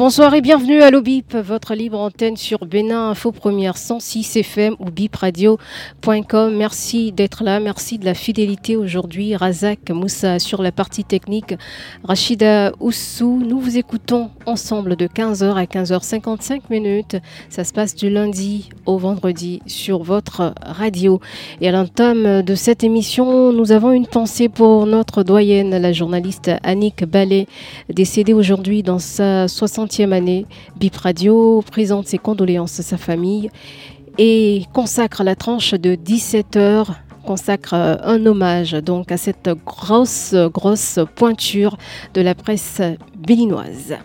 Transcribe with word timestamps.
Bonsoir 0.00 0.32
et 0.32 0.40
bienvenue 0.40 0.80
à 0.80 0.90
l'OBIP, 0.90 1.36
votre 1.36 1.74
libre 1.74 1.98
antenne 1.98 2.38
sur 2.38 2.64
Bénin 2.64 3.10
Info 3.10 3.32
Première 3.32 3.76
106 3.76 4.34
FM 4.38 4.74
ou 4.78 4.86
bipradio.com. 4.86 6.56
Merci 6.56 7.12
d'être 7.12 7.44
là, 7.44 7.60
merci 7.60 7.98
de 7.98 8.06
la 8.06 8.14
fidélité 8.14 8.76
aujourd'hui. 8.76 9.36
Razak 9.36 9.90
Moussa 9.90 10.38
sur 10.38 10.62
la 10.62 10.72
partie 10.72 11.04
technique, 11.04 11.54
Rachida 12.02 12.72
Oussou. 12.80 13.42
Nous 13.46 13.60
vous 13.60 13.76
écoutons 13.76 14.30
ensemble 14.46 14.96
de 14.96 15.06
15h 15.06 15.52
à 15.54 15.64
15h55 15.64 16.62
minutes. 16.70 17.18
Ça 17.50 17.64
se 17.64 17.74
passe 17.74 17.94
du 17.94 18.08
lundi 18.08 18.70
au 18.86 18.96
vendredi 18.96 19.60
sur 19.66 20.02
votre 20.02 20.54
radio. 20.62 21.20
Et 21.60 21.68
à 21.68 21.72
l'entame 21.72 22.40
de 22.40 22.54
cette 22.54 22.84
émission, 22.84 23.52
nous 23.52 23.70
avons 23.70 23.92
une 23.92 24.06
pensée 24.06 24.48
pour 24.48 24.86
notre 24.86 25.24
doyenne, 25.24 25.76
la 25.76 25.92
journaliste 25.92 26.50
Annick 26.62 27.04
Ballet, 27.04 27.46
décédée 27.90 28.32
aujourd'hui 28.32 28.82
dans 28.82 28.98
sa 28.98 29.46
60 29.46 29.89
année, 29.98 30.46
Bip 30.76 30.96
Radio 30.96 31.62
présente 31.62 32.06
ses 32.06 32.18
condoléances 32.18 32.78
à 32.78 32.82
sa 32.82 32.96
famille 32.96 33.50
et 34.18 34.62
consacre 34.72 35.24
la 35.24 35.34
tranche 35.34 35.74
de 35.74 35.96
17 35.96 36.56
heures 36.56 36.94
consacre 37.26 37.74
un 37.74 38.24
hommage 38.24 38.72
donc 38.72 39.12
à 39.12 39.16
cette 39.16 39.50
grosse 39.66 40.34
grosse 40.34 40.98
pointure 41.16 41.76
de 42.14 42.22
la 42.22 42.34
presse 42.34 42.80
béninoise. 43.18 43.96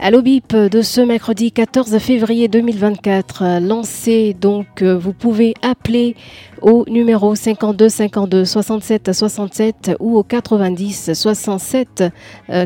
Allo 0.00 0.22
Bip 0.22 0.54
de 0.54 0.80
ce 0.82 1.00
mercredi 1.00 1.50
14 1.50 1.98
février 1.98 2.46
2024, 2.48 3.60
lancé 3.60 4.36
donc 4.40 4.82
vous 4.82 5.12
pouvez 5.12 5.54
appeler 5.62 6.14
au 6.62 6.84
numéro 6.88 7.34
52 7.34 7.88
52 7.88 8.44
67 8.44 9.12
67 9.12 9.96
ou 10.00 10.16
au 10.16 10.22
90 10.22 11.12
67 11.14 12.04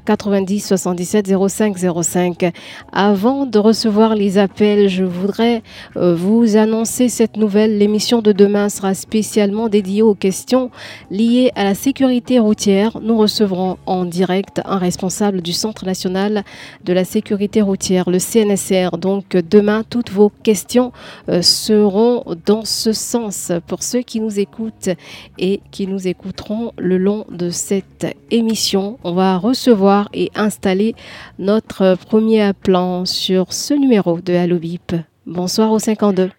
90 0.05 0.67
77 0.67 1.33
05 1.49 1.77
05. 2.03 2.53
Avant 2.93 3.47
de 3.47 3.59
recevoir 3.59 4.15
les 4.15 4.39
appels, 4.39 4.89
je 4.89 5.05
voudrais 5.05 5.63
euh, 5.97 6.15
vous 6.15 6.57
annoncer 6.57 7.09
cette 7.09 7.37
nouvelle. 7.37 7.79
L'émission 7.79 8.23
de 8.23 8.33
demain 8.33 8.69
sera 8.69 8.95
spécialement 8.95 9.69
dédiée 9.69 10.03
aux 10.03 10.15
questions 10.15 10.71
liées 11.11 11.51
à 11.55 11.65
la 11.65 11.75
sécurité 11.75 12.39
routière. 12.39 12.99
Nous 13.03 13.17
recevrons 13.17 13.79
en 13.87 14.05
direct 14.05 14.61
un 14.65 14.79
responsable 14.79 15.43
du 15.43 15.53
Centre 15.53 15.85
national 15.85 16.45
de 16.85 16.93
la 16.93 17.05
sécurité 17.05 17.61
routière, 17.63 18.11
le 18.11 18.19
CNSR. 18.19 18.99
Donc 18.99 19.37
demain, 19.37 19.83
toutes 19.89 20.11
vos 20.11 20.31
questions 20.43 20.93
euh, 21.29 21.43
seront 21.43 22.25
dans 22.47 22.65
ce 22.65 22.93
sens 22.93 23.53
pour 23.67 23.82
ceux 23.83 24.01
qui 24.01 24.21
nous 24.21 24.41
écoutent 24.41 24.91
et 25.39 25.61
qui 25.71 25.87
nous 25.87 26.09
écouteront 26.09 26.73
le 26.79 26.97
long 26.97 27.27
de 27.29 27.51
cette 27.51 28.07
émission. 28.31 28.99
On 29.05 29.13
va 29.13 29.37
recevoir 29.37 30.09
et 30.15 30.31
installer 30.35 30.95
notre 31.39 31.97
premier 32.07 32.53
plan 32.53 33.05
sur 33.05 33.53
ce 33.53 33.75
numéro 33.75 34.21
de 34.21 34.33
Allo 34.35 34.59
Bip. 34.59 34.93
Bonsoir 35.27 35.71
au 35.73 35.79
52. 35.79 36.31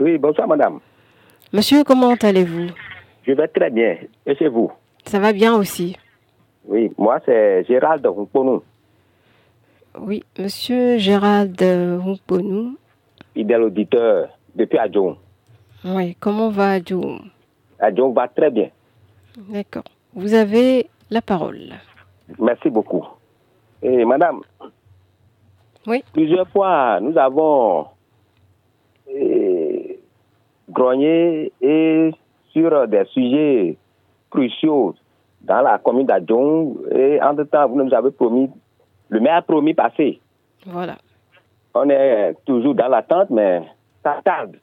Oui, 0.00 0.18
bonsoir 0.18 0.48
madame. 0.48 0.80
Monsieur, 1.52 1.84
comment 1.84 2.14
allez-vous? 2.20 2.68
Je 3.26 3.32
vais 3.32 3.48
très 3.48 3.70
bien. 3.70 3.96
Et 4.26 4.34
chez 4.36 4.48
vous? 4.48 4.70
Ça 5.04 5.18
va 5.18 5.32
bien 5.32 5.54
aussi. 5.54 5.96
Oui, 6.66 6.90
moi 6.98 7.20
c'est 7.24 7.64
Gérald 7.64 8.06
Hunkponou. 8.06 8.62
Oui, 10.00 10.22
monsieur 10.38 10.98
Gérald 10.98 11.60
Hunkponou. 11.60 12.76
Fidèle 13.34 13.62
auditeur 13.62 14.28
depuis 14.54 14.78
Adjon. 14.78 15.16
Oui, 15.84 16.14
comment 16.20 16.50
va 16.50 16.72
Adjoum? 16.72 17.30
Adjoum 17.78 18.12
va 18.12 18.28
très 18.28 18.50
bien. 18.50 18.68
D'accord. 19.36 19.84
Vous 20.14 20.34
avez 20.34 20.88
la 21.10 21.22
parole. 21.22 21.74
Merci 22.38 22.68
beaucoup. 22.68 23.06
Et 23.82 24.04
madame, 24.04 24.40
oui. 25.86 26.04
plusieurs 26.12 26.48
fois, 26.48 27.00
nous 27.00 27.16
avons 27.16 27.86
eh, 29.08 29.98
grogné 30.68 31.50
et 31.62 32.10
sur 32.52 32.86
des 32.86 33.04
sujets 33.06 33.78
cruciaux 34.28 34.94
dans 35.40 35.62
la 35.62 35.78
commune 35.78 36.06
d'Adjoum. 36.06 36.76
Et 36.94 37.20
entre-temps, 37.22 37.68
vous 37.68 37.82
nous 37.82 37.94
avez 37.94 38.10
promis, 38.10 38.50
le 39.08 39.20
maire 39.20 39.36
a 39.36 39.42
promis 39.42 39.72
passer. 39.72 40.20
Voilà. 40.66 40.96
On 41.74 41.88
est 41.88 42.34
toujours 42.44 42.74
dans 42.74 42.88
l'attente, 42.88 43.30
mais 43.30 43.62
ça 44.02 44.20
tarde 44.22 44.56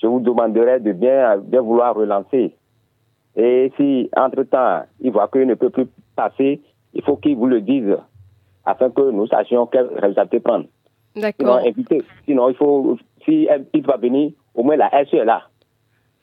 je 0.00 0.06
vous 0.06 0.20
demanderai 0.20 0.80
de 0.80 0.92
bien, 0.92 1.36
bien 1.38 1.60
vouloir 1.60 1.94
relancer. 1.94 2.54
Et 3.36 3.72
si, 3.76 4.10
entre-temps, 4.16 4.82
il 5.00 5.12
voit 5.12 5.28
qu'il 5.28 5.46
ne 5.46 5.54
peut 5.54 5.70
plus 5.70 5.86
passer, 6.16 6.60
il 6.94 7.02
faut 7.02 7.16
qu'il 7.16 7.36
vous 7.36 7.46
le 7.46 7.60
dise 7.60 7.96
afin 8.64 8.90
que 8.90 9.10
nous 9.10 9.26
sachions 9.26 9.66
quel 9.66 9.86
résultat 9.96 10.26
prendre. 10.42 10.66
D'accord. 11.16 11.60
Sinon, 11.62 12.02
Sinon, 12.24 12.48
il 12.50 12.56
faut, 12.56 12.98
si 13.24 13.48
il 13.72 13.82
va 13.82 13.96
venir, 13.96 14.32
au 14.54 14.62
moins 14.62 14.76
la 14.76 14.90
SE 15.04 15.16
est 15.16 15.24
là. 15.24 15.42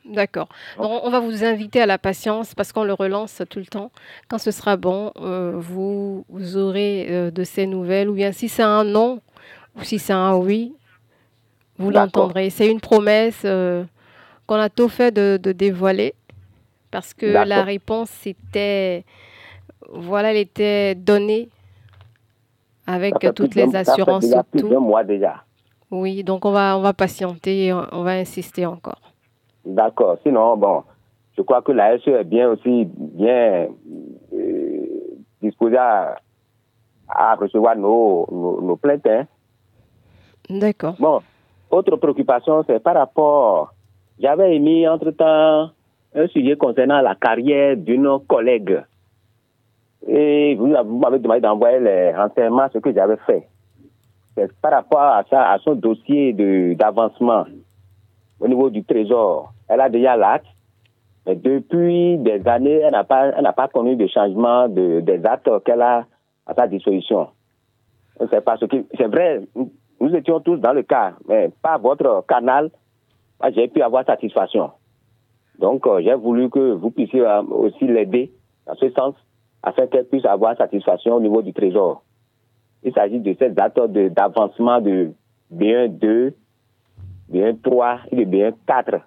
D'accord. 0.05 0.47
Donc, 0.77 1.01
on 1.03 1.09
va 1.09 1.19
vous 1.19 1.43
inviter 1.43 1.81
à 1.81 1.85
la 1.85 1.97
patience 1.97 2.55
parce 2.55 2.71
qu'on 2.71 2.85
le 2.85 2.93
relance 2.93 3.41
tout 3.49 3.59
le 3.59 3.65
temps. 3.65 3.91
Quand 4.29 4.37
ce 4.37 4.51
sera 4.51 4.77
bon, 4.77 5.11
euh, 5.19 5.53
vous, 5.55 6.25
vous, 6.29 6.57
aurez 6.57 7.07
euh, 7.09 7.31
de 7.31 7.43
ces 7.43 7.67
nouvelles, 7.67 8.09
ou 8.09 8.13
bien 8.13 8.31
si 8.31 8.47
c'est 8.47 8.63
un 8.63 8.85
non, 8.85 9.19
ou 9.75 9.83
si 9.83 9.99
c'est 9.99 10.13
un 10.13 10.35
oui, 10.37 10.73
vous 11.77 11.91
l'entendrez. 11.91 12.49
C'est 12.49 12.69
une 12.69 12.79
promesse 12.79 13.41
euh, 13.45 13.83
qu'on 14.45 14.55
a 14.55 14.69
tout 14.69 14.89
fait 14.89 15.11
de, 15.11 15.37
dévoiler 15.37 16.13
parce 16.91 17.13
que 17.13 17.25
la 17.25 17.63
réponse 17.63 18.25
était, 18.25 19.03
voilà, 19.89 20.31
elle 20.31 20.37
était 20.37 20.95
donnée 20.95 21.49
avec 22.85 23.13
toutes 23.35 23.55
les 23.55 23.75
assurances. 23.75 24.25
Ça 24.25 24.43
fait 24.51 24.61
déjà 24.63 24.79
mois 24.79 25.03
déjà. 25.03 25.43
Oui, 25.91 26.23
donc 26.23 26.45
on 26.45 26.51
va, 26.51 26.77
on 26.77 26.81
va 26.81 26.93
patienter, 26.93 27.73
on, 27.73 28.03
va 28.03 28.11
insister 28.11 28.65
encore. 28.65 29.13
D'accord. 29.65 30.17
Sinon, 30.23 30.57
bon, 30.57 30.83
je 31.37 31.41
crois 31.41 31.61
que 31.61 31.71
la 31.71 31.97
SE 31.99 32.09
est 32.09 32.23
bien 32.25 32.49
aussi 32.49 32.85
bien 32.85 33.67
euh, 34.33 34.85
disposée 35.41 35.77
à, 35.77 36.15
recevoir 37.35 37.77
nos, 37.77 38.27
nos, 38.61 38.75
plaintes. 38.75 39.07
Hein. 39.07 39.27
D'accord. 40.49 40.95
Bon, 40.99 41.21
autre 41.71 41.95
préoccupation, 41.97 42.63
c'est 42.65 42.81
par 42.81 42.95
rapport, 42.95 43.73
j'avais 44.19 44.55
émis 44.55 44.87
entre-temps 44.87 45.71
un 46.15 46.27
sujet 46.27 46.55
concernant 46.55 47.01
la 47.01 47.15
carrière 47.15 47.77
d'une 47.77 48.19
collègue. 48.27 48.81
Et 50.07 50.55
vous, 50.55 50.67
m'avez 50.67 51.19
demandé 51.19 51.41
d'envoyer 51.41 51.79
les 51.79 52.15
renseignements, 52.15 52.67
ce 52.71 52.77
que 52.79 52.93
j'avais 52.93 53.17
fait. 53.25 53.47
C'est 54.35 54.51
par 54.61 54.71
rapport 54.71 55.01
à 55.01 55.23
ça, 55.29 55.51
à 55.51 55.57
son 55.59 55.75
dossier 55.75 56.33
d'avancement 56.75 57.45
au 58.39 58.47
niveau 58.47 58.69
du 58.69 58.83
trésor. 58.83 59.51
Elle 59.67 59.81
a 59.81 59.89
déjà 59.89 60.15
l'acte, 60.15 60.47
mais 61.25 61.35
depuis 61.35 62.17
des 62.19 62.47
années, 62.47 62.79
elle 62.79 62.91
n'a 62.91 63.03
pas, 63.03 63.27
elle 63.27 63.51
pas 63.55 63.67
connu 63.67 63.95
de 63.95 64.07
changement 64.07 64.69
de, 64.69 65.01
des 65.01 65.25
actes 65.25 65.49
qu'elle 65.65 65.81
a 65.81 66.05
à 66.45 66.53
sa 66.53 66.67
disposition. 66.67 67.27
C'est 68.31 68.43
parce 68.43 68.65
que, 68.65 68.85
c'est 68.95 69.07
vrai, 69.07 69.41
nous 69.99 70.15
étions 70.15 70.39
tous 70.39 70.57
dans 70.57 70.73
le 70.73 70.83
cas, 70.83 71.13
mais 71.27 71.49
par 71.61 71.79
votre 71.79 72.25
canal, 72.27 72.69
j'ai 73.53 73.67
pu 73.67 73.81
avoir 73.81 74.05
satisfaction. 74.05 74.71
Donc, 75.59 75.85
euh, 75.87 76.01
j'ai 76.03 76.13
voulu 76.13 76.49
que 76.49 76.73
vous 76.73 76.91
puissiez 76.91 77.21
euh, 77.21 77.41
aussi 77.43 77.87
l'aider 77.87 78.31
dans 78.65 78.75
ce 78.75 78.89
sens, 78.91 79.15
afin 79.63 79.87
qu'elle 79.87 80.05
puisse 80.05 80.25
avoir 80.25 80.55
satisfaction 80.55 81.15
au 81.15 81.19
niveau 81.19 81.41
du 81.41 81.51
trésor. 81.53 82.03
Il 82.83 82.93
s'agit 82.93 83.19
de 83.19 83.35
cette 83.39 83.55
date 83.55 83.79
d'avancement 83.79 84.79
de 84.81 85.13
B1 85.53 85.97
2, 85.97 86.35
B1 87.31 87.61
3 87.61 87.99
et 88.11 88.17
de 88.17 88.25
B1 88.25 88.53
4. 88.67 88.99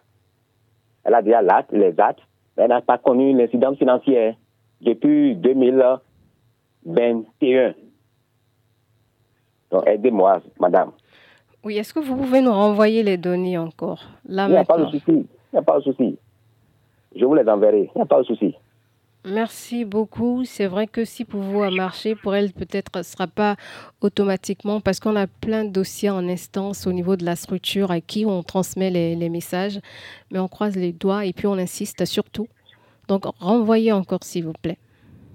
Elle 1.05 1.15
a 1.15 1.23
déjà 1.23 1.41
l'acte, 1.41 1.71
les 1.73 1.95
actes, 1.99 2.21
mais 2.57 2.65
elle 2.65 2.71
n'a 2.71 2.81
pas 2.81 2.99
connu 2.99 3.33
l'incidence 3.37 3.79
financière 3.79 4.35
depuis 4.81 5.37
2021. 5.37 7.75
Donc, 9.71 9.87
aidez-moi, 9.87 10.41
madame. 10.59 10.91
Oui, 11.63 11.77
est-ce 11.79 11.93
que 11.93 12.01
vous 12.01 12.17
pouvez 12.17 12.41
nous 12.41 12.53
renvoyer 12.53 13.03
les 13.03 13.17
données 13.17 13.59
encore 13.59 14.03
là 14.27 14.47
Il 14.49 14.53
n'y 14.53 14.57
a 14.57 14.65
pas 14.65 14.79
de 14.79 14.87
souci. 14.87 15.03
Il 15.09 15.27
n'y 15.53 15.59
a 15.59 15.63
pas 15.63 15.79
de 15.79 15.83
souci. 15.83 16.19
Je 17.15 17.25
vous 17.25 17.35
les 17.35 17.49
enverrai. 17.49 17.91
Il 17.95 17.99
n'y 17.99 18.03
a 18.03 18.07
pas 18.07 18.19
de 18.19 18.25
souci. 18.25 18.55
Merci 19.27 19.85
beaucoup. 19.85 20.45
C'est 20.47 20.67
vrai 20.67 20.87
que 20.87 21.05
si 21.05 21.27
pour 21.27 21.43
vous 21.43 21.63
a 21.63 21.71
marché, 21.71 22.15
pour 22.15 22.35
elle 22.35 22.53
peut-être 22.53 22.97
ne 22.97 23.03
sera 23.03 23.27
pas 23.27 23.57
automatiquement 24.01 24.81
parce 24.81 24.99
qu'on 24.99 25.15
a 25.15 25.27
plein 25.27 25.65
de 25.65 25.71
dossiers 25.71 26.09
en 26.09 26.27
instance 26.27 26.87
au 26.87 26.93
niveau 26.93 27.17
de 27.17 27.25
la 27.27 27.37
structure 27.37 27.91
à 27.91 28.01
qui 28.01 28.25
on 28.25 28.43
transmet 28.43 28.89
les, 28.89 29.29
messages, 29.29 29.79
mais 30.31 30.39
on 30.39 30.49
croise 30.49 30.75
les 30.75 30.93
doigts 30.93 31.27
et 31.27 31.35
puis 31.35 31.47
on 31.47 31.59
insiste 31.59 32.07
surtout. 32.07 32.49
Donc 33.09 33.25
renvoyez 33.41 33.93
encore 33.93 34.23
s'il 34.23 34.47
vous 34.47 34.55
plaît. 34.55 34.79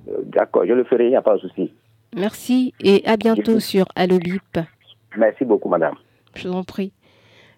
Euh, 0.07 0.17
d'accord, 0.23 0.65
je 0.65 0.73
le 0.73 0.83
ferai, 0.83 1.05
il 1.05 1.09
n'y 1.09 1.15
a 1.15 1.21
pas 1.21 1.35
de 1.35 1.41
souci. 1.41 1.71
Merci 2.15 2.73
et 2.79 3.05
à 3.05 3.17
bientôt 3.17 3.59
sur 3.59 3.85
Allolip. 3.93 4.59
Merci 5.17 5.43
beaucoup, 5.43 5.67
madame. 5.67 5.95
Je 6.33 6.47
vous 6.47 6.53
en 6.53 6.63
prie. 6.63 6.93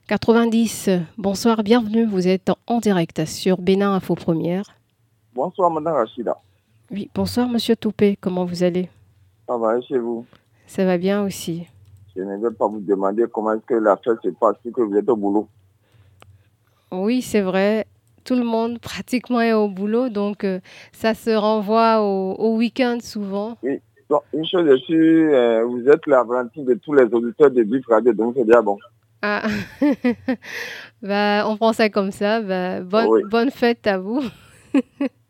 90, 0.08 0.90
bonsoir, 1.18 1.62
bienvenue. 1.62 2.06
Vous 2.06 2.28
êtes 2.28 2.50
en 2.66 2.80
direct 2.80 3.26
sur 3.26 3.62
Bénin 3.62 3.94
Info 3.94 4.16
Première. 4.16 4.76
Bonsoir, 5.36 5.70
Madame 5.70 5.94
Rachida. 5.94 6.38
Oui, 6.90 7.12
bonsoir, 7.14 7.48
Monsieur 7.48 7.76
Toupé. 7.76 8.18
Comment 8.20 8.46
vous 8.46 8.64
allez? 8.64 8.90
Ça 9.48 9.58
va, 9.58 9.80
chez 9.82 10.00
vous? 10.00 10.26
Ça 10.66 10.86
va 10.86 10.98
bien 10.98 11.24
aussi. 11.24 11.68
Je 12.16 12.24
ne 12.24 12.38
vais 12.38 12.56
pas 12.56 12.68
vous 12.68 12.80
demander 12.80 13.26
comment 13.32 13.54
est-ce 13.54 13.66
que 13.66 13.76
la 13.76 13.96
fête 13.98 14.18
se 14.24 14.30
passe, 14.30 14.56
que 14.64 14.82
vous 14.82 14.96
êtes 14.96 15.08
au 15.08 15.16
boulot. 15.16 15.48
Oui, 16.92 17.22
c'est 17.22 17.42
vrai. 17.42 17.86
Tout 18.24 18.36
le 18.36 18.44
monde 18.44 18.80
pratiquement 18.82 19.42
est 19.42 19.54
au 19.54 19.68
boulot, 19.68 20.10
donc 20.10 20.44
euh, 20.44 20.60
ça 20.94 21.14
se 21.14 21.30
renvoie 21.30 22.02
au, 22.02 22.56
week-end 22.56 22.98
souvent. 23.02 23.58
Oui, 23.62 23.82
une 24.34 24.46
chose 24.46 24.68
est 24.68 24.86
sûre, 24.86 25.34
euh, 25.34 25.64
vous 25.66 25.88
êtes 25.88 26.06
la 26.08 26.24
de 26.24 26.74
tous 26.76 26.94
les 26.94 27.04
auditeurs 27.04 27.52
de 27.52 27.64
Bif 27.64 27.86
Radio, 27.88 28.14
donc 28.14 28.36
c'est 28.38 28.46
bien 28.46 28.62
bon. 28.62 28.78
Ah, 29.22 29.44
bah, 31.02 31.44
on 31.48 31.58
prend 31.58 31.74
ça 31.74 31.90
comme 31.90 32.12
ça. 32.12 32.42
Bah, 32.42 32.82
bonne, 32.82 33.28
bonne 33.30 33.52
fête 33.52 33.86
à 33.88 33.98
vous. 33.98 34.22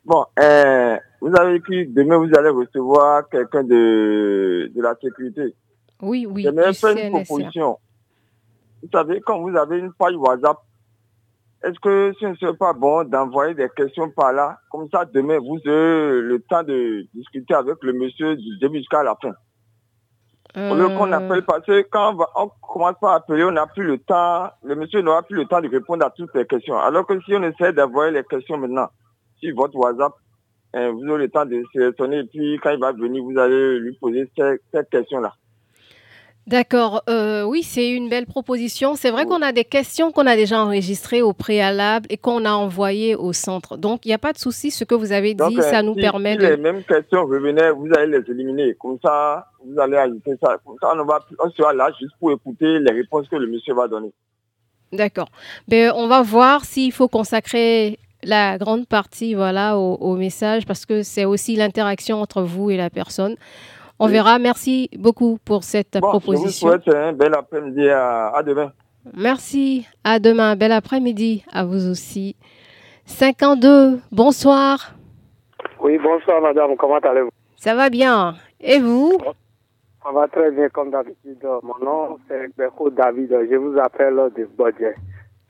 Bon, 0.05 0.25
euh, 0.39 0.97
vous 1.19 1.33
avez 1.37 1.55
écrit, 1.55 1.85
demain 1.87 2.17
vous 2.17 2.33
allez 2.33 2.47
recevoir 2.47 3.27
quelqu'un 3.27 3.63
de, 3.63 4.71
de 4.73 4.81
la 4.81 4.95
sécurité. 5.01 5.53
Oui, 6.01 6.25
oui. 6.25 6.43
Je 6.43 7.05
une 7.07 7.11
proposition. 7.11 7.77
Vous 8.81 8.89
savez, 8.89 9.19
quand 9.21 9.39
vous 9.41 9.55
avez 9.57 9.79
une 9.79 9.91
page 9.91 10.15
WhatsApp, 10.15 10.57
est-ce 11.63 11.79
que 11.79 12.13
ce 12.19 12.25
ne 12.27 12.35
serait 12.35 12.55
pas 12.55 12.73
bon 12.73 13.03
d'envoyer 13.03 13.53
des 13.55 13.69
questions 13.75 14.09
par 14.11 14.31
là? 14.31 14.57
Comme 14.69 14.87
ça, 14.91 15.05
demain, 15.05 15.39
vous 15.39 15.57
avez 15.65 16.21
le 16.21 16.43
temps 16.47 16.63
de 16.63 17.05
discuter 17.13 17.53
avec 17.53 17.75
le 17.81 17.93
monsieur 17.93 18.35
du 18.35 18.57
début 18.59 18.77
jusqu'à 18.77 19.03
la 19.03 19.15
fin. 19.21 19.33
Au 20.55 20.75
lieu 20.75 20.87
qu'on 20.87 21.11
euh. 21.11 21.15
appelle, 21.15 21.43
parce 21.45 21.65
que 21.65 21.81
quand 21.91 22.15
on, 22.15 22.43
on 22.43 22.49
commence 22.61 22.95
par 22.99 23.13
appeler, 23.13 23.43
on 23.43 23.51
n'a 23.51 23.67
plus 23.67 23.83
le 23.83 23.99
temps, 23.99 24.49
le 24.63 24.75
monsieur 24.75 25.01
n'aura 25.01 25.21
plus 25.21 25.35
le 25.35 25.45
temps 25.45 25.61
de 25.61 25.69
répondre 25.69 26.03
à 26.05 26.09
toutes 26.09 26.33
les 26.33 26.45
questions. 26.45 26.77
Alors 26.77 27.05
que 27.05 27.19
si 27.21 27.33
on 27.35 27.43
essaie 27.43 27.73
d'envoyer 27.73 28.11
les 28.11 28.23
questions 28.23 28.57
maintenant, 28.57 28.87
sur 29.39 29.55
votre 29.55 29.75
WhatsApp, 29.75 30.13
hein, 30.73 30.91
vous 30.91 31.05
aurez 31.09 31.23
le 31.23 31.29
temps 31.29 31.45
de 31.45 31.63
sélectionner 31.73 32.19
et 32.19 32.23
puis 32.23 32.59
quand 32.61 32.71
il 32.71 32.79
va 32.79 32.91
venir, 32.91 33.23
vous 33.23 33.37
allez 33.37 33.79
lui 33.79 33.95
poser 33.99 34.29
cette, 34.35 34.89
question-là. 34.89 35.33
D'accord, 36.47 37.03
euh, 37.09 37.43
oui, 37.43 37.61
c'est 37.61 37.89
une 37.89 38.07
belle 38.07 38.25
proposition. 38.25 38.95
C'est 38.95 39.11
vrai 39.11 39.25
qu'on 39.25 39.41
a 39.41 39.51
des 39.51 39.65
questions 39.65 40.13
qu'on 40.13 40.25
a 40.25 40.37
déjà 40.37 40.63
enregistrées 40.63 41.21
au 41.21 41.33
préalable 41.33 42.07
et 42.09 42.15
qu'on 42.15 42.45
a 42.45 42.51
envoyées 42.51 43.15
au 43.15 43.33
centre. 43.33 43.75
Donc, 43.75 44.05
il 44.05 44.07
n'y 44.07 44.13
a 44.13 44.17
pas 44.17 44.31
de 44.31 44.37
souci, 44.37 44.71
ce 44.71 44.85
que 44.85 44.95
vous 44.95 45.11
avez 45.11 45.33
dit, 45.33 45.61
ça 45.61 45.83
nous 45.83 45.93
permet 45.93 46.33
si 46.33 46.37
de... 46.37 46.47
les 46.47 46.55
mêmes 46.55 46.83
questions 46.85 47.25
revenaient, 47.25 47.71
vous 47.71 47.89
allez 47.97 48.17
les 48.17 48.31
éliminer. 48.31 48.75
Comme 48.79 48.97
ça, 49.03 49.47
vous 49.65 49.77
allez 49.77 49.97
ajouter 49.97 50.35
ça. 50.41 50.57
Comme 50.65 50.77
ça, 50.81 50.93
on, 50.95 51.03
va, 51.03 51.19
on 51.43 51.49
sera 51.51 51.73
là 51.73 51.91
juste 51.99 52.13
pour 52.17 52.31
écouter 52.31 52.79
les 52.79 52.93
réponses 52.93 53.27
que 53.27 53.35
le 53.35 53.47
monsieur 53.47 53.73
va 53.73 53.89
donner. 53.89 54.13
D'accord. 54.93 55.27
Ben, 55.67 55.91
on 55.95 56.07
va 56.07 56.21
voir 56.21 56.63
s'il 56.63 56.93
faut 56.93 57.09
consacrer 57.09 57.99
la 58.23 58.57
grande 58.57 58.87
partie 58.87 59.33
voilà, 59.33 59.77
au, 59.77 60.15
message 60.15 60.65
parce 60.65 60.85
que 60.85 61.03
c'est 61.03 61.25
aussi 61.25 61.55
l'interaction 61.55 62.21
entre 62.21 62.41
vous 62.41 62.71
et 62.71 62.77
la 62.77 62.89
personne. 62.89 63.35
On 63.99 64.07
verra. 64.07 64.39
Merci 64.39 64.89
beaucoup 64.97 65.39
pour 65.43 65.63
cette 65.63 65.99
proposition. 65.99 66.69
Je 66.69 66.75
vous 66.75 66.81
souhaite 66.83 66.95
un 66.95 67.13
bel 67.13 67.33
après-midi. 67.33 67.89
À, 67.89 68.41
demain. 68.45 68.71
Merci. 69.15 69.87
À 70.03 70.19
demain. 70.19 70.55
Bel 70.55 70.71
après-midi 70.71 71.43
à 71.51 71.65
vous 71.65 71.89
aussi. 71.89 72.35
52. 73.05 73.99
Bonsoir. 74.11 74.93
Oui, 75.79 75.97
bonsoir, 75.97 76.41
madame. 76.41 76.75
Comment 76.77 76.97
allez-vous? 76.97 77.29
Ça 77.55 77.73
va 77.73 77.89
bien. 77.89 78.35
Et 78.59 78.79
vous? 78.79 79.17
Ça 80.03 80.11
va 80.11 80.27
très 80.27 80.51
bien, 80.51 80.69
comme 80.69 80.91
d'habitude. 80.91 81.43
Mon 81.63 81.77
nom, 81.83 82.17
c'est 82.27 82.55
Beko 82.57 82.89
David. 82.89 83.29
Je 83.49 83.55
vous 83.55 83.77
appelle 83.79 84.15
de 84.35 84.45
Bodje, 84.57 84.95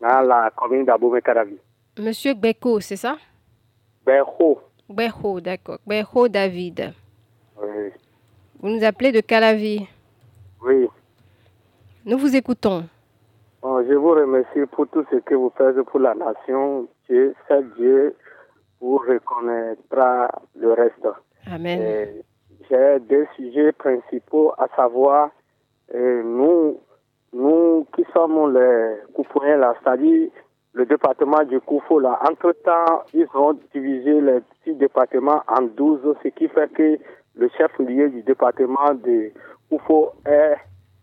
dans 0.01 0.21
la 0.21 0.51
commune 0.55 0.85
d'Aboumé-Karavi. 0.85 1.57
Monsieur 1.99 2.33
Beko, 2.33 2.79
c'est 2.79 2.95
ça? 2.95 3.17
Beko. 4.05 4.59
Beko, 4.89 5.41
d'accord. 5.41 5.79
Beko 5.85 6.27
David. 6.27 6.93
Oui. 7.61 7.91
Vous 8.59 8.69
nous 8.69 8.83
appelez 8.83 9.11
de 9.11 9.21
Calavi 9.21 9.87
Oui. 10.63 10.87
Nous 12.05 12.17
vous 12.17 12.35
écoutons. 12.35 12.85
je 13.63 13.93
vous 13.93 14.11
remercie 14.11 14.65
pour 14.71 14.87
tout 14.87 15.05
ce 15.11 15.17
que 15.17 15.35
vous 15.35 15.51
faites 15.57 15.79
pour 15.83 15.99
la 15.99 16.15
nation. 16.15 16.87
Dieu, 17.07 17.35
c'est 17.47 17.75
Dieu 17.75 18.15
vous 18.81 18.97
reconnaîtra 18.97 20.29
le 20.55 20.73
reste. 20.73 21.07
Amen. 21.51 22.23
J'ai 22.69 22.99
deux 23.01 23.27
sujets 23.35 23.71
principaux, 23.73 24.53
à 24.57 24.67
savoir, 24.75 25.29
nous, 25.93 26.79
nous 27.33 27.85
qui 27.95 28.03
sommes 28.13 28.53
les 28.53 28.95
coupons 29.13 29.43
là, 29.43 29.75
c'est-à-dire 29.83 30.29
le 30.73 30.85
département 30.85 31.43
du 31.43 31.59
Koufo, 31.59 31.99
là, 31.99 32.19
entre-temps, 32.29 33.03
ils 33.13 33.25
ont 33.33 33.57
divisé 33.73 34.21
les 34.21 34.39
six 34.63 34.73
départements 34.75 35.41
en 35.47 35.63
12, 35.63 36.15
ce 36.21 36.27
qui 36.27 36.47
fait 36.49 36.71
que 36.71 36.99
le 37.37 37.49
chef-lieu 37.57 38.09
du 38.09 38.21
département 38.23 38.93
de 38.93 39.31
Koufo 39.69 40.11
est, 40.25 40.57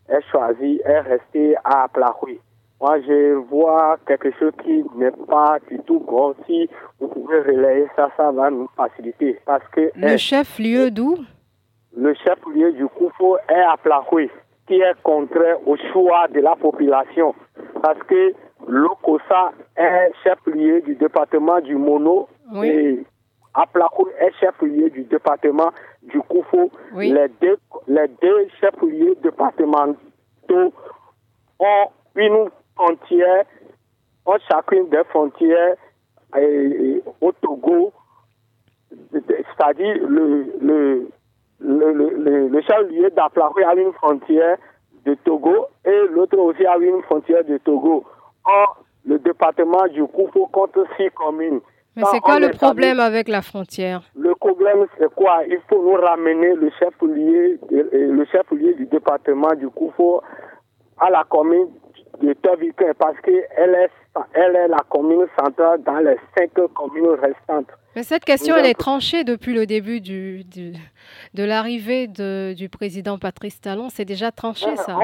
est 0.09 0.21
choisi, 0.31 0.81
est 0.83 0.99
resté 0.99 1.55
à 1.63 1.87
Plahoui. 1.87 2.39
Moi, 2.81 2.99
je 3.01 3.33
vois 3.35 3.97
quelque 4.05 4.31
chose 4.37 4.51
qui 4.63 4.83
n'est 4.95 5.11
pas 5.11 5.57
du 5.69 5.79
tout 5.79 5.99
bon. 6.01 6.35
Si 6.45 6.69
vous 6.99 7.07
pouvez 7.07 7.39
relayer 7.39 7.87
ça, 7.95 8.09
ça 8.17 8.31
va 8.31 8.49
nous 8.49 8.67
faciliter. 8.75 9.39
Parce 9.45 9.65
que 9.69 9.91
le 9.95 10.17
chef-lieu 10.17 10.91
d'où? 10.91 11.17
Le 11.95 12.13
chef-lieu 12.15 12.73
du 12.73 12.85
Koufo 12.87 13.37
est 13.49 13.53
à 13.53 13.77
Plahoui, 13.81 14.29
qui 14.67 14.75
est 14.75 15.01
contraire 15.03 15.57
au 15.65 15.77
choix 15.93 16.27
de 16.27 16.41
la 16.41 16.55
population. 16.55 17.33
Parce 17.81 17.99
que 18.03 18.33
Lokosa 18.67 19.53
est 19.77 20.11
chef-lieu 20.23 20.81
du 20.81 20.95
département 20.95 21.61
du 21.61 21.75
Mono 21.75 22.27
et 22.63 22.99
Aplakou 23.53 24.09
est 24.19 24.33
chef-lieu 24.39 24.89
du 24.89 25.03
département 25.03 25.71
du 26.05 26.19
Koufou. 26.21 26.71
Les 26.95 27.27
deux, 27.41 27.57
les 27.87 28.07
deux 28.21 28.47
chefs-lieux 28.59 29.15
départementaux 29.23 30.73
ont 31.59 31.87
une 32.15 32.49
frontière, 32.75 33.45
ont 34.25 34.37
chacune 34.49 34.89
des 34.89 35.03
frontières 35.09 35.75
au 37.21 37.31
Togo, 37.41 37.93
c'est-à-dire 39.11 39.97
le, 40.07 40.53
le, 40.61 41.11
le, 41.59 42.47
le, 42.49 42.61
chef-lieu 42.61 43.09
d'Aplakou 43.11 43.59
a 43.65 43.75
une 43.75 43.93
frontière 43.93 44.57
de 45.05 45.13
Togo 45.23 45.67
et 45.85 46.07
l'autre 46.11 46.37
aussi 46.37 46.65
a 46.65 46.77
une 46.77 47.01
frontière 47.03 47.43
de 47.45 47.57
Togo. 47.59 48.03
Or, 48.45 48.83
le 49.05 49.19
département 49.19 49.87
du 49.87 50.03
Koufou 50.05 50.47
compte 50.47 50.77
six 50.97 51.09
communes. 51.11 51.61
Mais 51.95 52.03
c'est 52.11 52.19
quoi 52.19 52.39
le 52.39 52.49
problème 52.49 52.99
avec 52.99 53.27
la 53.29 53.41
frontière? 53.41 54.01
Le 54.15 54.35
problème, 54.35 54.85
c'est 54.97 55.13
quoi? 55.13 55.43
Il 55.47 55.59
faut 55.69 55.81
nous 55.81 55.93
ramener 56.01 56.53
le 56.55 56.69
chef-lieu 56.77 57.59
le 57.71 58.25
chef 58.25 58.51
du 58.51 58.85
département 58.85 59.53
du 59.55 59.69
Koufou 59.69 60.19
à 60.99 61.09
la 61.09 61.23
commune 61.23 61.69
de 62.21 62.33
Tovikin 62.33 62.93
parce 62.97 63.19
qu'elle 63.21 63.75
est, 63.75 63.89
elle 64.33 64.55
est 64.55 64.67
la 64.67 64.83
commune 64.89 65.27
centrale 65.37 65.81
dans 65.83 65.99
les 65.99 66.17
cinq 66.37 66.51
communes 66.73 67.17
restantes. 67.21 67.69
Mais 67.95 68.03
cette 68.03 68.25
question, 68.25 68.55
elle 68.57 68.65
est 68.65 68.77
tranchée 68.77 69.23
depuis 69.23 69.53
le 69.53 69.65
début 69.65 70.01
du, 70.01 70.43
de 71.33 71.43
l'arrivée 71.43 72.07
du 72.07 72.67
président 72.69 73.17
Patrice 73.17 73.61
Talon. 73.61 73.87
C'est 73.89 74.03
déjà 74.03 74.31
tranché, 74.31 74.75
ça 74.75 74.97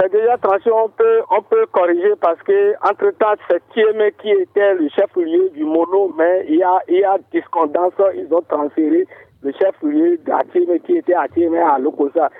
C'est 0.00 0.10
déjà 0.10 0.38
tranché. 0.38 0.70
On 0.70 0.88
peut, 0.88 1.20
on 1.30 1.42
peut 1.42 1.66
corriger 1.70 2.14
parce 2.20 2.40
que, 2.42 2.74
entre-temps, 2.88 3.34
c'est 3.48 3.62
Thiemé 3.74 4.14
qui 4.22 4.30
était 4.30 4.74
le 4.74 4.88
chef-lieu 4.88 5.50
du 5.50 5.64
Mono, 5.64 6.14
mais 6.16 6.46
il 6.48 6.56
y 6.56 6.62
a, 6.62 6.78
il 6.88 6.96
y 7.00 7.04
a 7.04 7.18
discordance. 7.30 7.92
Ils 8.16 8.32
ont 8.32 8.42
transféré 8.48 9.06
le 9.42 9.52
chef-lieu 9.52 10.18
d'Atiémé 10.24 10.80
qui 10.80 10.96
était 10.96 11.14
à 11.14 11.28
Thiemé 11.28 11.58
à 11.58 11.78
Lokosa 11.78 12.30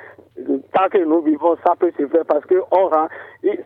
tant 0.72 0.88
que 0.90 0.98
nous 0.98 1.22
vivons, 1.22 1.56
ça 1.64 1.74
peut 1.78 1.92
se 1.96 2.06
faire 2.06 2.24
parce 2.26 2.44
que 2.46 2.56
on 2.70 2.88
rend, 2.88 3.08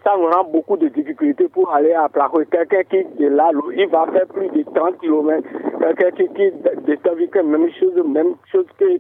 ça 0.05 0.17
nous 0.19 0.27
rend 0.29 0.45
beaucoup 0.45 0.77
de 0.77 0.89
difficultés 0.89 1.49
pour 1.49 1.73
aller 1.73 1.93
à 1.93 2.09
Placo. 2.09 2.43
Quelqu'un 2.51 2.83
qui 2.85 3.05
de 3.19 3.29
là, 3.29 3.51
il 3.75 3.89
va 3.89 4.07
faire 4.13 4.27
plus 4.27 4.49
de 4.49 4.63
30 4.75 4.99
km. 4.99 5.49
Quelqu'un 5.81 6.11
qui 6.11 6.29
quitte 6.35 6.85
de 6.85 6.95
Tavique, 6.97 7.37
même 7.37 7.71
chose, 7.73 7.95
même 8.05 8.35
chose 8.53 8.67
que 8.79 8.99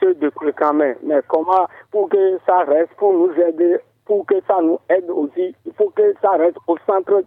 ceux 0.00 0.14
de 0.14 0.28
Crécamin. 0.30 0.94
Mais 1.02 1.20
comment, 1.26 1.66
pour 1.90 2.08
que 2.08 2.38
ça 2.46 2.58
reste, 2.64 2.92
pour 2.96 3.12
nous 3.12 3.32
aider, 3.42 3.78
pour 4.04 4.24
que 4.26 4.36
ça 4.46 4.58
nous 4.62 4.78
aide 4.88 5.10
aussi, 5.10 5.54
il 5.66 5.72
faut 5.72 5.90
que 5.90 6.14
ça 6.22 6.30
reste 6.30 6.56
au 6.66 6.76
centre 6.86 7.22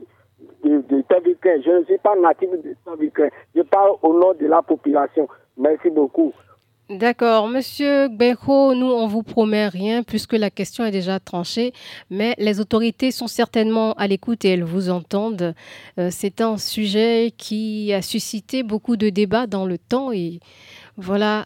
de, 0.64 0.82
de 0.82 1.04
Je 1.12 1.80
ne 1.80 1.84
suis 1.84 1.98
pas 1.98 2.16
natif 2.16 2.50
de 2.52 2.76
Tavique. 2.86 3.22
Je 3.56 3.62
parle 3.64 3.92
au 4.02 4.14
nom 4.14 4.34
de 4.34 4.48
la 4.48 4.62
population. 4.62 5.28
Merci 5.58 5.90
beaucoup. 5.90 6.34
D'accord. 6.92 7.48
Monsieur 7.48 8.10
Gbeko, 8.10 8.76
nous, 8.76 8.86
on 8.86 9.08
vous 9.08 9.24
promet 9.24 9.70
rien 9.70 10.04
puisque 10.04 10.34
la 10.34 10.50
question 10.50 10.84
est 10.84 10.92
déjà 10.92 11.22
tranchée, 11.22 11.72
mais 12.10 12.36
les 12.38 12.60
autorités 12.60 13.12
sont 13.12 13.28
certainement 13.28 13.94
à 13.94 14.08
l'écoute 14.08 14.44
et 14.44 14.50
elles 14.50 14.66
vous 14.66 14.90
entendent. 14.90 15.56
Euh, 15.98 16.10
c'est 16.12 16.42
un 16.42 16.58
sujet 16.58 17.34
qui 17.38 17.94
a 17.94 18.02
suscité 18.02 18.62
beaucoup 18.62 18.98
de 18.98 19.10
débats 19.10 19.48
dans 19.48 19.66
le 19.66 19.78
temps 19.78 20.12
et 20.12 20.42
voilà, 20.98 21.46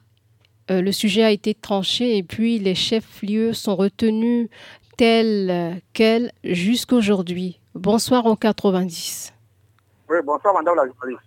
euh, 0.71 0.81
le 0.81 0.91
sujet 0.91 1.23
a 1.23 1.29
été 1.29 1.53
tranché 1.53 2.17
et 2.17 2.23
puis 2.23 2.57
les 2.57 2.73
chefs-lieux 2.73 3.53
sont 3.53 3.75
retenus 3.75 4.49
tels 4.97 5.79
quels 5.93 6.31
jusqu'aujourd'hui. 6.43 7.59
Bonsoir 7.75 8.25
au 8.25 8.35
90. 8.35 9.31
Oui, 10.09 10.17
bonsoir, 10.25 10.55
madame 10.55 10.75
la 10.75 10.87
journaliste. 10.87 11.21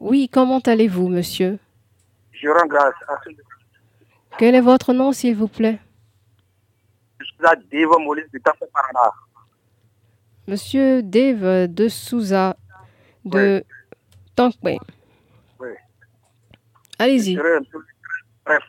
Oui, 0.00 0.28
comment 0.28 0.58
allez-vous, 0.58 1.06
monsieur? 1.06 1.60
Je 2.40 2.48
rends 2.48 2.66
grâce 2.66 2.94
à 3.08 3.18
ce 3.24 3.30
Quel 4.38 4.54
est 4.54 4.60
votre 4.60 4.92
nom, 4.92 5.12
s'il 5.12 5.36
vous 5.36 5.48
plaît? 5.48 5.80
Je 7.18 7.24
suis 7.24 7.44
à 7.44 7.56
Deva 7.56 7.98
Molis 7.98 8.22
de 8.32 8.38
Parana. 8.38 9.12
Monsieur 10.46 11.02
Dave 11.02 11.66
de 11.66 11.88
Souza 11.88 12.56
de 13.24 13.64
Tankwe. 14.36 14.78
Oui. 15.58 15.70
Allez-y. 16.98 17.36
Bref. 17.36 18.62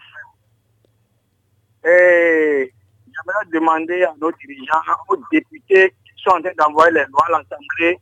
Et 1.86 2.74
j'aimerais 3.06 3.46
demander 3.54 4.04
à 4.04 4.14
nos 4.20 4.32
dirigeants, 4.32 4.82
aux 5.08 5.18
députés 5.32 5.92
qui 6.04 6.24
sont 6.24 6.32
en 6.32 6.42
train 6.42 6.52
d'envoyer 6.58 6.92
les 6.92 7.06
lois 7.06 7.26
à 7.28 7.32
l'Assemblée, 7.32 8.00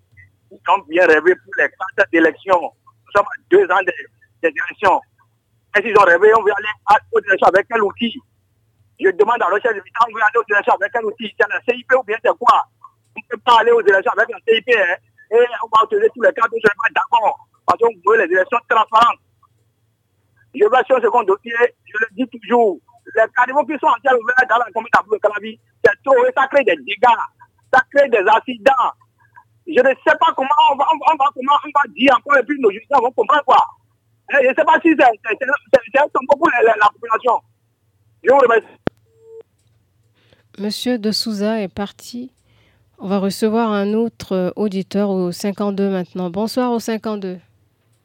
qui 0.49 0.55
ont 0.69 0.79
bien 0.87 1.05
rêvé 1.05 1.35
pour 1.35 1.53
les 1.57 1.69
cartes 1.69 2.11
d'élection. 2.11 2.59
Nous 2.61 3.11
sommes 3.13 3.25
à 3.25 3.41
deux 3.51 3.65
ans 3.65 3.83
des, 3.85 3.93
des 4.41 4.55
élections. 4.55 5.01
Et 5.77 5.81
s'ils 5.81 5.97
ont 5.99 6.03
rêvé, 6.05 6.33
on 6.35 6.43
veut 6.43 6.51
aller 6.57 7.03
aux 7.11 7.19
élections 7.19 7.47
avec 7.47 7.67
quel 7.69 7.81
outil 7.83 8.13
Je 8.99 9.09
demande 9.11 9.41
à 9.41 9.49
l'Océan 9.49 9.73
de 9.73 9.79
on 9.81 10.13
veut 10.13 10.21
aller 10.23 10.37
aux 10.39 10.49
élections 10.53 10.73
avec 10.73 10.91
quel 10.91 11.05
outil 11.05 11.33
C'est 11.39 11.47
la 11.49 11.59
CIP 11.61 11.91
ou 11.99 12.03
bien 12.03 12.17
c'est 12.23 12.37
quoi 12.37 12.63
On 13.15 13.19
ne 13.19 13.27
peut 13.29 13.41
pas 13.45 13.59
aller 13.61 13.71
aux 13.71 13.81
élections 13.81 14.11
avec 14.17 14.29
la 14.29 14.39
CIP. 14.47 14.69
Hein? 14.75 14.95
Et 15.31 15.45
on 15.63 15.67
va 15.69 15.83
utiliser 15.85 16.09
tous 16.15 16.21
les 16.23 16.31
cas, 16.33 16.43
je 16.49 16.55
ne 16.55 16.61
pas 16.61 16.89
d'accord. 16.95 17.37
Parce 17.65 17.79
qu'on 17.79 17.93
veut 18.09 18.17
les 18.25 18.31
élections 18.33 18.59
transparentes. 18.69 19.19
Je 20.55 20.63
vais 20.65 20.83
sur 20.87 20.95
un 20.97 21.01
second 21.01 21.23
dossier, 21.23 21.53
je 21.85 21.97
le 21.99 22.07
dis 22.15 22.25
toujours. 22.39 22.79
Les 23.15 23.23
caniveaux 23.35 23.65
qui 23.65 23.77
sont 23.79 23.87
en 23.87 23.99
d'ouvrir 24.01 24.35
dans 24.49 24.57
la 24.57 24.71
commune 24.73 24.89
d'Abou 24.93 25.17
Calabi, 25.21 25.59
c'est 25.83 25.91
trop 26.03 26.25
et 26.25 26.31
ça 26.35 26.47
crée 26.47 26.63
des 26.63 26.75
dégâts, 26.77 27.21
ça 27.73 27.81
crée 27.93 28.09
des 28.09 28.23
accidents. 28.27 28.91
Je 29.67 29.79
ne 29.79 29.89
sais 30.07 30.17
pas 30.19 30.31
comment 30.35 30.49
on 30.71 30.75
va, 30.75 30.85
on 30.91 30.97
va, 30.97 31.05
on 31.13 31.15
va- 31.17 31.31
comment 31.35 31.59
on 31.63 31.67
va 31.75 31.93
dire 31.93 32.15
encore 32.17 32.37
et 32.37 32.43
puis 32.43 32.59
nos 32.59 32.71
juges 32.71 32.87
vont 32.89 33.11
comprendre 33.11 33.43
quoi. 33.45 33.63
Et 34.29 34.43
je 34.43 34.49
ne 34.49 34.53
sais 34.55 34.63
pas 34.65 34.79
si 34.81 34.89
c'est 34.97 35.03
un 35.99 36.09
pour 36.29 36.49
la, 36.49 36.61
la- 36.63 36.75
la 36.79 36.89
population. 36.89 37.39
Je 38.23 38.29
vous 38.31 38.37
remercie. 38.39 38.67
Monsieur 40.59 40.97
de 40.97 41.11
Souza 41.11 41.61
est 41.61 41.73
parti. 41.73 42.31
On 42.99 43.07
va 43.07 43.19
recevoir 43.19 43.71
un 43.71 43.93
autre 43.93 44.33
euh, 44.33 44.49
auditeur 44.55 45.09
au 45.09 45.31
52 45.31 45.89
maintenant. 45.89 46.29
Bonsoir 46.29 46.71
au 46.71 46.79
52. 46.79 47.37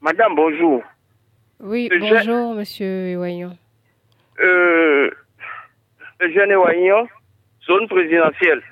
Madame, 0.03 0.35
bonjour. 0.35 0.83
Oui, 1.61 1.89
Je- 1.91 1.99
bonjour, 1.99 2.55
monsieur 2.55 3.09
Ewayon. 3.09 3.57
Euh, 4.41 5.11
le 6.21 6.33
jeune 6.33 6.51
Ewaignan, 6.51 7.07
zone 7.67 7.89
présidentielle. 7.89 8.63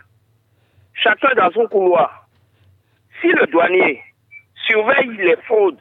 Chacun 0.95 1.35
dans 1.37 1.51
son 1.53 1.67
couloir. 1.69 2.29
Si 3.21 3.29
le 3.29 3.47
douanier 3.47 4.03
surveille 4.67 5.17
les 5.17 5.37
fraudes 5.47 5.79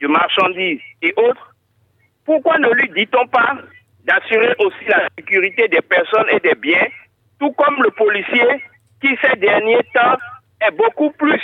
de 0.00 0.06
marchandises 0.06 0.80
et 1.02 1.12
autres, 1.16 1.54
pourquoi 2.24 2.58
ne 2.58 2.70
lui 2.70 2.88
dit-on 2.90 3.26
pas 3.28 3.56
d'assurer 4.04 4.54
aussi 4.58 4.84
la 4.86 5.08
sécurité 5.18 5.68
des 5.68 5.80
personnes 5.82 6.28
et 6.30 6.40
des 6.40 6.54
biens, 6.54 6.86
tout 7.38 7.52
comme 7.52 7.82
le 7.82 7.90
policier 7.90 8.64
qui 9.00 9.16
ces 9.22 9.36
derniers 9.36 9.82
temps 9.94 10.16
est 10.60 10.70
beaucoup 10.72 11.10
plus 11.12 11.42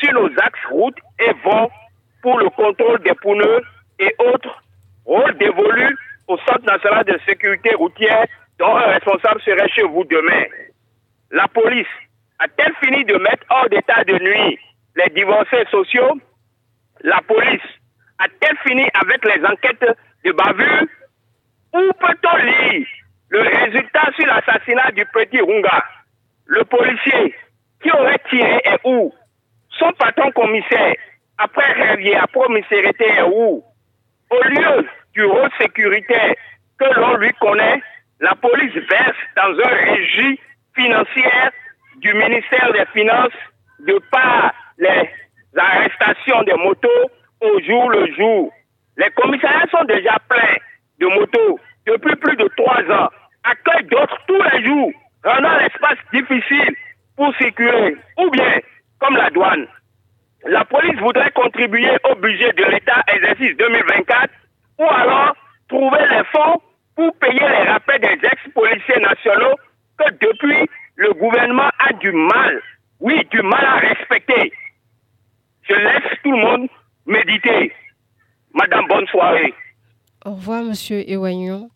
sur 0.00 0.12
nos 0.12 0.28
axes 0.38 0.66
routes 0.70 0.98
et 1.18 1.32
vont 1.44 1.70
pour 2.22 2.38
le 2.38 2.48
contrôle 2.50 3.02
des 3.02 3.14
pneus 3.14 3.62
et 3.98 4.14
autres 4.18 4.62
rôle 5.04 5.36
dévolu 5.38 5.96
au 6.28 6.38
Centre 6.38 6.64
national 6.64 7.04
de 7.04 7.18
sécurité 7.26 7.74
routière 7.74 8.26
dont 8.58 8.76
un 8.76 8.92
responsable 8.92 9.40
serait 9.42 9.68
chez 9.68 9.82
vous 9.82 10.04
demain. 10.04 10.44
La 11.30 11.48
police 11.48 11.86
a-t-elle 12.38 12.74
fini 12.82 13.04
de 13.04 13.16
mettre 13.16 13.44
hors 13.50 13.68
d'état 13.68 14.04
de 14.04 14.14
nuit 14.18 14.58
les 14.96 15.10
divorcés 15.10 15.64
sociaux? 15.70 16.18
La 17.02 17.20
police 17.26 17.62
a-t-elle 18.22 18.56
fini 18.66 18.86
avec 18.94 19.24
les 19.24 19.44
enquêtes 19.44 19.98
de 20.24 20.32
bavure. 20.32 20.86
Où 21.74 21.92
peut-on 21.94 22.36
lire 22.36 22.86
le 23.30 23.40
résultat 23.40 24.10
sur 24.16 24.26
l'assassinat 24.26 24.90
du 24.92 25.04
petit 25.06 25.40
Runga? 25.40 25.84
Le 26.46 26.64
policier 26.64 27.34
qui 27.82 27.90
aurait 27.90 28.20
tiré 28.28 28.60
est 28.64 28.80
où? 28.84 29.12
Son 29.78 29.92
patron 29.92 30.30
commissaire, 30.32 30.94
après 31.38 31.72
Révier, 31.72 32.16
à 32.16 32.26
promisérité 32.26 33.06
est 33.08 33.22
où? 33.22 33.64
Au 34.30 34.42
lieu 34.44 34.86
du 35.14 35.24
rôle 35.24 35.50
sécuritaire 35.58 36.34
que 36.78 37.00
l'on 37.00 37.16
lui 37.16 37.32
connaît, 37.40 37.82
la 38.20 38.34
police 38.34 38.74
verse 38.74 39.16
dans 39.36 39.58
un 39.64 39.74
régie 39.74 40.38
financière 40.74 41.50
du 41.96 42.14
ministère 42.14 42.72
des 42.72 42.86
Finances 42.92 43.32
de 43.80 43.98
par 44.10 44.52
les 44.78 45.10
arrestations 45.56 46.42
des 46.44 46.54
motos 46.54 47.10
au 47.42 47.60
jour 47.60 47.90
le 47.90 48.12
jour. 48.14 48.52
Les 48.96 49.10
commissariats 49.10 49.66
sont 49.70 49.84
déjà 49.84 50.16
pleins 50.28 50.56
de 51.00 51.06
motos 51.06 51.58
depuis 51.86 52.16
plus 52.16 52.36
de 52.36 52.48
trois 52.56 52.82
ans, 52.96 53.08
accueillent 53.44 53.88
d'autres 53.88 54.18
tous 54.26 54.42
les 54.42 54.64
jours, 54.64 54.92
rendant 55.24 55.56
l'espace 55.58 55.98
difficile 56.12 56.76
pour 57.16 57.34
circuler. 57.36 57.96
Ou 58.18 58.30
bien, 58.30 58.60
comme 59.00 59.16
la 59.16 59.30
douane, 59.30 59.66
la 60.44 60.64
police 60.64 60.98
voudrait 61.00 61.30
contribuer 61.32 61.90
au 62.10 62.14
budget 62.16 62.52
de 62.52 62.64
l'État 62.64 63.02
exercice 63.08 63.56
2024 63.56 64.30
ou 64.78 64.84
alors 64.84 65.34
trouver 65.68 66.04
les 66.10 66.24
fonds 66.24 66.60
pour 66.96 67.16
payer 67.18 67.40
les 67.40 67.70
rappels 67.70 68.00
des 68.00 68.26
ex-policiers 68.26 69.00
nationaux 69.00 69.56
que 69.98 70.10
depuis 70.20 70.68
le 70.96 71.12
gouvernement 71.14 71.70
a 71.78 71.92
du 71.94 72.12
mal, 72.12 72.60
oui, 73.00 73.26
du 73.30 73.42
mal 73.42 73.64
à 73.64 73.76
respecter. 73.76 74.52
Je 75.62 75.74
laisse 75.74 76.18
tout 76.22 76.32
le 76.32 76.38
monde 76.38 76.68
méditer. 77.06 77.72
Madame, 78.54 78.86
bonne 78.88 79.06
soirée. 79.06 79.54
Au 80.24 80.34
revoir, 80.34 80.62
monsieur 80.62 81.08
Ewayon. 81.10 81.70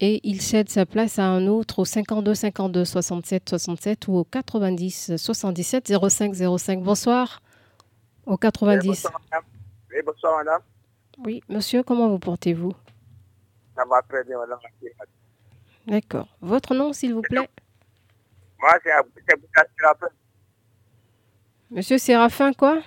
Et 0.00 0.20
il 0.22 0.40
cède 0.40 0.68
sa 0.68 0.86
place 0.86 1.18
à 1.18 1.24
un 1.24 1.48
autre 1.48 1.80
au 1.80 1.84
52 1.84 2.34
52 2.34 2.84
67 2.84 3.48
67 3.48 4.06
ou 4.06 4.14
au 4.18 4.24
90 4.24 5.16
77 5.16 5.92
05 6.08 6.34
05. 6.34 6.82
Bonsoir. 6.82 7.42
Au 8.24 8.36
90. 8.36 8.86
Bonsoir, 8.86 9.20
madame. 9.30 9.44
Oui, 9.90 9.96
bonsoir, 10.06 10.36
madame. 10.38 10.60
Oui, 11.24 11.42
monsieur, 11.48 11.82
comment 11.82 12.08
vous 12.08 12.20
portez-vous? 12.20 12.72
Ça 13.74 13.84
va 13.90 14.00
très 14.02 14.22
bien, 14.22 14.38
madame. 14.38 14.58
D'accord. 15.86 16.28
Votre 16.40 16.74
nom, 16.74 16.92
s'il 16.92 17.14
vous 17.14 17.22
plaît? 17.22 17.48
Moi, 18.60 18.70
c'est. 18.84 18.90
Monsieur 21.70 21.98
Séraphin, 21.98 22.52
quoi? 22.52 22.82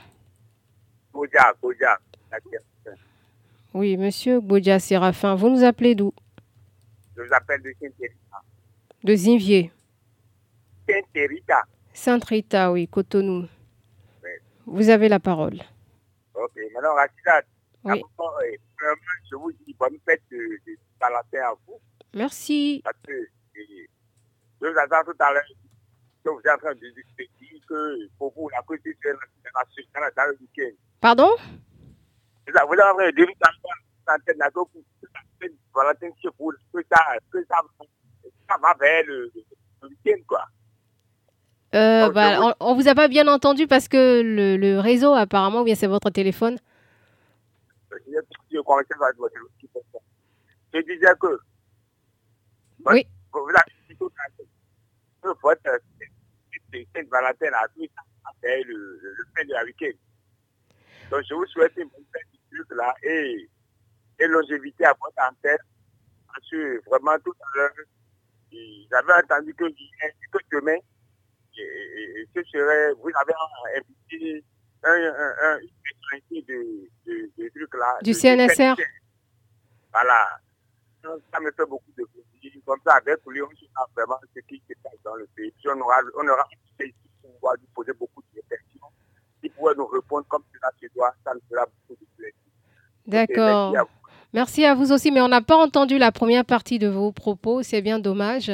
Bouja, 1.14 1.54
Bouja. 1.62 1.98
Oui, 3.74 3.98
monsieur 3.98 4.40
Bodja 4.42 4.80
Séraphin. 4.80 5.36
Vous 5.36 5.50
nous 5.50 5.64
appelez 5.64 5.96
d'où? 5.96 6.14
Je 7.16 7.22
vous 7.22 7.34
appelle 7.34 7.62
de 7.62 7.74
Saint-Hérita. 7.80 8.42
De 9.04 9.16
Zinvier. 9.16 9.72
Saint-Hérita. 10.90 11.62
Sainte-Rita, 11.94 12.72
oui, 12.72 12.88
Cotonou. 12.88 13.48
Oui. 14.24 14.30
Vous 14.66 14.90
avez 14.90 15.10
la 15.10 15.20
parole. 15.20 15.60
Ok, 16.34 16.52
maintenant, 16.74 16.96
Rachida, 16.96 17.42
Oui. 17.84 18.02
euh, 18.20 18.96
je 19.30 19.36
vous 19.36 19.52
dis 19.52 19.76
bonne 19.80 19.98
fête 20.06 20.22
de, 20.32 20.38
de 20.38 20.78
Valentin 21.00 21.40
à 21.52 21.54
vous. 21.68 21.80
Merci. 22.14 22.82
Parce 22.84 22.98
que 23.06 23.12
euh, 23.12 23.26
je 24.62 24.68
vous 24.68 24.78
attends 24.78 25.04
tout 25.06 25.16
à 25.20 25.32
l'heure 25.34 25.44
vous 26.30 26.40
êtes 26.40 26.52
en 26.54 26.58
train 26.58 26.74
de 26.76 26.80
dire 26.80 27.04
que 27.68 28.08
pour 28.18 28.34
vous, 28.36 28.50
la 28.50 28.62
Constitution 28.62 29.10
nationale 29.12 30.14
dans 30.16 30.26
le 30.28 30.38
week-end. 30.42 30.76
Pardon? 31.00 31.30
Vous 32.48 32.58
avez 32.58 32.82
en 32.82 32.96
train 32.96 33.06
de 33.08 33.16
dire 33.16 33.28
dans 33.40 33.50
l'antenne 34.14 34.38
là, 34.38 34.50
que 34.52 34.60
ça, 36.90 37.00
que 37.32 37.40
ça, 37.46 37.58
ça 38.50 38.58
va 38.62 38.74
vers 38.80 39.04
le, 39.06 39.32
le 39.82 39.88
week-end, 39.88 40.22
quoi. 40.28 40.46
Euh, 41.74 42.10
bah, 42.12 42.36
je- 42.36 42.42
on, 42.42 42.54
on 42.60 42.76
vous 42.76 42.88
a 42.90 42.96
pas 42.96 43.08
bien 43.08 43.28
entendu 43.30 43.66
parce 43.66 43.88
que 43.88 44.22
le, 44.22 44.58
le 44.58 44.80
réseau, 44.80 45.14
apparemment, 45.14 45.62
ou 45.62 45.64
bien 45.64 45.76
c'est 45.76 45.88
votre 45.88 46.10
téléphone. 46.10 46.58
Je 47.92 47.98
disais 50.82 51.16
que 51.20 51.40
Oui. 52.86 53.04
que 53.32 53.40
vous 53.40 53.50
avez 53.50 53.72
dit 56.72 56.88
tout 56.94 57.16
à 57.16 57.22
l'heure 57.22 57.34
que 57.34 57.46
votre 57.46 57.48
de 57.48 57.50
Saint-Valentin 57.50 57.58
a 57.58 57.68
tout 57.68 57.88
fait 58.42 58.64
le, 58.64 59.00
le, 59.02 59.26
fin 59.36 59.44
de 59.46 59.54
la 59.54 59.64
week-end. 59.64 59.98
Donc 61.10 61.24
je 61.28 61.34
vous 61.34 61.46
souhaite 61.48 61.74
une 61.78 61.90
bonne 61.90 62.06
fête 62.14 62.28
du 62.32 62.58
truc 62.58 62.68
là 62.78 62.94
et 63.04 63.50
et 64.22 64.28
longévité 64.28 64.86
à 64.86 64.94
votre 65.02 65.30
antenne. 65.30 65.58
Parce 66.28 66.50
que 66.50 66.82
vraiment, 66.90 67.18
tout 67.24 67.34
à 67.42 67.58
l'heure, 67.58 67.72
j'avais 68.92 69.14
entendu 69.24 69.54
que, 69.54 69.66
que 69.66 70.38
demain, 70.52 70.78
et, 71.58 72.28
ce 72.34 72.44
serait, 72.44 72.94
vous 72.94 73.10
avez 73.20 73.34
invité 73.78 74.44
un, 74.84 74.92
un, 74.92 75.56
un, 75.56 75.60
une 76.32 76.42
de, 76.44 76.90
de, 77.06 77.32
de, 77.38 77.50
trucs 77.50 77.74
là. 77.76 77.98
Du 78.02 78.14
CNSR 78.14 78.76
Voilà. 79.92 80.40
Ça 81.04 81.40
me 81.40 81.52
fait 81.52 81.66
beaucoup 81.66 81.92
de 81.98 82.04
plaisir. 82.04 82.21
Comme 82.66 82.80
ça, 82.86 82.94
avec 82.96 83.20
lui, 83.28 83.42
on 83.42 83.50
saura 83.50 83.88
vraiment 83.96 84.20
ce 84.36 84.40
qui 84.42 84.62
se 84.68 84.74
passe 84.84 85.00
dans 85.04 85.16
le 85.16 85.28
pays. 85.36 85.52
Puis 85.52 85.70
on 85.70 85.80
aura, 85.80 85.98
on 86.16 86.28
aura 86.28 86.48
pouvoir 87.22 87.56
lui 87.56 87.68
poser 87.74 87.94
beaucoup 87.94 88.22
de 88.34 88.42
questions. 88.50 88.88
Il 89.44 89.52
pourrait 89.52 89.76
nous 89.76 89.88
répondre 89.88 90.26
comme 90.28 90.44
cela 90.54 90.72
se 90.80 90.88
doit, 90.94 91.14
ça 91.24 91.34
nous 91.34 91.42
fera 91.50 91.66
beaucoup 91.66 92.00
de 92.00 92.08
plaisir. 92.18 92.36
D'accord. 93.08 93.88
Merci 94.34 94.64
à 94.64 94.76
vous 94.76 94.92
aussi, 94.94 95.12
mais 95.12 95.22
on 95.22 95.28
n'a 95.28 95.42
pas 95.42 95.58
entendu 95.58 95.98
la 95.98 96.12
première 96.12 96.46
partie 96.46 96.80
de 96.80 96.88
vos 96.88 97.12
propos, 97.12 97.64
c'est 97.64 97.82
bien 97.82 98.00
dommage. 98.00 98.52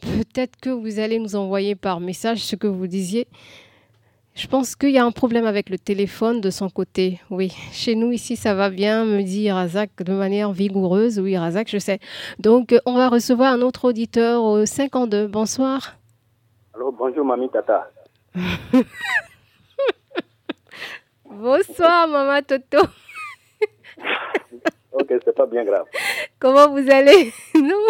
Peut-être 0.00 0.58
que 0.58 0.70
vous 0.70 0.98
allez 0.98 1.18
nous 1.18 1.36
envoyer 1.36 1.74
par 1.74 2.00
message 2.00 2.38
ce 2.38 2.56
que 2.56 2.66
vous 2.66 2.86
disiez. 2.86 3.28
Je 4.34 4.46
pense 4.46 4.76
qu'il 4.76 4.90
y 4.90 4.98
a 4.98 5.04
un 5.04 5.10
problème 5.10 5.44
avec 5.44 5.68
le 5.68 5.78
téléphone 5.78 6.40
de 6.40 6.50
son 6.50 6.70
côté. 6.70 7.20
Oui, 7.30 7.52
chez 7.72 7.94
nous 7.94 8.12
ici, 8.12 8.36
ça 8.36 8.54
va 8.54 8.70
bien, 8.70 9.04
me 9.04 9.22
dit 9.22 9.50
Razak 9.50 10.02
de 10.02 10.12
manière 10.12 10.52
vigoureuse. 10.52 11.18
Oui, 11.18 11.36
Razak, 11.36 11.68
je 11.68 11.78
sais. 11.78 11.98
Donc, 12.38 12.74
on 12.86 12.94
va 12.94 13.08
recevoir 13.08 13.52
un 13.52 13.60
autre 13.60 13.86
auditeur 13.86 14.42
au 14.42 14.64
52. 14.64 15.26
Bonsoir. 15.26 15.96
Alors, 16.74 16.92
bonjour, 16.92 17.24
mamie 17.24 17.50
Tata. 17.50 17.90
Bonsoir, 21.30 22.08
maman 22.08 22.42
Toto. 22.42 22.78
ok, 24.92 25.12
c'est 25.24 25.34
pas 25.34 25.46
bien 25.46 25.64
grave. 25.64 25.86
Comment 26.38 26.68
vous 26.68 26.90
allez 26.90 27.32
Non. 27.54 27.86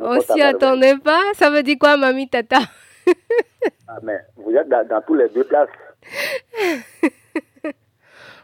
On 0.00 0.20
s'y 0.20 0.42
attendait 0.42 0.98
pas. 0.98 1.22
Ça 1.34 1.50
veut 1.50 1.62
dire 1.62 1.76
quoi, 1.78 1.96
mamie 1.96 2.28
Tata? 2.28 2.58
ah, 3.88 3.98
mais 4.02 4.18
vous 4.36 4.54
êtes 4.54 4.68
dans, 4.68 5.02
tous 5.06 5.14
les 5.14 5.28
deux 5.28 5.44
places. 5.44 5.68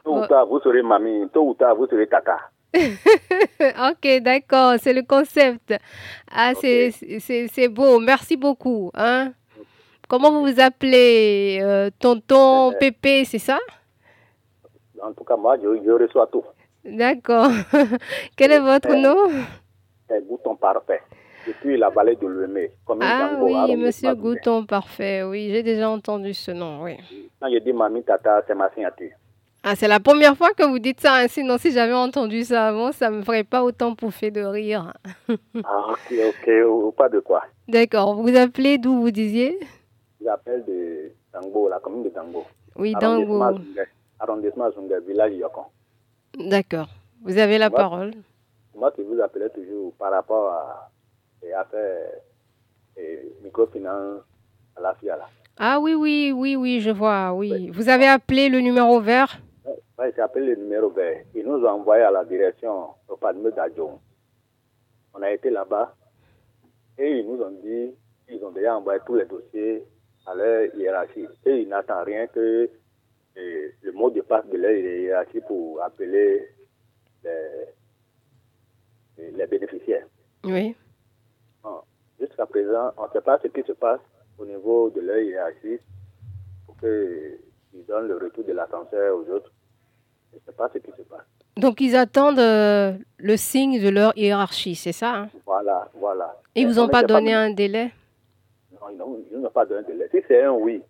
Tôt 0.04 0.22
ou 0.22 0.26
tard, 0.26 0.46
vous 0.46 0.60
serez 0.60 0.82
mamie. 0.82 1.28
Tôt 1.32 1.48
ou 1.48 1.54
tard, 1.54 1.76
vous 1.76 1.86
serez 1.86 2.06
tata. 2.06 2.38
ok, 2.74 4.22
d'accord, 4.22 4.74
c'est 4.78 4.92
le 4.92 5.02
concept. 5.02 5.74
Ah, 6.30 6.52
c'est 6.54 7.68
beau, 7.68 7.98
merci 7.98 8.36
beaucoup. 8.36 8.90
Hein? 8.94 9.32
Comment 10.08 10.30
vous 10.30 10.46
vous 10.46 10.60
appelez 10.60 11.58
euh, 11.60 11.90
Tonton 11.98 12.72
euh, 12.72 12.78
Pépé, 12.78 13.24
c'est 13.24 13.38
ça? 13.38 13.58
En 15.02 15.12
tout 15.12 15.24
cas, 15.24 15.36
moi, 15.36 15.56
je, 15.62 15.90
reçois 15.90 16.26
tout. 16.28 16.44
D'accord. 16.84 17.50
Quel 18.36 18.52
est 18.52 18.60
votre 18.60 18.94
nom? 18.94 19.30
C'est 20.08 20.26
Gouton 20.26 20.56
Parfait. 20.56 21.02
Depuis 21.48 21.78
la 21.78 21.88
vallée 21.88 22.16
de 22.16 22.26
Lemay. 22.26 22.70
Ah 23.00 23.30
oui, 23.40 23.74
monsieur 23.76 24.14
Gouton 24.14 24.66
Parfait. 24.66 25.22
Oui, 25.22 25.48
j'ai 25.50 25.62
déjà 25.62 25.88
entendu 25.88 26.34
ce 26.34 26.50
nom, 26.50 26.82
oui. 26.82 26.98
Quand 27.40 27.48
je 27.50 27.58
dis 27.58 27.72
Mamie 27.72 28.02
Tata, 28.02 28.42
c'est 28.46 28.54
ma 28.54 28.68
signature. 28.70 29.12
Ah, 29.64 29.74
c'est 29.74 29.88
la 29.88 29.98
première 29.98 30.36
fois 30.36 30.50
que 30.52 30.62
vous 30.62 30.78
dites 30.78 31.00
ça. 31.00 31.14
Hein. 31.16 31.28
Sinon, 31.28 31.56
si 31.56 31.72
j'avais 31.72 31.94
entendu 31.94 32.44
ça 32.44 32.68
avant, 32.68 32.92
ça 32.92 33.10
me 33.10 33.22
ferait 33.22 33.44
pas 33.44 33.64
autant 33.64 33.94
pouffer 33.94 34.30
de 34.30 34.42
rire. 34.42 34.92
ah, 35.64 35.86
ok, 35.90 36.14
ok. 36.28 36.94
Pas 36.94 37.08
de 37.08 37.20
quoi. 37.20 37.42
D'accord. 37.66 38.14
Vous 38.14 38.36
appelez 38.36 38.76
d'où 38.76 39.00
vous 39.00 39.10
disiez? 39.10 39.58
J'appelle 40.22 40.64
de 40.66 41.12
Tango, 41.32 41.68
la 41.70 41.78
commune 41.80 42.02
de 42.02 42.10
Tango. 42.10 42.44
Oui, 42.76 42.94
Tango. 43.00 43.42
Arrondissement 44.20 44.70
Zunga, 44.72 45.00
village 45.00 45.32
Yokon. 45.32 45.62
D'accord. 46.38 46.88
Vous 47.24 47.38
avez 47.38 47.56
la 47.56 47.70
parole. 47.70 48.12
Moi, 48.74 48.92
je 48.98 49.02
vous 49.02 49.20
appelais 49.20 49.48
toujours 49.48 49.92
par 49.94 50.12
rapport 50.12 50.50
à 50.50 50.90
l'affaire 51.42 52.12
microfinance 53.42 54.22
à 54.76 54.80
la 54.80 54.94
FIALA. 54.94 55.28
Ah 55.56 55.80
oui, 55.80 55.94
oui, 55.94 56.32
oui, 56.34 56.56
oui, 56.56 56.80
je 56.80 56.90
vois, 56.90 57.32
oui. 57.32 57.70
Vous 57.70 57.88
avez 57.88 58.06
appelé 58.06 58.48
le 58.48 58.60
numéro 58.60 59.00
vert? 59.00 59.40
Oui, 59.66 60.06
j'ai 60.14 60.22
appelé 60.22 60.54
le 60.54 60.56
numéro 60.56 60.90
vert. 60.90 61.24
Ils 61.34 61.44
nous 61.44 61.64
ont 61.64 61.68
envoyé 61.68 62.04
à 62.04 62.10
la 62.10 62.24
direction 62.24 62.88
au 63.08 63.16
Padme 63.16 63.50
d'Adjon. 63.50 63.98
On 65.14 65.22
a 65.22 65.32
été 65.32 65.50
là-bas 65.50 65.94
et 66.96 67.18
ils 67.18 67.26
nous 67.26 67.42
ont 67.42 67.50
dit 67.50 67.92
qu'ils 68.28 68.44
ont 68.44 68.52
déjà 68.52 68.76
envoyé 68.76 69.00
tous 69.04 69.16
les 69.16 69.24
dossiers 69.24 69.84
à 70.26 70.34
leur 70.34 70.74
hiérarchie. 70.76 71.26
Et 71.44 71.62
ils 71.62 71.68
n'attendent 71.68 72.06
rien 72.06 72.26
que 72.28 72.70
le 73.34 73.92
mot 73.92 74.10
de 74.10 74.20
passe 74.20 74.46
de 74.46 74.56
leur 74.56 74.72
hiérarchie 74.72 75.40
pour 75.46 75.82
appeler 75.82 76.48
les, 77.24 77.66
les 79.32 79.46
bénéficiaires. 79.46 80.06
Oui. 80.44 80.76
Jusqu'à 82.20 82.46
présent, 82.46 82.92
on 82.96 83.04
ne 83.04 83.10
sait 83.12 83.20
pas 83.20 83.38
ce 83.42 83.48
qui 83.48 83.62
se 83.62 83.72
passe 83.72 84.00
au 84.38 84.44
niveau 84.44 84.90
de 84.90 85.00
leur 85.00 85.18
hiérarchie 85.18 85.78
pour 86.66 86.76
qu'ils 86.78 87.86
donnent 87.86 88.08
le 88.08 88.16
retour 88.16 88.44
de 88.44 88.52
l'ascenseur 88.52 89.16
aux 89.16 89.30
autres. 89.30 89.52
Je 90.32 90.36
ne 90.36 90.40
sais 90.46 90.52
pas 90.52 90.68
ce 90.72 90.78
qui 90.78 90.90
se 90.90 91.02
passe. 91.02 91.26
Donc, 91.56 91.80
ils 91.80 91.96
attendent 91.96 92.38
euh, 92.38 92.92
le 93.18 93.36
signe 93.36 93.80
de 93.82 93.88
leur 93.88 94.16
hiérarchie, 94.16 94.74
c'est 94.74 94.92
ça 94.92 95.14
hein? 95.14 95.28
Voilà, 95.46 95.88
voilà. 95.94 96.36
Et 96.54 96.62
ils 96.62 96.68
ne 96.68 96.72
vous 96.72 96.80
ont 96.80 96.88
pas 96.88 97.02
donné 97.02 97.34
un 97.34 97.50
délai? 97.50 97.92
Non, 98.92 99.18
ils 99.30 99.38
n'ont 99.38 99.50
pas 99.50 99.66
donné 99.66 99.82
de 99.82 99.88
délai. 99.88 100.08
Si 100.10 100.18
c'est 100.28 100.42
un 100.42 100.52
oui, 100.52 100.82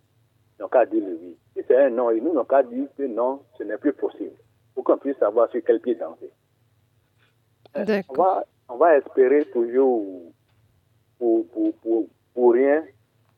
ils 0.57 0.61
n'ont 0.61 0.67
qu'à 0.67 0.85
dire 0.85 1.03
le 1.03 1.17
oui. 1.21 1.37
Si 1.55 1.63
c'est 1.67 1.77
un 1.77 1.89
non, 1.89 2.11
ils 2.11 2.23
n'ont 2.23 2.45
qu'à 2.45 2.63
dire 2.63 2.87
que 2.97 3.03
non, 3.03 3.41
ce 3.57 3.63
n'est 3.63 3.77
plus 3.77 3.93
possible. 3.93 4.35
Pour 4.73 4.83
qu'on 4.83 4.97
puisse 4.97 5.17
savoir 5.17 5.49
sur 5.51 5.61
quel 5.65 5.79
pied 5.79 5.95
danser. 5.95 6.31
On 7.75 8.13
va, 8.13 8.45
on 8.67 8.77
va 8.77 8.97
espérer 8.97 9.45
toujours 9.45 10.33
pour, 11.19 11.45
pour, 11.49 11.75
pour, 11.75 12.07
pour 12.33 12.53
rien, 12.53 12.83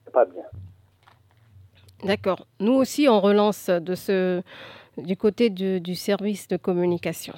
c'est 0.05 0.13
pas 0.13 0.25
bien. 0.25 0.43
D'accord. 2.03 2.47
Nous 2.59 2.73
aussi, 2.73 3.07
on 3.09 3.19
relance 3.19 3.69
de 3.69 3.95
ce, 3.95 4.41
du 4.97 5.17
côté 5.17 5.49
du, 5.49 5.81
du 5.81 5.95
service 5.95 6.47
de 6.47 6.57
communication. 6.57 7.33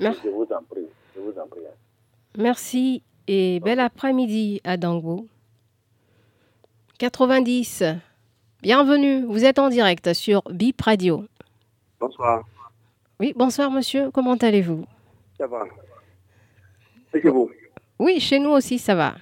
Merci. 0.00 0.20
Je 0.24 0.30
vous 0.30 0.44
en 0.44 0.62
prie. 0.62 0.86
Je 1.14 1.20
vous 1.20 1.38
en 1.38 1.46
prie. 1.46 1.60
Merci 2.38 3.02
et 3.28 3.60
bel 3.60 3.80
après-midi 3.80 4.60
à 4.64 4.76
Dango. 4.76 5.26
90. 6.98 7.84
Bienvenue, 8.62 9.24
vous 9.26 9.44
êtes 9.44 9.58
en 9.58 9.68
direct 9.68 10.14
sur 10.14 10.42
BIP 10.50 10.80
Radio. 10.80 11.24
Bonsoir. 12.00 12.44
Oui, 13.20 13.32
bonsoir 13.36 13.70
monsieur, 13.70 14.10
comment 14.10 14.34
allez-vous? 14.34 14.84
Ça 15.38 15.46
va. 15.46 15.64
Et 17.12 17.20
chez 17.20 17.28
vous? 17.28 17.50
Oui, 17.98 18.20
chez 18.20 18.38
nous 18.38 18.50
aussi, 18.50 18.78
ça 18.78 18.94
va. 18.94 19.14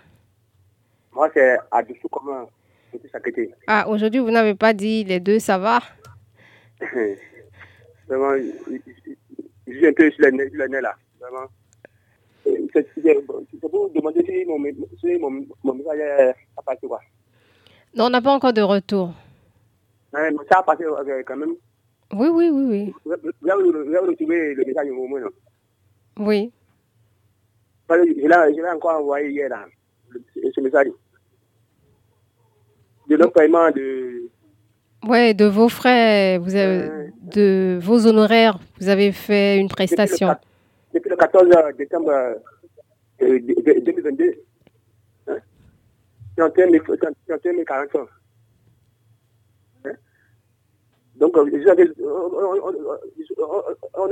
Moi, 1.14 1.30
c'est 1.34 1.58
à 1.70 1.82
dessous 1.82 2.08
comme 2.08 2.28
un 2.30 2.46
petit 3.20 3.50
Ah, 3.66 3.88
aujourd'hui, 3.88 4.20
vous 4.20 4.30
n'avez 4.30 4.54
pas 4.54 4.72
dit 4.72 5.04
les 5.04 5.20
deux, 5.20 5.38
ça 5.38 5.58
va? 5.58 5.80
Vraiment, 8.08 8.34
je 9.66 9.72
suis 9.72 9.86
un 9.86 9.92
peu 9.92 10.10
sur 10.10 10.24
le 10.26 10.66
nez, 10.68 10.80
là. 10.80 10.94
Vraiment. 11.20 11.46
C'est 12.44 13.70
pour 13.70 13.90
demander 13.90 14.24
si 14.24 14.44
mon, 14.46 14.58
si 15.00 15.16
mon, 15.18 15.46
mon 15.62 15.74
message 15.74 15.98
est 16.00 16.34
passé 16.66 16.86
quoi. 16.88 17.00
Non, 17.94 18.06
on 18.06 18.10
n'a 18.10 18.20
pas 18.20 18.32
encore 18.32 18.52
de 18.52 18.62
retour. 18.62 19.12
mais 20.12 20.30
ça 20.50 20.58
a 20.58 20.62
passé 20.62 20.84
euh, 20.84 21.22
quand 21.24 21.36
même. 21.36 21.54
Oui, 22.12 22.28
oui, 22.28 22.50
oui, 22.50 22.64
oui. 22.64 22.94
Vous 23.04 23.12
avez 23.48 23.98
retrouvé 23.98 24.54
le 24.54 24.64
message 24.64 24.88
au 24.90 25.06
moins, 25.06 25.20
non? 25.20 25.30
Oui. 26.18 26.52
Je 27.88 28.60
l'ai 28.60 28.68
encore 28.70 29.00
envoyé 29.00 29.30
hier, 29.30 29.48
là, 29.48 29.66
ce 30.34 30.60
message. 30.60 30.88
De 33.18 33.26
paiement 33.26 33.70
de... 33.70 34.30
Oui, 35.06 35.34
de 35.34 35.44
vos 35.44 35.68
frais, 35.68 36.38
vous 36.38 36.54
avez, 36.54 37.10
de 37.20 37.78
vos 37.82 38.06
honoraires, 38.06 38.58
vous 38.80 38.88
avez 38.88 39.12
fait 39.12 39.58
une 39.58 39.68
prestation. 39.68 40.34
Depuis 40.94 41.10
le, 41.10 41.16
14 41.16 41.46
décembre 41.76 42.10
2022. 43.20 44.34
Hein? 45.26 45.38
31 46.38 46.70
040 47.64 47.96
ans. 47.96 48.06
Hein? 49.84 49.92
Donc, 51.16 51.36
on, 51.36 51.46
est 51.46 51.70
en 51.70 51.74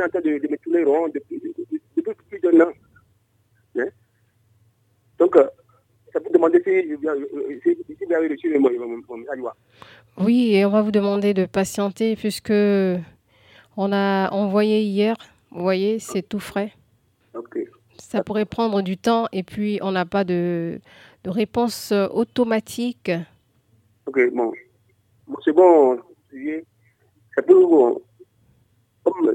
train 0.08 0.20
de, 0.20 0.30
me 0.30 0.56
tourner 0.58 0.84
rond 0.84 1.08
depuis, 1.08 1.40
depuis 1.96 2.14
plus 2.28 2.40
d'un 2.40 2.60
an. 2.66 2.72
Hein? 3.78 3.88
Donc, 5.18 5.36
ça 6.12 6.20
peut 6.20 6.30
demander 6.32 6.60
si, 6.62 6.70
si 7.98 8.04
vous 8.04 8.12
avez 8.12 8.28
reçu 8.28 8.58
mon, 8.58 9.16
message. 9.16 9.38
Oui, 10.18 10.54
et 10.54 10.64
on 10.64 10.70
va 10.70 10.82
vous 10.82 10.90
demander 10.90 11.34
de 11.34 11.46
patienter 11.46 12.16
puisque 12.16 12.52
on 13.76 13.92
a 13.92 14.30
envoyé 14.32 14.82
hier. 14.82 15.16
Vous 15.50 15.62
voyez, 15.62 15.98
c'est 15.98 16.22
tout 16.22 16.40
frais. 16.40 16.72
Ça 17.98 18.24
pourrait 18.24 18.44
prendre 18.44 18.82
du 18.82 18.96
temps 18.96 19.26
et 19.32 19.42
puis 19.42 19.78
on 19.82 19.92
n'a 19.92 20.04
pas 20.04 20.24
de, 20.24 20.80
de 21.24 21.30
réponse 21.30 21.92
automatique. 21.92 23.10
Ok, 24.06 24.18
bon. 24.32 24.52
c'est 25.44 25.52
bon. 25.52 25.98
C'est 26.32 27.46
pour. 27.46 28.02
Comme 29.04 29.34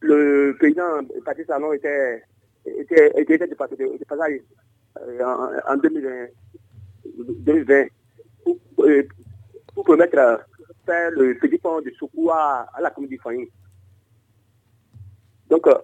le 0.00 0.56
président 0.58 1.00
Patrice 1.24 1.46
Talon 1.46 1.72
était, 1.72 2.22
était, 2.66 3.12
était, 3.16 3.34
était 3.34 3.48
de 3.48 3.54
passage 3.54 3.80
euh, 3.80 4.38
en 5.68 5.76
2020, 5.76 6.26
2020 7.40 7.86
pour, 8.44 8.56
euh, 8.84 9.02
permettre 9.84 10.44
faire 10.84 11.10
le 11.12 11.38
petit 11.38 11.58
pont 11.58 11.80
de 11.80 11.90
secours 11.98 12.32
à, 12.34 12.68
la 12.80 12.90
commune 12.90 13.10
du 13.10 13.18
Fanny. 13.18 13.48
Donc, 15.48 15.66
euh, 15.66 15.74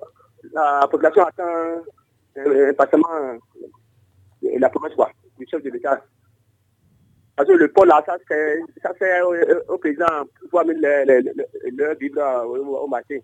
la 0.53 0.87
population 0.91 1.25
attend 1.25 1.83
euh, 2.39 2.71
impatiemment 2.71 3.15
euh, 3.15 3.39
la 4.59 4.69
promesse 4.69 4.95
quoi, 4.95 5.11
du 5.39 5.47
chef 5.47 5.63
de 5.63 5.71
l'État. 5.71 6.03
Parce 7.35 7.49
que 7.49 7.55
le 7.55 7.69
pont 7.71 7.85
là, 7.85 8.03
ça 8.07 8.17
fait 8.95 9.21
au, 9.23 9.35
au 9.69 9.79
président 9.79 10.07
pour 10.51 10.61
amener 10.61 11.05
leur 11.05 11.05
le, 11.07 11.33
le, 11.71 11.95
vivre 11.97 12.45
au, 12.47 12.85
au 12.85 12.87
marché. 12.87 13.23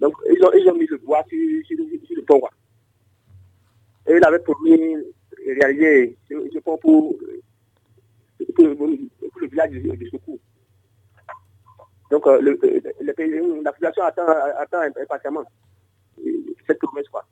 Donc, 0.00 0.14
ils 0.28 0.68
ont, 0.68 0.74
mis 0.74 0.86
le 0.86 0.98
bois 0.98 1.22
sur, 1.28 1.66
sur, 1.66 1.76
sur 2.04 2.16
le 2.16 2.22
pont. 2.22 2.40
Quoi. 2.40 2.50
Et 4.08 4.16
il 4.16 4.24
avait 4.24 4.38
promis 4.38 4.76
de 4.76 5.60
réaliser 5.60 6.16
ce 6.28 6.58
pont 6.60 6.78
pour, 6.78 7.16
pour, 8.54 8.66
le 8.66 9.46
village 9.48 9.70
du, 9.70 10.08
secours. 10.10 10.38
Donc, 12.10 12.26
euh, 12.26 12.40
le, 12.40 12.58
le, 12.62 12.80
le, 13.00 13.62
la 13.62 13.72
population 13.72 14.04
attend, 14.04 14.26
attend 14.58 14.80
impatiemment 15.02 15.44
cette 16.66 16.78
promesse. 16.78 17.08
Quoi. 17.08 17.24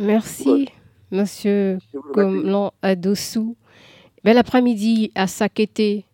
Merci, 0.00 0.68
Monsieur 1.10 1.78
Comlan 2.12 2.72
Adossou. 2.82 3.56
Bel 4.24 4.38
après-midi 4.38 5.12
à 5.14 5.26
Sakété. 5.26 6.04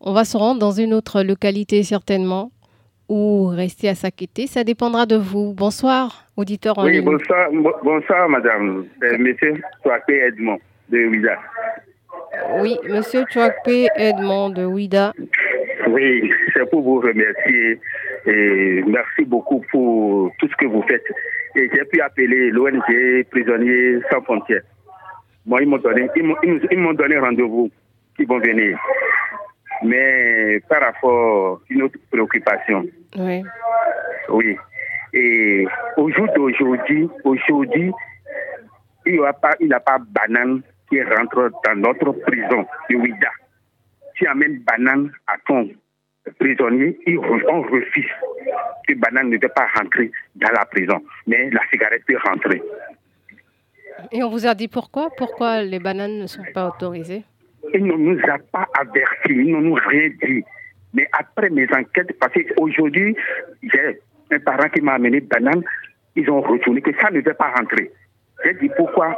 On 0.00 0.12
va 0.12 0.24
se 0.24 0.36
rendre 0.36 0.60
dans 0.60 0.72
une 0.72 0.94
autre 0.94 1.22
localité 1.22 1.82
certainement 1.82 2.52
ou 3.08 3.46
rester 3.46 3.88
à 3.88 3.94
Sakété. 3.94 4.46
Ça 4.46 4.64
dépendra 4.64 5.06
de 5.06 5.16
vous. 5.16 5.54
Bonsoir, 5.54 6.25
auditeur 6.36 6.78
en 6.78 6.84
Oui, 6.84 7.00
bonsoir, 7.00 7.50
bo- 7.52 7.74
bonsoir 7.82 8.28
madame. 8.28 8.86
C'est 9.00 9.18
monsieur 9.18 9.54
Soapé 9.82 10.18
Edmond 10.28 10.58
de 10.88 11.06
Ouida. 11.06 11.38
Oui, 12.60 12.76
Monsieur 12.88 13.24
Chouakpe 13.30 13.88
Edmond 13.96 14.50
de 14.50 14.64
Ouida. 14.64 15.12
Oui, 15.88 16.30
c'est 16.52 16.68
pour 16.70 16.82
vous 16.82 17.00
remercier 17.00 17.80
et 18.26 18.82
merci 18.86 19.24
beaucoup 19.24 19.62
pour 19.70 20.30
tout 20.38 20.48
ce 20.48 20.56
que 20.56 20.66
vous 20.66 20.82
faites. 20.82 21.04
Et 21.54 21.68
j'ai 21.72 21.84
pu 21.84 22.00
appeler 22.00 22.50
l'ONG 22.50 23.24
Prisonniers 23.30 24.00
sans 24.10 24.20
frontières. 24.22 24.62
Moi, 25.46 25.62
ils 25.62 25.68
m'ont 25.68 25.78
donné, 25.78 26.08
ils 26.16 26.24
m'ont- 26.24 26.36
ils 26.42 26.52
m'ont- 26.54 26.68
ils 26.70 26.78
m'ont 26.78 26.92
donné 26.92 27.18
rendez-vous 27.18 27.70
qu'ils 28.16 28.26
vont 28.26 28.38
venir. 28.40 28.78
Mais 29.84 30.60
par 30.68 30.80
rapport 30.82 31.56
à 31.56 31.60
une 31.70 31.82
autre 31.82 31.98
préoccupation, 32.10 32.84
Oui. 33.18 33.42
Oui. 34.28 34.56
Et 35.16 35.66
au 35.96 36.10
jour 36.10 36.26
d'aujourd'hui, 36.34 37.08
aujourd'hui, 37.24 37.90
il 39.06 39.18
n'y 39.18 39.24
a 39.24 39.32
pas, 39.32 39.56
il 39.60 39.68
n'y 39.68 39.72
a 39.72 39.80
pas 39.80 39.98
banane 39.98 40.60
qui 40.90 41.02
rentre 41.02 41.50
dans 41.64 41.74
notre 41.74 42.12
prison 42.12 42.66
de 42.90 42.96
Ouida. 42.96 43.30
Tu 44.14 44.26
amènes 44.26 44.58
banane 44.60 45.10
à 45.26 45.36
ton 45.46 45.70
prisonnier, 46.38 46.98
on 47.48 47.62
refuse 47.62 48.10
que 48.86 48.94
banane 48.94 49.30
ne 49.30 49.38
peut 49.38 49.48
pas 49.48 49.66
rentrer 49.74 50.10
dans 50.34 50.52
la 50.52 50.66
prison, 50.66 51.02
mais 51.26 51.48
la 51.48 51.62
cigarette 51.70 52.02
peut 52.06 52.18
rentrer. 52.22 52.62
Et 54.12 54.22
on 54.22 54.28
vous 54.28 54.46
a 54.46 54.54
dit 54.54 54.68
pourquoi? 54.68 55.08
Pourquoi 55.16 55.62
les 55.62 55.78
bananes 55.78 56.18
ne 56.18 56.26
sont 56.26 56.44
pas 56.52 56.68
autorisées 56.68 57.24
Il 57.72 57.86
ne 57.86 57.94
nous 57.94 58.20
a 58.28 58.38
pas 58.52 58.68
avertis, 58.78 59.30
il 59.30 59.50
ne 59.50 59.60
nous 59.60 59.76
a 59.76 59.88
rien 59.88 60.10
dit. 60.22 60.44
Mais 60.92 61.08
après 61.12 61.48
mes 61.48 61.66
enquêtes, 61.72 62.18
parce 62.18 62.34
qu'aujourd'hui, 62.34 63.16
j'ai 63.62 63.98
un 64.30 64.38
parent 64.40 64.68
qui 64.68 64.80
m'a 64.80 64.94
amené 64.94 65.20
banane, 65.20 65.62
ils 66.14 66.28
ont 66.30 66.40
retourné 66.40 66.80
que 66.80 66.90
ça 67.00 67.10
ne 67.10 67.20
devait 67.20 67.34
pas 67.34 67.52
rentrer. 67.56 67.90
J'ai 68.44 68.54
dit 68.54 68.70
pourquoi 68.76 69.14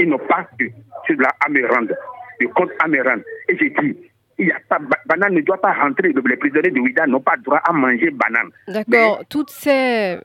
ils 0.00 0.08
n'ont 0.08 0.18
pas 0.18 0.46
de, 0.58 0.70
sur 1.06 1.16
la 1.20 1.30
Amérande, 1.46 1.94
de 2.40 2.46
compte 2.48 2.70
Amérande. 2.80 3.22
Et 3.48 3.56
j'ai 3.58 3.70
dit, 3.70 3.96
il 4.38 4.48
y 4.48 4.52
a 4.52 4.58
pas, 4.68 4.78
ba- 4.78 4.98
banane 5.06 5.34
ne 5.34 5.40
doit 5.40 5.60
pas 5.60 5.72
rentrer. 5.72 6.12
Les 6.12 6.36
prisonniers 6.36 6.70
de 6.70 6.80
Ouida 6.80 7.06
n'ont 7.06 7.20
pas 7.20 7.36
droit 7.36 7.60
à 7.64 7.72
manger 7.72 8.10
banane. 8.10 8.50
D'accord. 8.68 9.22
Toutes 9.28 9.50
ces, 9.50 10.18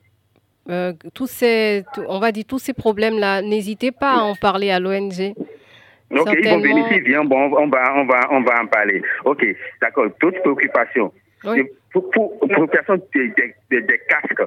euh, 0.70 0.94
tous 1.14 1.28
ces, 1.28 1.84
on 2.08 2.20
va 2.20 2.32
dire 2.32 2.46
tous 2.48 2.60
ces 2.60 2.74
problèmes-là, 2.74 3.42
n'hésitez 3.42 3.92
pas 3.92 4.14
à 4.14 4.22
en 4.22 4.36
parler 4.36 4.72
à 4.72 4.80
l'ONG. 4.80 5.34
Ok, 6.12 6.30
ils 6.42 6.50
vont 6.50 6.60
venir 6.60 6.88
ici, 6.88 7.02
viens, 7.02 7.24
bon, 7.24 7.52
on 7.56 7.68
va, 7.68 7.94
on 7.96 8.06
va, 8.06 8.20
on 8.32 8.42
va 8.42 8.62
en 8.64 8.66
parler. 8.68 9.02
Ok, 9.26 9.46
d'accord. 9.80 10.08
D'autres 10.20 10.40
préoccupations. 10.42 11.14
Oui. 11.46 11.64
Pour, 11.92 12.10
pour, 12.12 12.40
préoccupation 12.40 12.96
des, 13.14 13.30
des, 13.30 13.82
des- 13.82 14.00
casques, 14.08 14.42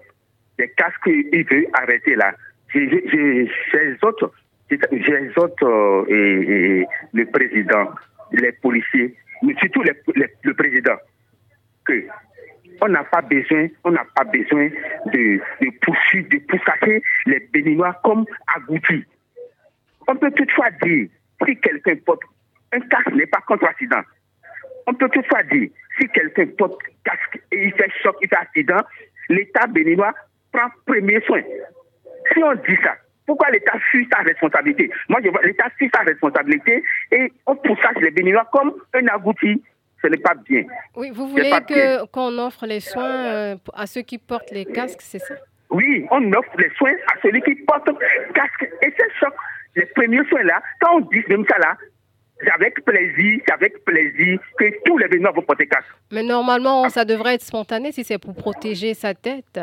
des 0.59 0.69
casques, 0.71 1.07
il 1.07 1.45
veut 1.51 1.67
arrêter 1.73 2.15
là. 2.15 2.35
J'ai 2.73 2.87
les 2.87 3.99
autres, 4.03 4.33
j'ai 4.71 4.79
les 4.91 5.39
autres, 5.39 5.67
euh, 5.67 6.05
et, 6.09 6.87
le 7.13 7.27
président, 7.27 7.91
les 8.33 8.53
policiers, 8.53 9.15
mais 9.43 9.55
surtout 9.61 9.83
le 9.83 10.55
président, 10.55 10.97
que 11.85 12.07
on 12.81 12.89
n'a 12.89 13.05
pas 13.05 13.21
besoin, 13.23 13.69
on 13.85 13.93
n'a 13.93 14.05
pas 14.15 14.25
besoin 14.25 14.69
de, 15.13 15.41
de 15.61 15.71
poursuivre, 15.83 16.29
de 16.31 16.39
pourchasser 16.39 17.03
les 17.27 17.41
Béninois 17.53 17.99
comme 18.03 18.25
agoutis. 18.57 19.05
On 20.09 20.17
peut 20.17 20.33
toutefois 20.33 20.71
dire, 20.83 21.09
si 21.47 21.57
quelqu'un 21.59 21.95
porte 22.05 22.23
un 22.73 22.81
casque 22.81 23.13
n'est 23.13 23.27
pas 23.27 23.41
contre 23.47 23.67
accident. 23.67 24.01
On 24.87 24.95
peut 24.95 25.09
toutefois 25.09 25.43
dire, 25.45 25.69
si 25.99 26.09
quelqu'un 26.09 26.47
porte 26.59 26.81
casque 27.05 27.41
et 27.53 27.67
il 27.67 27.73
fait 27.73 27.91
choc, 28.03 28.17
il 28.23 28.29
fait 28.29 28.37
accident, 28.37 28.81
l'État 29.29 29.67
béninois 29.67 30.13
prend 30.53 30.69
premier 30.87 31.21
soin. 31.23 31.43
Si 32.33 32.43
on 32.43 32.55
dit 32.55 32.77
ça, 32.83 32.95
pourquoi 33.27 33.51
l'État 33.51 33.79
fuit 33.91 34.07
sa 34.13 34.23
responsabilité? 34.23 34.91
Moi, 35.09 35.21
je 35.25 35.31
vois 35.31 35.43
l'État 35.43 35.71
fuit 35.79 35.91
sa 35.95 36.03
responsabilité 36.03 36.83
et 37.11 37.33
on 37.47 37.57
pourchasse 37.57 37.97
les 38.01 38.11
Béninois 38.11 38.49
comme 38.53 38.75
un 38.95 39.07
agouti. 39.09 39.63
Ce 40.03 40.09
n'est 40.09 40.17
pas 40.17 40.35
bien. 40.35 40.65
Oui, 40.97 41.11
vous 41.15 41.29
voulez 41.29 41.51
que 41.69 42.05
qu'on 42.07 42.37
offre 42.39 42.67
les 42.67 42.81
soins 42.81 43.27
euh, 43.27 43.57
à 43.73 43.87
ceux 43.87 44.03
qui 44.03 44.19
portent 44.19 44.51
les 44.51 44.65
casques, 44.65 45.01
c'est 45.01 45.21
ça? 45.21 45.35
Oui, 45.71 46.05
on 46.11 46.33
offre 46.33 46.51
les 46.59 46.71
soins 46.71 46.95
à 47.07 47.21
celui 47.23 47.41
qui 47.43 47.55
porte 47.55 47.89
casque 48.35 48.69
et 48.83 48.93
c'est 48.97 49.13
choc. 49.21 49.33
Les 49.77 49.87
premiers 49.87 50.25
soins 50.29 50.43
là, 50.43 50.61
quand 50.81 50.97
on 50.97 51.01
dit 51.01 51.23
même 51.29 51.47
ça 51.49 51.57
là, 51.59 51.77
avec 52.51 52.85
plaisir, 52.85 53.41
c'est 53.47 53.53
avec 53.55 53.85
plaisir 53.85 54.39
que 54.59 54.65
tous 54.85 54.99
les 54.99 55.09
Béninois 55.09 55.33
vont 55.33 55.43
porter 55.43 55.67
casque. 55.67 55.87
Mais 56.11 56.23
normalement, 56.23 56.89
ça 56.89 57.05
devrait 57.05 57.35
être 57.35 57.43
spontané 57.43 57.93
si 57.93 58.05
c'est 58.05 58.19
pour 58.19 58.35
protéger 58.35 58.95
sa 58.95 59.15
tête. 59.15 59.61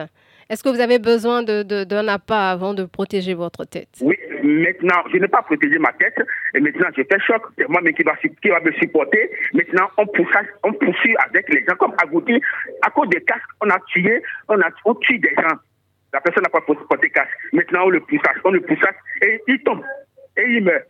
Est-ce 0.50 0.64
que 0.64 0.70
vous 0.70 0.80
avez 0.80 0.98
besoin 0.98 1.44
de- 1.44 1.62
de- 1.62 1.84
d'un 1.84 2.08
appât 2.08 2.50
avant 2.50 2.74
de 2.74 2.84
protéger 2.86 3.36
votre 3.36 3.66
tête? 3.66 3.90
Oui, 4.02 4.16
maintenant, 4.42 5.04
je 5.14 5.18
n'ai 5.18 5.28
pas 5.28 5.44
protégé 5.44 5.78
ma 5.78 5.92
tête 5.94 6.16
et 6.56 6.60
maintenant 6.60 6.88
je 6.98 7.04
fais 7.04 7.20
choc. 7.20 7.44
C'est 7.58 7.70
moi-même 7.70 7.94
qui 7.94 8.04
qui 8.42 8.50
va 8.50 8.60
me 8.60 8.72
supporter. 8.74 9.30
Maintenant, 9.54 9.90
on 9.98 10.08
poursuit, 10.08 10.48
on 10.64 10.74
poursuit 10.74 11.16
avec 11.28 11.48
les 11.54 11.64
gens 11.70 11.76
comme 11.76 11.94
Agouti. 12.02 12.42
À 12.82 12.90
cause 12.90 13.10
des 13.10 13.22
casques, 13.22 13.44
on 13.62 13.70
a 13.70 13.78
tué, 13.94 14.24
on, 14.48 14.60
a, 14.60 14.70
on 14.86 14.96
tue 14.96 15.20
des 15.20 15.34
gens. 15.38 15.56
La 16.14 16.22
personne 16.22 16.42
n'a 16.42 16.50
pas 16.50 16.62
porté 16.62 17.12
casque. 17.12 17.30
Maintenant, 17.54 17.84
on 17.86 17.90
le 17.90 18.00
pourchasse, 18.00 18.38
on 18.44 18.50
le 18.50 18.62
pourchasse 18.62 18.96
et 19.22 19.40
il 19.48 19.62
tombe 19.62 19.84
et 20.36 20.42
il 20.48 20.64
meurt. 20.64 20.86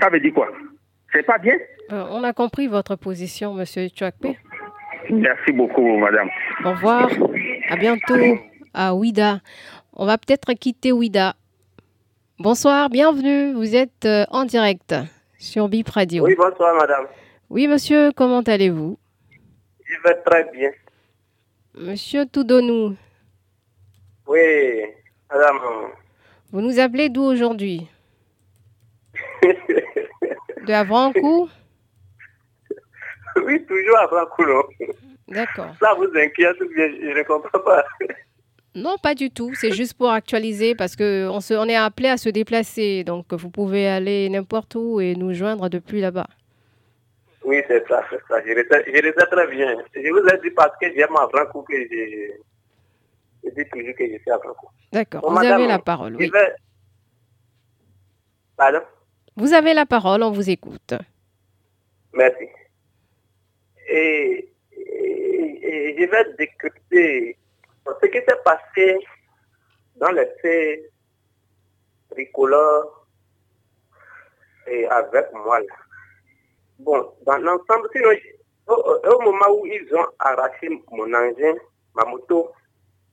Ça 0.00 0.08
veut 0.08 0.20
dire 0.20 0.32
quoi? 0.32 0.48
C'est 1.12 1.22
pas 1.24 1.38
bien? 1.38 1.54
Euh, 1.92 2.04
On 2.10 2.24
a 2.24 2.32
compris 2.32 2.66
votre 2.68 2.96
position, 2.96 3.54
Monsieur 3.54 3.88
Chouakpe. 3.94 4.26
Merci 5.10 5.52
beaucoup, 5.52 5.98
madame. 5.98 6.28
Au 6.64 6.70
revoir. 6.70 7.10
À 7.68 7.76
bientôt 7.76 8.14
à 8.72 8.94
Ouida. 8.94 9.40
On 9.94 10.06
va 10.06 10.16
peut-être 10.16 10.52
quitter 10.54 10.92
Ouida. 10.92 11.34
Bonsoir, 12.38 12.88
bienvenue. 12.88 13.52
Vous 13.52 13.76
êtes 13.76 14.04
euh, 14.04 14.24
en 14.30 14.44
direct 14.44 14.94
sur 15.38 15.68
Bip 15.68 15.88
Radio. 15.88 16.24
Oui, 16.24 16.34
bonsoir, 16.36 16.74
madame. 16.76 17.06
Oui, 17.50 17.68
monsieur, 17.68 18.10
comment 18.16 18.40
allez-vous? 18.40 18.98
Je 19.84 19.94
vais 20.08 20.14
très 20.24 20.50
bien. 20.52 20.70
Monsieur 21.74 22.24
Toudonou, 22.26 22.96
Oui, 24.26 24.40
madame. 25.30 25.58
vous 26.50 26.60
nous 26.60 26.78
appelez 26.80 27.08
d'où 27.08 27.22
aujourd'hui? 27.22 27.86
De 30.66 30.72
Avrancourt 30.72 31.48
oui, 33.46 33.64
toujours 33.66 33.98
à 33.98 34.06
Brancoulon. 34.06 34.62
D'accord. 35.28 35.74
Ça 35.80 35.94
vous 35.94 36.04
inquiète, 36.14 36.56
bien 36.74 36.88
je 37.00 37.18
ne 37.18 37.22
comprends 37.22 37.58
pas. 37.60 37.84
Non, 38.74 38.96
pas 39.02 39.14
du 39.14 39.30
tout. 39.30 39.54
C'est 39.54 39.72
juste 39.72 39.94
pour 39.94 40.10
actualiser 40.10 40.74
parce 40.74 40.96
que 40.96 41.28
on, 41.28 41.68
est 41.68 41.76
appelé 41.76 42.08
à 42.08 42.16
se 42.16 42.28
déplacer. 42.28 43.04
Donc, 43.04 43.32
vous 43.32 43.50
pouvez 43.50 43.88
aller 43.88 44.28
n'importe 44.28 44.74
où 44.74 45.00
et 45.00 45.14
nous 45.14 45.32
joindre 45.34 45.68
depuis 45.68 46.00
là-bas. 46.00 46.26
Oui, 47.44 47.60
c'est 47.68 47.86
ça, 47.88 48.04
c'est 48.10 48.20
ça. 48.28 48.40
Je 48.46 48.52
le 48.52 48.66
sais, 48.70 48.84
je 48.86 49.00
le 49.02 49.14
sais 49.18 49.26
très 49.26 49.46
bien. 49.48 49.76
Je 49.94 50.10
vous 50.10 50.26
ai 50.26 50.38
dit 50.42 50.50
parce 50.54 50.76
que 50.80 50.86
j'aime 50.94 51.08
Brancourt 51.10 51.64
que 51.64 51.74
je, 51.74 52.32
je 53.44 53.50
dis 53.50 53.68
toujours 53.70 53.94
que 53.98 54.04
je 54.06 54.18
suis 54.18 54.30
à 54.30 54.38
Brancourt. 54.38 54.72
D'accord. 54.92 55.22
Vous 55.26 55.34
madame, 55.34 55.54
avez 55.60 55.66
la 55.68 55.78
parole. 55.78 56.12
je 56.12 56.18
Oui. 56.18 56.30
vais- 56.32 56.54
Pardon? 58.56 58.80
Vous 59.36 59.52
avez 59.52 59.74
la 59.74 59.86
parole. 59.86 60.22
On 60.22 60.30
vous 60.30 60.50
écoute. 60.50 60.94
Merci. 62.12 62.48
Et, 63.88 64.48
je 65.98 66.10
vais 66.10 66.34
décrypter 66.38 67.36
Ce 68.00 68.06
qui 68.06 68.18
s'est 68.18 68.42
passé 68.44 68.98
dans 69.96 70.10
les 70.10 70.26
faits 70.40 70.90
tricolores 72.10 73.06
et 74.66 74.86
avec 74.86 75.32
moi, 75.32 75.60
là. 75.60 75.74
bon, 76.78 77.14
dans 77.26 77.38
l'ensemble, 77.38 77.88
sinon, 77.92 78.10
au, 78.68 79.22
moment 79.22 79.50
où 79.58 79.66
ils 79.66 79.94
ont 79.94 80.06
arraché 80.18 80.68
mon 80.90 81.12
engin, 81.12 81.54
ma 81.94 82.04
moto, 82.04 82.50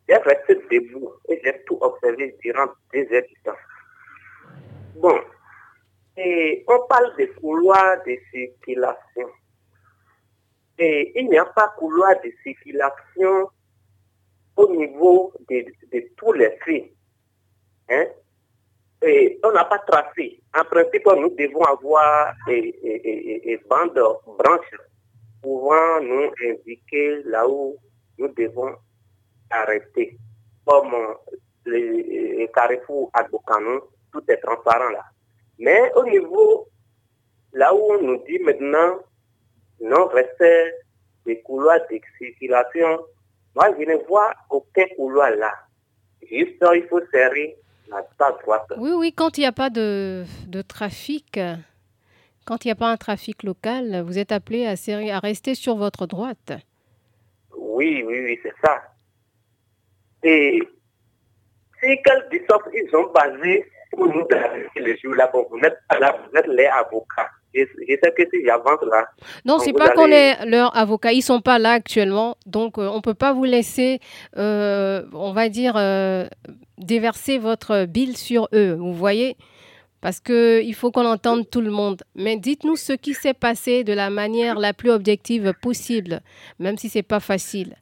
j'ai 0.08 0.18
resté 0.18 0.56
debout 0.72 1.14
et 1.28 1.40
j'ai 1.44 1.64
tout 1.66 1.78
observé 1.82 2.36
durant 2.44 2.68
des 2.94 3.08
heures 3.12 3.24
du 3.28 3.36
temps. 3.44 3.52
Et 6.32 6.64
on 6.68 6.86
parle 6.88 7.16
des 7.18 7.30
couloirs 7.30 8.04
de 8.06 8.16
circulation. 8.32 9.30
Et 10.78 11.20
il 11.20 11.28
n'y 11.28 11.40
a 11.40 11.46
pas 11.46 11.74
couloir 11.76 12.14
de 12.24 12.32
circulation 12.44 13.50
au 14.56 14.76
niveau 14.76 15.34
de, 15.50 15.66
de 15.92 16.10
tous 16.16 16.34
les 16.34 16.52
faits. 16.64 16.92
Hein? 17.90 18.06
Et 19.02 19.40
on 19.44 19.52
n'a 19.54 19.66
pas 19.66 19.80
tracé. 19.80 20.40
En 20.56 20.66
principe, 20.66 21.08
nous 21.08 21.36
devons 21.36 21.64
avoir 21.64 22.36
des 22.46 23.60
bandes 23.68 24.00
branches 24.28 24.76
pouvant 25.42 26.00
nous 26.00 26.30
indiquer 26.48 27.24
là 27.24 27.50
où 27.50 27.76
nous 28.20 28.28
devons 28.36 28.76
arrêter. 29.50 30.16
Comme 30.64 30.94
les 31.66 32.48
carrefours 32.54 33.10
à 33.14 33.24
Bocano, 33.24 33.90
tout 34.12 34.24
est 34.28 34.38
transparent 34.38 34.90
là. 34.90 35.06
Mais 35.60 35.92
au 35.96 36.04
niveau, 36.06 36.68
là 37.54 37.74
où 37.76 37.80
on 37.92 38.02
nous 38.02 38.24
dit 38.26 38.40
maintenant, 38.40 39.00
non 39.82 40.08
respect 40.08 40.74
des 41.26 41.42
couloirs 41.42 41.80
de 41.92 42.00
circulation, 42.18 43.00
moi 43.56 43.68
je 43.78 43.86
ne 43.86 43.98
vois 44.08 44.34
aucun 44.50 44.86
couloir 44.96 45.32
là. 45.32 45.54
Juste, 46.22 46.64
il 46.76 46.88
faut 46.90 47.02
serrer 47.12 47.58
la 47.90 48.06
droite. 48.44 48.68
Oui, 48.78 48.92
oui, 48.96 49.14
quand 49.14 49.38
il 49.38 49.42
n'y 49.42 49.48
a 49.48 49.52
pas 49.52 49.70
de, 49.70 50.24
de 50.48 50.62
trafic, 50.62 51.40
quand 52.46 52.64
il 52.64 52.68
n'y 52.68 52.72
a 52.72 52.76
pas 52.76 52.90
un 52.90 52.98
trafic 52.98 53.44
local, 53.44 54.04
vous 54.06 54.18
êtes 54.18 54.32
appelé 54.32 54.66
à, 54.66 54.76
serrer, 54.76 55.12
à 55.12 55.20
rester 55.20 55.56
sur 55.56 55.76
votre 55.76 56.08
droite. 56.08 56.54
Oui, 57.56 58.04
oui, 58.06 58.20
oui, 58.26 58.40
c'est 58.44 58.54
ça. 58.64 58.82
Et 60.24 60.60
quelle 61.82 62.28
distance 62.32 62.62
ils 62.74 62.96
ont 62.96 63.12
basé 63.12 63.66
pour 63.92 65.48
vous 65.50 65.60
n'êtes 65.60 65.78
pas 65.88 66.00
là, 66.00 66.16
vous 66.32 66.38
êtes 66.38 66.48
les 66.48 66.66
avocats. 66.66 67.30
Je, 67.54 67.62
je 67.62 67.96
sais 68.02 68.14
que 68.16 68.24
si 68.32 68.46
j'avance 68.46 68.82
là. 68.92 69.08
Non, 69.44 69.58
c'est 69.60 69.74
pas 69.74 69.90
qu'on 69.90 70.12
est 70.12 70.46
leur 70.46 70.76
avocat. 70.78 71.14
Ils 71.14 71.24
sont 71.24 71.42
pas 71.42 71.58
là 71.58 71.72
actuellement, 71.72 72.38
donc 72.46 72.78
euh, 72.78 72.88
on 72.88 73.02
peut 73.02 73.16
pas 73.16 73.34
vous 73.34 73.44
laisser, 73.44 74.00
euh, 74.38 75.04
on 75.14 75.34
va 75.34 75.50
dire, 75.50 75.74
euh, 75.76 76.28
déverser 76.78 77.40
votre 77.40 77.86
bile 77.86 78.18
sur 78.18 78.48
eux. 78.54 78.74
Vous 78.74 78.94
voyez, 78.94 79.36
parce 80.02 80.20
que 80.20 80.62
il 80.62 80.76
faut 80.76 80.92
qu'on 80.92 81.08
entende 81.08 81.50
tout 81.50 81.62
le 81.62 81.72
monde. 81.72 82.04
Mais 82.16 82.38
dites-nous 82.38 82.76
ce 82.76 82.94
qui 82.94 83.16
s'est 83.16 83.34
passé 83.34 83.84
de 83.84 83.94
la 83.94 84.12
manière 84.12 84.60
la 84.60 84.74
plus 84.74 84.92
objective 84.92 85.54
possible, 85.60 86.22
même 86.60 86.78
si 86.78 86.88
c'est 86.88 87.04
pas 87.04 87.20
facile. 87.20 87.76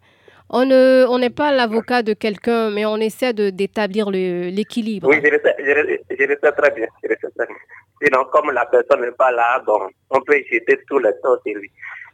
On 0.50 0.66
ne, 0.66 1.06
on 1.10 1.20
n'est 1.20 1.30
pas 1.30 1.52
l'avocat 1.52 2.04
de 2.04 2.14
quelqu'un, 2.14 2.70
mais 2.70 2.86
on 2.86 2.98
essaie 2.98 3.34
de 3.34 3.50
d'établir 3.50 4.10
l'équilibre. 4.10 5.10
Oui, 5.10 5.20
je 5.24 5.30
le, 5.30 5.40
sais, 5.44 5.56
je, 5.60 5.72
le, 5.72 6.00
je 6.10 6.24
le 6.24 6.38
sais 6.42 6.52
très 6.54 6.72
bien. 6.72 6.88
Je 7.04 7.10
le 7.10 7.18
sais 7.22 7.30
très 7.38 7.48
bien. 7.48 7.56
Sinon, 8.02 8.26
comme 8.32 8.52
la 8.52 8.66
personne 8.66 9.02
n'est 9.02 9.12
pas 9.12 9.32
là, 9.32 9.60
bon, 9.66 9.90
on 10.10 10.22
peut 10.22 10.42
jeter 10.52 10.80
tout 10.88 11.00
le 11.00 11.12
temps 11.22 11.36
sur 11.46 11.58
lui. 11.58 11.70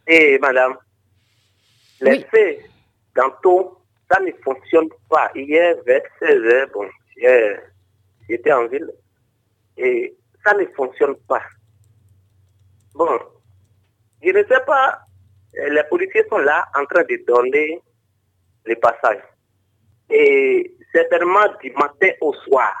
Et 0.08 0.38
madame, 0.40 0.74
les 2.00 2.10
Oui. 2.10 2.26
faits, 2.30 2.60
tantôt, 3.14 3.78
ça 4.10 4.18
ne 4.20 4.32
fonctionne 4.42 4.88
pas. 5.08 5.30
Hier, 5.36 5.76
vers 5.86 6.02
16 6.20 6.42
heures, 6.44 6.68
bon, 6.74 6.88
hier, 7.16 7.60
j'étais 8.28 8.52
en 8.52 8.66
ville, 8.66 8.90
et 9.76 10.14
ça 10.44 10.54
ne 10.54 10.64
fonctionne 10.76 11.14
pas. 11.28 11.42
Bon, 12.94 13.18
je 14.22 14.30
ne 14.30 14.42
sais 14.44 14.60
pas, 14.66 14.98
les 15.54 15.82
policiers 15.88 16.24
sont 16.28 16.38
là 16.38 16.66
en 16.76 16.84
train 16.86 17.02
de 17.04 17.24
donner 17.26 17.80
les 18.66 18.76
passages. 18.76 19.22
Et 20.10 20.74
certainement 20.92 21.46
du 21.62 21.72
matin 21.72 22.10
au 22.20 22.32
soir. 22.34 22.74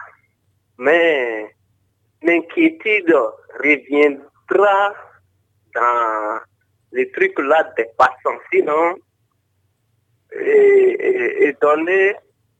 Mais 0.78 1.54
l'inquiétude 2.22 3.14
reviendra 3.58 4.94
dans 5.74 6.38
les 6.92 7.10
trucs 7.10 7.38
là 7.38 7.72
des 7.76 7.86
passants. 7.96 8.38
Sinon, 8.52 8.96
et, 10.40 11.46
et- 11.48 11.56
donner 11.60 12.14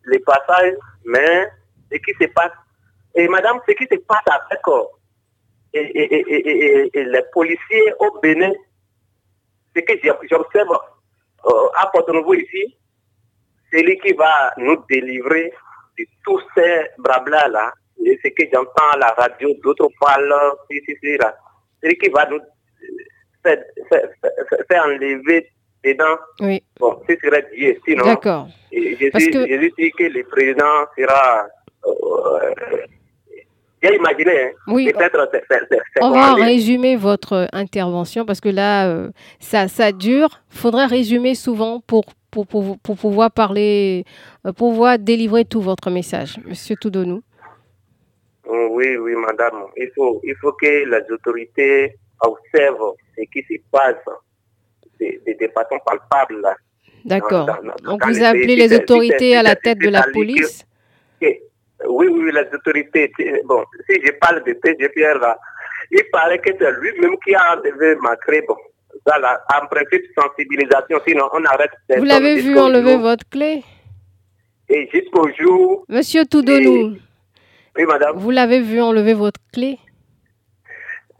les 0.06 0.18
passages, 0.20 0.74
mais 1.04 1.48
ce 1.90 1.98
qui 1.98 2.12
se 2.20 2.26
passe, 2.28 2.52
et 3.14 3.28
madame, 3.28 3.60
ce 3.68 3.74
qui 3.74 3.84
se 3.84 3.98
passe 4.00 4.22
avec 4.26 4.60
euh, 4.68 4.84
et, 5.72 6.90
les 6.94 7.22
policiers 7.32 7.92
au 7.98 8.18
Bénin, 8.20 8.52
ce 9.74 9.80
que 9.80 9.92
j'observe 10.30 10.78
euh, 11.46 11.68
à 11.76 11.86
Porto 11.88 12.12
Novo 12.12 12.34
ici, 12.34 12.76
c'est 13.74 13.82
lui 13.82 13.98
qui 13.98 14.12
va 14.12 14.52
nous 14.58 14.76
délivrer 14.88 15.52
de 15.98 16.04
tous 16.24 16.40
ces 16.56 16.86
blabla 16.98 17.48
là, 17.48 17.72
et 18.04 18.18
ce 18.22 18.28
que 18.28 18.44
j'entends 18.52 18.90
à 18.92 18.98
la 18.98 19.08
radio, 19.08 19.48
d'autres 19.62 19.88
parlent, 20.00 20.34
si, 20.70 20.78
si, 20.86 20.94
si, 21.02 21.16
là. 21.16 21.34
C'est 21.82 21.88
lui 21.88 21.98
qui 21.98 22.08
va 22.10 22.28
nous 22.28 22.36
euh, 22.36 22.42
faire, 23.42 23.62
faire- 23.90 24.08
faire- 24.68 24.84
enlever 24.86 25.48
dedans. 25.84 26.16
Oui. 26.40 26.62
Bon, 26.80 27.00
ce 27.08 27.14
serait 27.22 27.46
Dieu, 27.54 27.76
sinon. 27.86 28.04
D'accord. 28.04 28.48
Je, 28.72 29.10
Parce 29.10 29.24
suis, 29.24 29.32
que- 29.32 29.46
je 29.48 29.68
suis 29.78 29.90
que 29.92 30.04
le 30.04 30.24
président 30.24 30.86
sera. 30.96 31.46
Euh, 31.86 32.50
j'ai 33.82 33.96
imaginé, 33.96 34.44
hein, 34.46 34.50
Oui, 34.68 34.90
peut-être 34.92 35.28
c'est- 35.30 35.44
c'est- 35.50 35.66
c'est- 35.70 35.80
c'est 35.94 36.02
On 36.02 36.10
va 36.10 36.34
résumer 36.34 36.96
votre 36.96 37.48
intervention 37.52 38.24
parce 38.24 38.40
que 38.40 38.48
là, 38.48 38.88
euh, 38.88 39.10
ça, 39.40 39.68
ça 39.68 39.92
dure. 39.92 40.40
Il 40.52 40.58
faudrait 40.58 40.86
résumer 40.86 41.34
souvent 41.34 41.80
pour, 41.80 42.04
pour, 42.34 42.46
pour, 42.48 42.78
pour 42.80 42.96
pouvoir 42.96 43.30
parler, 43.30 44.04
euh, 44.44 44.52
pour 44.52 44.70
pouvoir 44.72 44.98
délivrer 44.98 45.44
tout 45.44 45.60
votre 45.60 45.88
message. 45.90 46.38
Monsieur 46.44 46.74
Toudonou. 46.74 47.22
Oui, 48.46 48.96
oui, 48.96 49.14
madame. 49.14 49.66
Il 49.76 49.90
faut, 49.94 50.20
il 50.24 50.34
faut 50.40 50.52
que 50.52 50.66
les 50.66 51.12
autorités 51.12 51.94
observent 52.20 52.94
ce 53.16 53.22
qui 53.32 53.40
se 53.48 53.54
passe, 53.70 54.02
des, 54.98 55.20
des 55.26 55.48
façons 55.48 55.78
palpables. 55.86 56.40
là. 56.42 56.56
D'accord. 57.04 57.48
Donc 57.84 58.04
vous 58.04 58.22
appelez 58.22 58.56
les 58.56 58.74
autorités 58.74 59.36
à 59.36 59.42
la 59.42 59.54
tête 59.54 59.78
de 59.78 59.90
la 59.90 60.02
police 60.12 60.66
oui, 61.88 62.06
oui, 62.08 62.30
les 62.32 62.54
autorités. 62.54 63.12
Bon, 63.44 63.62
si 63.88 64.00
je 64.04 64.12
parle 64.12 64.42
de 64.44 64.52
TG 64.54 64.88
Pierre, 64.90 65.18
là, 65.18 65.38
il 65.90 66.02
paraît 66.10 66.38
que 66.38 66.50
c'est 66.58 66.72
lui-même 66.80 67.16
qui 67.24 67.34
a 67.34 67.56
enlevé 67.56 67.96
ma 67.96 68.16
crée. 68.16 68.42
Bon, 68.48 68.56
ça, 69.06 69.18
là, 69.18 69.40
en 69.60 69.66
principe, 69.66 70.04
sensibilisation, 70.18 71.00
sinon 71.06 71.28
on 71.32 71.44
arrête. 71.44 71.70
Vous 71.96 72.04
l'avez 72.04 72.36
vu 72.40 72.58
enlever 72.58 72.96
votre 72.96 73.28
clé 73.28 73.62
Et 74.68 74.88
jusqu'au 74.92 75.28
jour. 75.38 75.84
Monsieur 75.88 76.24
Toudonou, 76.24 76.96
Oui, 77.76 77.84
madame. 77.86 78.16
vous 78.16 78.30
l'avez 78.30 78.60
vu 78.60 78.80
enlever 78.80 79.14
votre 79.14 79.40
clé 79.52 79.78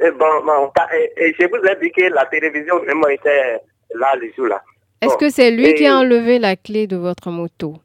Et 0.00 0.10
bon, 0.10 0.44
bon, 0.44 0.70
et, 0.96 1.12
et 1.28 1.34
je 1.38 1.46
vous 1.46 1.64
ai 1.66 1.76
dit 1.80 1.90
que 1.92 2.04
la 2.12 2.26
télévision 2.26 2.82
même 2.84 3.02
était 3.10 3.60
là 3.94 4.14
le 4.16 4.30
jour 4.36 4.46
là. 4.46 4.62
Est-ce 5.00 5.10
Bon. 5.12 5.18
que 5.18 5.28
c'est 5.30 5.50
lui 5.50 5.74
qui 5.74 5.84
Et- 5.84 5.88
a 5.88 5.96
enlevé 5.98 6.38
la 6.38 6.56
clé 6.56 6.86
de 6.86 6.96
votre 6.96 7.30
moto 7.30 7.76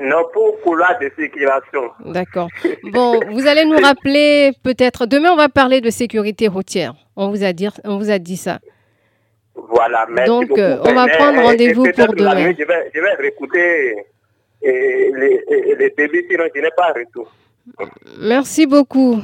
Non, 0.00 0.24
pour 0.32 0.60
couloir 0.62 0.98
de 1.00 1.10
circulation. 1.16 1.90
D'accord. 2.04 2.48
Bon, 2.92 3.20
vous 3.30 3.46
allez 3.46 3.64
nous 3.64 3.76
rappeler 3.78 4.50
peut-être. 4.62 5.06
Demain, 5.06 5.30
on 5.32 5.36
va 5.36 5.48
parler 5.48 5.80
de 5.80 5.90
sécurité 5.90 6.48
routière. 6.48 6.94
On 7.16 7.28
vous 7.30 7.44
a 7.44 7.52
dit, 7.52 7.68
on 7.84 7.98
vous 7.98 8.10
a 8.10 8.18
dit 8.18 8.36
ça. 8.36 8.58
Voilà, 9.54 10.06
merci 10.10 10.28
Donc, 10.30 10.48
beaucoup. 10.48 10.60
euh, 10.60 10.78
on 10.84 10.94
va 10.94 11.06
prendre 11.06 11.38
euh, 11.38 11.42
rendez-vous 11.44 11.86
et 11.86 11.92
pour 11.92 12.08
demain. 12.14 12.34
nuit, 12.48 12.56
Je 12.58 12.64
vais, 12.64 12.90
je 12.92 13.00
vais 13.00 13.14
réécouter 13.14 13.94
euh, 13.96 13.98
les, 14.64 15.40
les, 15.48 15.74
les 15.76 15.90
débuts, 15.96 16.26
sinon 16.28 16.44
je 16.54 16.60
n'ai 16.60 16.70
pas 16.76 16.88
retour. 16.92 17.30
Merci 18.18 18.66
beaucoup. 18.66 19.20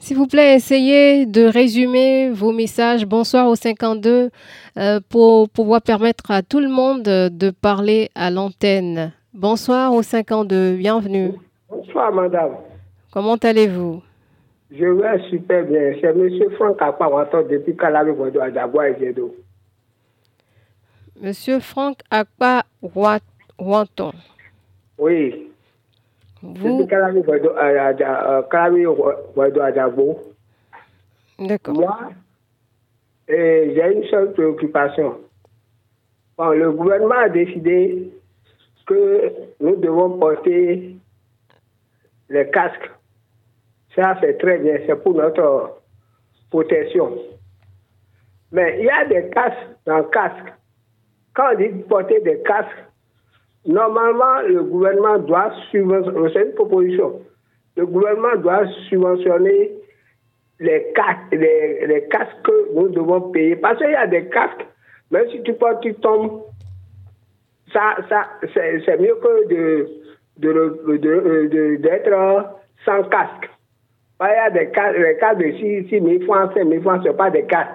S'il 0.00 0.16
vous 0.16 0.26
plaît, 0.26 0.54
essayez 0.56 1.24
de 1.26 1.44
résumer 1.44 2.30
vos 2.30 2.52
messages. 2.52 3.06
Bonsoir 3.06 3.46
au 3.48 3.54
52 3.54 4.30
euh, 4.76 5.00
pour 5.08 5.48
pouvoir 5.50 5.82
permettre 5.82 6.30
à 6.30 6.42
tout 6.42 6.60
le 6.60 6.68
monde 6.68 7.02
de 7.04 7.50
parler 7.50 8.10
à 8.16 8.30
l'antenne. 8.30 9.12
Bonsoir 9.34 9.92
au 9.92 10.02
52. 10.02 10.76
Bienvenue. 10.76 11.32
Bonsoir, 11.68 12.12
madame. 12.12 12.56
Comment 13.12 13.36
allez-vous? 13.36 14.02
Je 14.70 14.84
vais 14.84 15.28
super 15.30 15.64
bien. 15.64 15.92
C'est 16.00 16.06
M. 16.08 16.50
Franck 16.56 16.80
Akpawato 16.80 17.42
depuis 17.42 17.76
Kalami 17.76 18.12
Bodo 18.12 18.40
Adabwa 18.40 18.88
et 18.90 18.98
Jedo. 18.98 19.34
Monsieur 21.20 21.60
Franck 21.60 21.98
Akpa 22.10 22.64
Wa- 22.94 23.18
Wanton. 23.58 24.12
Oui. 24.98 25.50
Vous, 26.42 26.78
Depuis 26.78 26.86
Kalami 26.88 27.22
Bodo 27.22 27.50
euh, 27.56 28.42
Bodo 29.34 29.60
Adabo. 29.60 30.20
d'accord. 31.38 31.74
Moi, 31.74 31.98
euh, 33.30 33.72
j'ai 33.74 33.92
une 33.94 34.04
seule 34.04 34.32
préoccupation. 34.32 35.18
Bon, 36.36 36.50
le 36.50 36.70
gouvernement 36.72 37.16
a 37.24 37.28
décidé 37.28 38.12
que 38.88 39.32
nous 39.60 39.76
devons 39.76 40.18
porter 40.18 40.96
les 42.30 42.50
casques. 42.50 42.90
Ça, 43.94 44.16
c'est 44.20 44.38
très 44.38 44.58
bien, 44.58 44.78
c'est 44.86 45.02
pour 45.02 45.14
notre 45.14 45.82
protection. 46.50 47.18
Mais 48.50 48.78
il 48.80 48.86
y 48.86 48.90
a 48.90 49.04
des 49.04 49.28
casques 49.30 49.76
dans 49.86 50.02
casque. 50.04 50.52
Quand 51.34 51.50
on 51.52 51.58
dit 51.58 51.68
porter 51.88 52.20
des 52.20 52.40
casques, 52.42 52.84
normalement, 53.66 54.40
le 54.46 54.62
gouvernement 54.64 55.18
doit 55.18 55.52
subventionner, 55.70 56.30
c'est 56.32 56.46
une 56.46 56.54
proposition, 56.54 57.20
le 57.76 57.86
gouvernement 57.86 58.36
doit 58.36 58.66
subventionner 58.88 59.72
les 60.60 60.92
casques, 60.94 61.32
les, 61.32 62.08
casques 62.10 62.42
que 62.42 62.74
nous 62.74 62.88
devons 62.88 63.30
payer. 63.30 63.56
Parce 63.56 63.78
qu'il 63.78 63.90
y 63.90 63.94
a 63.94 64.06
des 64.06 64.28
casques, 64.28 64.66
même 65.10 65.28
si 65.30 65.42
tu 65.42 65.52
portes, 65.54 65.82
tu 65.82 65.94
tombes, 65.94 66.42
ça, 67.72 67.96
ça, 68.08 68.28
c'est 68.54 69.00
mieux 69.00 69.16
que 69.16 69.48
de, 69.48 69.88
d'être 71.76 72.46
sans 72.84 73.02
casque. 73.04 73.48
Il 74.20 74.26
y 74.26 74.30
a 74.30 74.50
des 74.50 74.70
casques, 74.70 74.98
les 74.98 75.16
casques 75.18 75.38
de 75.38 75.52
6, 75.88 75.90
000 75.90 76.24
francs, 76.24 76.52
5 76.54 76.68
000 76.68 76.82
francs, 76.82 77.02
ce 77.04 77.10
pas 77.10 77.30
des 77.30 77.44
casques. 77.44 77.70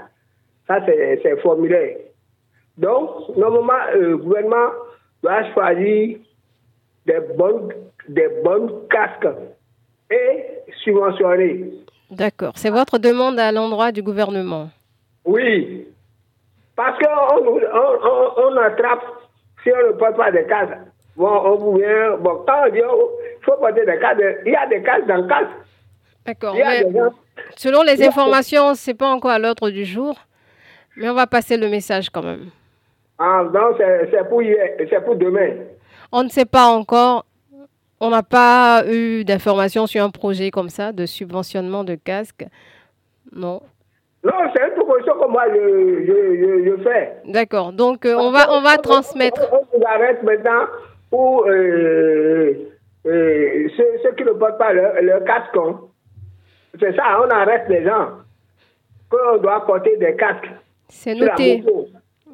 Ça, 0.67 0.79
c'est 0.85 1.41
formulaire. 1.41 1.97
Donc, 2.77 3.35
normalement, 3.37 3.73
le 3.93 4.17
gouvernement 4.17 4.71
doit 5.21 5.43
choisir 5.53 6.17
des 7.05 7.19
bonnes, 7.37 7.71
des 8.07 8.29
bonnes 8.43 8.87
casques 8.89 9.27
et 10.09 10.45
subventionner. 10.83 11.71
D'accord. 12.09 12.53
C'est 12.55 12.69
votre 12.69 12.97
demande 12.97 13.39
à 13.39 13.51
l'endroit 13.51 13.91
du 13.91 14.01
gouvernement 14.01 14.69
Oui. 15.25 15.87
Parce 16.75 16.97
qu'on 16.99 17.45
on, 17.45 17.59
on, 18.37 18.57
attrape, 18.57 19.03
si 19.63 19.71
on 19.71 19.87
ne 19.87 19.93
porte 19.93 20.17
pas 20.17 20.31
des 20.31 20.45
casques, 20.45 20.77
bon, 21.15 21.27
on 21.27 21.55
vous 21.55 21.77
vient, 21.77 22.17
bon, 22.17 22.43
quand 22.45 22.67
on 22.67 22.71
dit 22.71 22.79
il 22.79 23.45
faut 23.45 23.57
porter 23.57 23.85
des 23.85 23.99
casques, 23.99 24.21
il 24.45 24.51
y 24.51 24.55
a 24.55 24.67
des 24.67 24.83
casques 24.83 25.07
dans 25.07 25.17
le 25.17 25.27
casque. 25.27 25.51
D'accord. 26.25 26.55
Selon 27.55 27.83
les 27.83 28.05
informations, 28.05 28.75
ce 28.75 28.91
n'est 28.91 28.95
pas 28.95 29.07
encore 29.07 29.31
à 29.31 29.39
l'ordre 29.39 29.69
du 29.69 29.85
jour, 29.85 30.15
mais 30.97 31.09
on 31.09 31.13
va 31.13 31.27
passer 31.27 31.57
le 31.57 31.69
message 31.69 32.09
quand 32.09 32.23
même. 32.23 32.49
Ah, 33.17 33.43
donc 33.45 33.77
c'est 33.77 34.27
pour, 34.29 34.41
pour 35.05 35.15
demain. 35.15 35.55
On 36.11 36.23
ne 36.23 36.29
sait 36.29 36.45
pas 36.45 36.67
encore. 36.67 37.25
On 37.99 38.09
n'a 38.09 38.23
pas 38.23 38.83
eu 38.87 39.23
d'informations 39.23 39.87
sur 39.87 40.03
un 40.03 40.09
projet 40.09 40.51
comme 40.51 40.69
ça 40.69 40.91
de 40.91 41.05
subventionnement 41.05 41.83
de 41.83 41.95
casques. 41.95 42.45
Non. 43.31 43.61
Non, 44.23 44.31
c'est 44.55 44.63
une 44.65 44.73
proposition 44.75 45.13
que 45.15 45.27
moi 45.27 45.43
je, 45.49 46.65
je, 46.65 46.83
fais. 46.83 47.13
D'accord. 47.25 47.73
Donc 47.73 48.05
euh, 48.05 48.15
on 48.15 48.31
va 48.31 48.53
on 48.53 48.61
va 48.61 48.77
transmettre. 48.77 49.41
On, 49.51 49.77
vous 49.77 49.83
arrête 49.85 50.23
maintenant 50.23 50.65
pour 51.09 51.45
euh, 51.45 52.53
euh, 53.05 53.67
ceux, 53.75 54.15
qui 54.15 54.23
ne 54.23 54.31
portent 54.31 54.57
pas 54.57 54.71
leur, 54.71 55.23
casque. 55.25 55.57
Hein. 55.57 55.79
C'est 56.79 56.95
ça, 56.95 57.19
on 57.21 57.29
arrête 57.29 57.65
les 57.67 57.83
gens. 57.83 58.11
Qu'on 59.09 59.37
doit 59.39 59.65
porter 59.65 59.97
des 59.97 60.15
casques. 60.15 60.49
C'est 60.87 61.15
noté. 61.15 61.63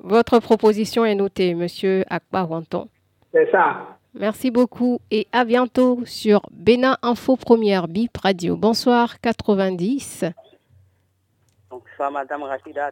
Votre 0.04 0.39
proposition 0.39 1.04
est 1.04 1.15
notée, 1.15 1.56
Monsieur 1.56 2.04
Akbawanton. 2.10 2.88
C'est 3.34 3.49
ça. 3.52 3.97
Merci 4.13 4.52
beaucoup 4.52 4.99
et 5.12 5.28
à 5.32 5.43
bientôt 5.43 5.99
sur 6.06 6.41
Bénin 6.52 6.97
Info 7.02 7.36
Première 7.36 7.88
BIP 7.88 8.15
Radio. 8.17 8.56
Bonsoir 8.56 9.19
90. 9.21 10.25
Bonsoir 11.79 12.11
Madame 12.11 12.43
Rachidat. 12.43 12.91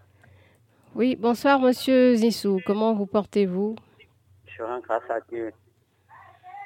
Oui, 0.95 1.17
bonsoir 1.17 1.59
Monsieur 1.59 2.15
Zissou. 2.15 2.61
Comment 2.65 2.93
vous 2.93 3.05
portez-vous? 3.05 3.75
Je 4.45 4.63
rends 4.63 4.79
grâce 4.79 5.09
à 5.09 5.19
Dieu. 5.29 5.51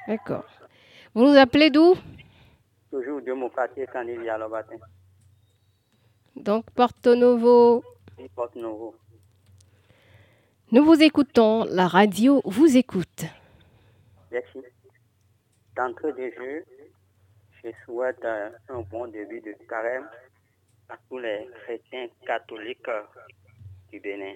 D'accord. 0.06 0.44
Vous 1.14 1.24
nous 1.24 1.36
appelez 1.36 1.70
d'où? 1.70 1.94
Toujours 2.90 3.22
de 3.22 3.32
mon 3.32 3.48
quartier 3.48 3.86
Candidia 3.86 4.38
le 4.38 4.48
matin. 4.48 4.76
Donc 6.36 6.70
Porto 6.70 7.16
Novo. 7.16 7.82
Oui, 8.18 8.28
Porto 8.34 8.60
Novo. 8.60 8.94
Nous 10.70 10.84
vous 10.84 11.02
écoutons, 11.02 11.64
la 11.64 11.88
radio 11.88 12.40
vous 12.44 12.76
écoute. 12.76 13.24
Merci. 14.30 14.60
D'entrée 15.76 16.12
de 16.12 16.30
jeu, 16.38 16.64
je 17.64 17.70
souhaite 17.84 18.24
un 18.24 18.80
bon 18.90 19.08
début 19.08 19.40
de 19.40 19.54
carême 19.68 20.08
à 20.92 20.98
tous 21.08 21.18
les 21.18 21.48
chrétiens 21.62 22.08
catholiques 22.26 22.90
du 23.90 23.98
Bénin. 23.98 24.34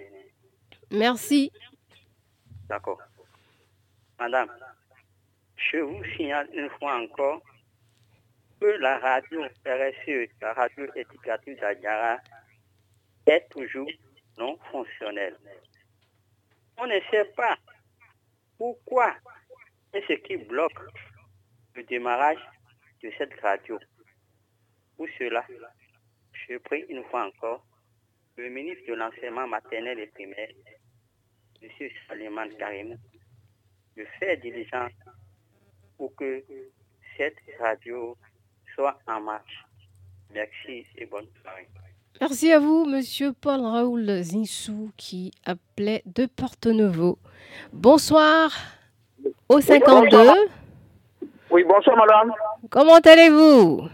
Merci. 0.90 1.52
D'accord. 2.66 3.00
Madame, 4.18 4.50
je 5.56 5.78
vous 5.78 6.02
signale 6.16 6.48
une 6.54 6.70
fois 6.78 6.96
encore 6.96 7.42
que 8.58 8.66
la 8.66 8.98
radio 8.98 9.42
RSE, 9.66 10.30
la 10.40 10.54
radio 10.54 10.86
éducative 10.94 11.60
d'Adjara, 11.60 12.16
est 13.26 13.46
toujours 13.50 13.90
non 14.38 14.58
fonctionnelle. 14.70 15.36
On 16.78 16.86
ne 16.86 16.98
sait 17.10 17.30
pas 17.36 17.58
pourquoi 18.56 19.14
et 19.92 20.02
ce 20.08 20.14
qui 20.14 20.38
bloque 20.38 20.80
le 21.74 21.82
démarrage 21.82 22.40
de 23.02 23.10
cette 23.18 23.38
radio. 23.40 23.78
Pour 24.96 25.06
cela, 25.18 25.44
je 26.48 26.58
prie 26.58 26.84
une 26.88 27.02
fois 27.04 27.26
encore 27.26 27.64
le 28.36 28.48
ministre 28.50 28.82
de 28.88 28.94
l'enseignement 28.94 29.46
maternel 29.46 29.98
et 29.98 30.06
primaire, 30.06 30.48
M. 31.62 31.70
Saliman 32.06 32.48
Karim, 32.58 32.96
de 33.96 34.04
faire 34.18 34.38
diligence 34.38 34.92
pour 35.96 36.14
que 36.16 36.44
cette 37.16 37.36
radio 37.58 38.16
soit 38.74 38.98
en 39.06 39.20
marche. 39.20 39.64
Merci 40.34 40.84
et 40.96 41.06
bonne 41.06 41.28
soirée. 41.40 41.68
Merci 42.20 42.52
à 42.52 42.58
vous, 42.58 42.84
monsieur 42.84 43.32
Paul 43.32 43.60
Raoul 43.60 44.22
Zinsou, 44.22 44.90
qui 44.96 45.32
appelait 45.44 46.02
de 46.06 46.26
Porto 46.26 46.72
Novo. 46.72 47.18
Bonsoir 47.72 48.50
au 49.48 49.60
52. 49.60 50.18
Oui, 51.50 51.64
bonsoir, 51.64 51.96
madame. 51.96 52.32
Comment 52.70 52.98
allez-vous? 52.98 53.88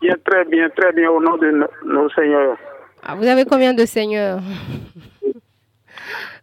Bien, 0.00 0.14
très 0.24 0.44
bien, 0.44 0.68
très 0.70 0.92
bien, 0.92 1.10
au 1.10 1.20
nom 1.20 1.36
de 1.36 1.68
nos 1.84 2.08
seigneurs. 2.10 2.56
Ah, 3.02 3.14
vous 3.14 3.26
avez 3.26 3.44
combien 3.44 3.74
de 3.74 3.84
seigneurs? 3.84 4.40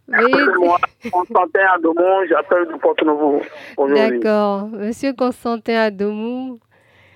Oui. 0.07 0.31
Moi, 0.59 0.77
Constantin 1.11 1.65
Adomou, 1.73 2.27
j'appelle 2.29 2.67
de 2.67 2.77
Porto 2.77 3.03
Novo. 3.05 3.41
D'accord. 3.89 4.67
Monsieur 4.67 5.13
Constantin 5.13 5.79
Adomou. 5.79 6.59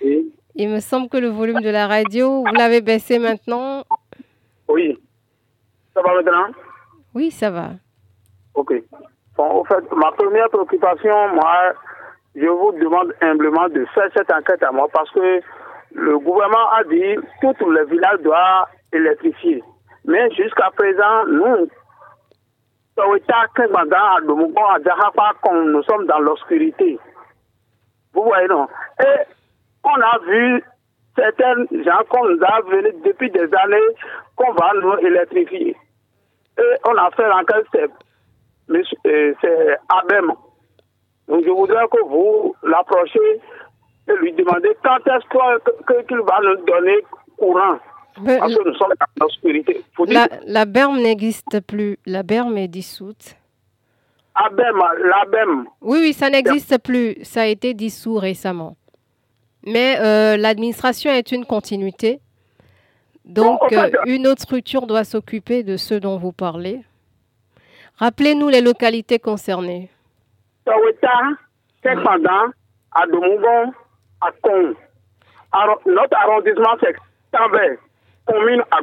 Oui. 0.04 0.34
Il 0.56 0.70
me 0.70 0.80
semble 0.80 1.08
que 1.08 1.18
le 1.18 1.28
volume 1.28 1.62
de 1.62 1.70
la 1.70 1.86
radio, 1.86 2.44
vous 2.44 2.54
l'avez 2.56 2.82
baissé 2.82 3.20
maintenant? 3.20 3.84
Oui. 4.68 4.98
Ça 5.94 6.02
va 6.02 6.16
maintenant? 6.16 6.48
Oui, 7.14 7.30
ça 7.30 7.52
va. 7.52 7.70
Ok. 8.56 8.74
Bon, 9.38 9.62
au 9.62 9.66
fait, 9.66 9.84
ma 9.96 10.12
première 10.14 10.50
préoccupation, 10.50 11.30
moi, 11.36 11.74
je 12.36 12.48
vous 12.48 12.72
demande 12.72 13.14
humblement 13.22 13.70
de 13.70 13.86
faire 13.94 14.10
cette 14.16 14.32
enquête 14.32 14.64
à 14.64 14.72
moi 14.72 14.88
parce 14.92 15.12
que 15.12 15.42
le 15.94 16.20
gouvernement 16.20 16.70
a 16.72 16.84
dit 16.84 17.16
que 17.42 17.54
tous 17.58 17.72
les 17.72 17.86
villages 17.86 18.20
doivent 18.22 18.68
électrifier. 18.94 19.64
Mais 20.06 20.30
jusqu'à 20.32 20.70
présent, 20.72 21.26
nous, 21.28 21.68
nous 22.98 23.18
sommes 25.84 26.06
dans 26.06 26.20
l'obscurité. 26.20 27.00
Vous 28.14 28.24
voyez, 28.24 28.48
non? 28.48 28.68
Et 29.00 29.20
on 29.84 30.02
a 30.02 30.18
vu 30.26 30.64
certains 31.16 31.66
gens 31.84 32.02
qu'on 32.10 32.30
nous 32.30 32.44
a 32.44 32.62
venus 32.62 32.96
depuis 33.06 33.30
des 33.32 33.54
années 33.54 33.96
qu'on 34.36 34.52
va 34.54 34.72
nous 34.82 34.98
électrifier. 35.00 35.76
Et 36.58 36.76
on 36.88 36.96
a 36.98 37.12
fait 37.12 37.28
l'enquête, 37.28 37.66
c'est, 37.74 37.90
c'est 39.42 39.78
Abem. 39.90 40.34
Donc 41.28 41.44
je 41.46 41.50
voudrais 41.50 41.88
que 41.88 42.02
vous 42.08 42.56
l'approchiez 42.64 43.42
et 44.10 44.18
lui 44.22 44.34
demandez 44.34 44.70
quand 44.84 44.98
est-ce 45.08 46.08
qu'il 46.08 46.18
va 46.18 46.40
nous 46.44 46.66
donner 46.66 46.98
courant. 47.38 47.80
Parce 48.26 48.56
que 48.56 48.68
nous 48.68 48.76
sommes 48.76 48.94
dans 49.00 49.26
l'obscurité. 49.26 49.84
La, 50.08 50.28
la 50.46 50.66
berme 50.66 50.98
n'existe 51.00 51.62
plus. 51.62 51.98
La 52.06 52.24
berme 52.24 52.58
est 52.58 52.68
dissoute. 52.68 53.36
Abem, 54.36 54.78
l'Abem. 55.04 55.66
Oui, 55.82 56.00
oui, 56.02 56.14
ça 56.14 56.30
n'existe 56.30 56.82
plus. 56.84 57.18
Ça 57.24 57.42
a 57.42 57.46
été 57.46 57.74
dissous 57.74 58.16
récemment. 58.16 58.76
Mais 59.66 59.98
euh, 60.00 60.38
l'administration 60.38 61.12
est 61.12 61.32
une 61.32 61.46
continuité. 61.46 62.20
Donc, 63.26 63.60
euh, 63.72 63.90
une 64.06 64.28
autre 64.28 64.42
structure 64.42 64.88
doit 64.88 65.04
s'occuper 65.04 65.64
de 65.64 65.78
ce 65.78 65.94
dont 65.94 66.18
vous 66.18 66.32
parlez. 66.32 66.82
Rappelez-nous 67.98 68.48
les 68.50 68.62
localités 68.62 69.20
concernées. 69.20 69.90
à 72.92 73.06
à. 74.22 74.32
Notre 75.86 76.18
arrondissement, 76.18 76.76
c'est 76.82 76.96
Tambay, 77.32 77.78
commune 78.26 78.64
à. 78.72 78.80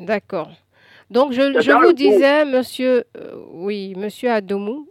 D'accord. 0.00 0.50
Donc, 1.10 1.32
je, 1.32 1.60
je 1.60 1.72
vous 1.72 1.92
disais, 1.92 2.44
monsieur, 2.44 3.04
euh, 3.16 3.34
oui, 3.52 3.94
monsieur 3.96 4.30
Adomou. 4.30 4.88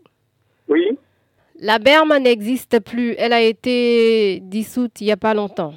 Oui. 0.68 0.97
La 1.59 1.80
berme 1.80 2.18
n'existe 2.18 2.80
plus. 2.84 3.16
Elle 3.18 3.34
a 3.34 3.41
été 3.41 4.39
dissoute 4.41 5.01
il 5.01 5.05
n'y 5.05 5.11
a 5.11 5.18
pas 5.18 5.34
longtemps. 5.34 5.74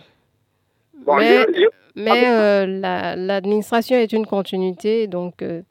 mais 1.07 1.47
mais 1.99 2.29
euh, 2.29 3.17
l'administration 3.17 3.97
est 3.97 4.13
une 4.13 4.25
continuité, 4.25 5.09
donc 5.09 5.43
euh, 5.43 5.63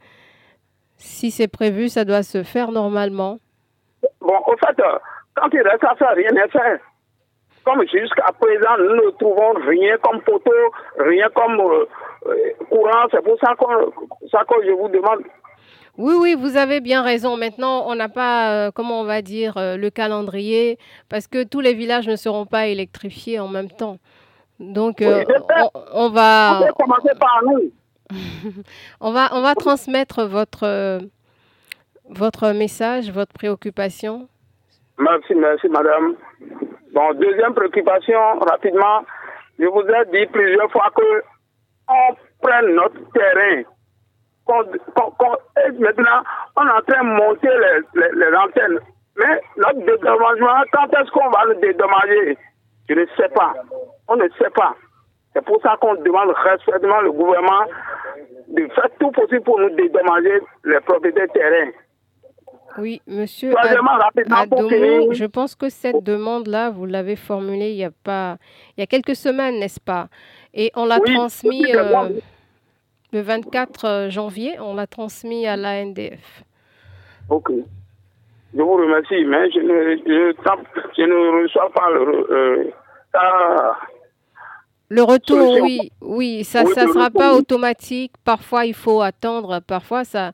si 0.98 1.32
c'est 1.32 1.48
prévu, 1.48 1.88
ça 1.88 2.04
doit 2.04 2.24
se 2.24 2.44
faire 2.44 2.72
normalement. 2.72 3.40
Bon, 4.20 4.34
au 4.46 4.58
fait, 4.58 4.76
quand 5.36 5.48
il 5.54 5.62
reste 5.62 5.86
à 5.86 5.96
faire, 5.96 6.14
rien 6.16 6.32
n'est 6.32 6.50
fait. 6.50 6.82
Comme 7.68 7.82
jusqu'à 7.82 8.32
présent, 8.40 8.78
nous 8.80 8.96
ne 8.96 9.10
trouvons 9.20 9.54
rien 9.68 9.98
comme 9.98 10.22
poteau, 10.22 10.52
rien 11.00 11.28
comme 11.36 11.58
courant. 12.70 13.08
C'est 13.12 13.22
pour 13.22 13.38
ça, 13.42 13.54
ça 14.32 14.46
que 14.46 14.66
je 14.66 14.72
vous 14.72 14.88
demande 14.88 15.24
oui, 15.98 16.14
oui, 16.16 16.36
vous 16.40 16.58
avez 16.58 16.80
bien 16.80 17.02
raison. 17.02 17.38
Maintenant, 17.38 17.86
on 17.88 17.96
n'a 17.96 18.08
pas, 18.08 18.52
euh, 18.68 18.72
comment 18.72 19.02
on 19.02 19.04
va 19.04 19.24
dire, 19.24 19.58
euh, 19.58 19.78
le 19.78 19.90
calendrier, 19.90 20.78
parce 21.10 21.28
que 21.28 21.44
tous 21.44 21.60
les 21.60 21.74
villages 21.74 22.08
ne 22.08 22.16
seront 22.16 22.46
pas 22.46 22.68
électrifiés 22.68 23.40
en 23.40 23.48
même 23.48 23.72
temps. 23.72 23.98
Donc, 24.60 25.02
euh, 25.02 25.24
on, 25.94 26.10
va... 26.10 26.60
on 29.02 29.12
va, 29.12 29.30
on 29.32 29.42
va 29.42 29.56
transmettre 29.56 30.24
votre, 30.26 31.00
votre 32.10 32.52
message, 32.52 33.12
votre 33.12 33.34
préoccupation. 33.34 34.28
Merci, 35.00 35.34
merci, 35.34 35.68
madame. 35.68 36.16
Bon, 36.98 37.14
deuxième 37.14 37.54
préoccupation, 37.54 38.40
rapidement. 38.40 39.06
Je 39.60 39.66
vous 39.66 39.82
ai 39.82 40.06
dit 40.12 40.26
plusieurs 40.32 40.72
fois 40.72 40.90
que 40.96 41.22
on 41.88 42.16
prenne 42.42 42.74
notre 42.74 43.12
terrain 43.12 43.62
maintenant, 45.78 46.24
on 46.56 46.68
est 46.68 46.72
en 46.72 46.82
train 46.82 47.04
de 47.04 47.10
monter 47.10 47.50
les, 47.94 48.36
antennes. 48.36 48.80
Mais 49.16 49.42
notre 49.58 49.86
dédommagement, 49.86 50.64
quand 50.74 50.88
est-ce 50.88 51.12
qu'on 51.12 51.30
va 51.30 51.46
le 51.46 51.56
dédommager? 51.58 52.36
Je 52.90 52.96
ne 52.96 53.06
sais 53.16 53.30
pas. 53.30 53.54
On 54.08 54.16
ne 54.16 54.28
sait 54.40 54.50
pas. 54.56 54.74
C'est 55.34 55.46
pour 55.46 55.62
ça 55.62 55.78
qu'on 55.80 55.94
demande 56.02 56.32
respectement 56.32 57.02
le 57.02 57.12
gouvernement 57.12 57.66
de 58.48 58.68
faire 58.74 58.90
tout 59.00 59.12
possible 59.12 59.44
pour 59.44 59.60
nous 59.60 59.70
dédommager 59.70 60.42
les 60.64 60.80
propriétaires 60.80 61.32
terrains. 61.32 61.70
Oui, 62.78 63.02
monsieur 63.08 63.54
Adomou, 63.58 65.14
je 65.14 65.26
pense 65.26 65.56
que 65.56 65.70
cette 65.70 66.04
demande-là, 66.04 66.70
vous 66.70 66.86
l'avez 66.86 67.16
formulée 67.16 67.72
il 67.72 67.78
y 67.78 67.84
a 67.84 67.92
pas, 67.92 68.38
il 68.76 68.82
y 68.82 68.84
a 68.84 68.88
quelques 68.88 69.16
semaines, 69.16 69.60
n'est-ce 69.60 69.80
pas? 69.80 70.10
Et 70.54 70.72
on 70.76 70.86
l'a 70.86 71.00
transmise. 71.00 71.72
transmis. 71.72 71.76
Euh, 71.76 72.20
le 73.14 73.22
24 73.22 73.86
euh, 73.86 74.10
janvier, 74.10 74.60
on 74.60 74.76
l'a 74.76 74.86
transmis 74.86 75.48
à 75.48 75.58
l'ANDF. 75.58 76.44
Ok. 77.30 77.52
Je 78.54 78.62
vous 78.62 78.74
remercie, 78.74 79.26
mais 79.26 79.50
je 79.52 79.60
ne, 79.60 79.98
je, 79.98 81.02
ne 81.04 81.44
reçois 81.44 81.72
pas 81.72 81.90
le, 81.92 82.32
euh, 82.32 82.72
le 84.90 85.04
retour, 85.04 85.60
oui, 85.62 85.92
oui, 86.00 86.44
ça 86.46 86.64
ne 86.64 86.70
sera 86.70 87.10
pas 87.10 87.34
automatique. 87.34 88.14
Parfois, 88.24 88.66
il 88.66 88.74
faut 88.74 89.02
attendre. 89.02 89.60
Parfois, 89.60 90.06
ça, 90.06 90.32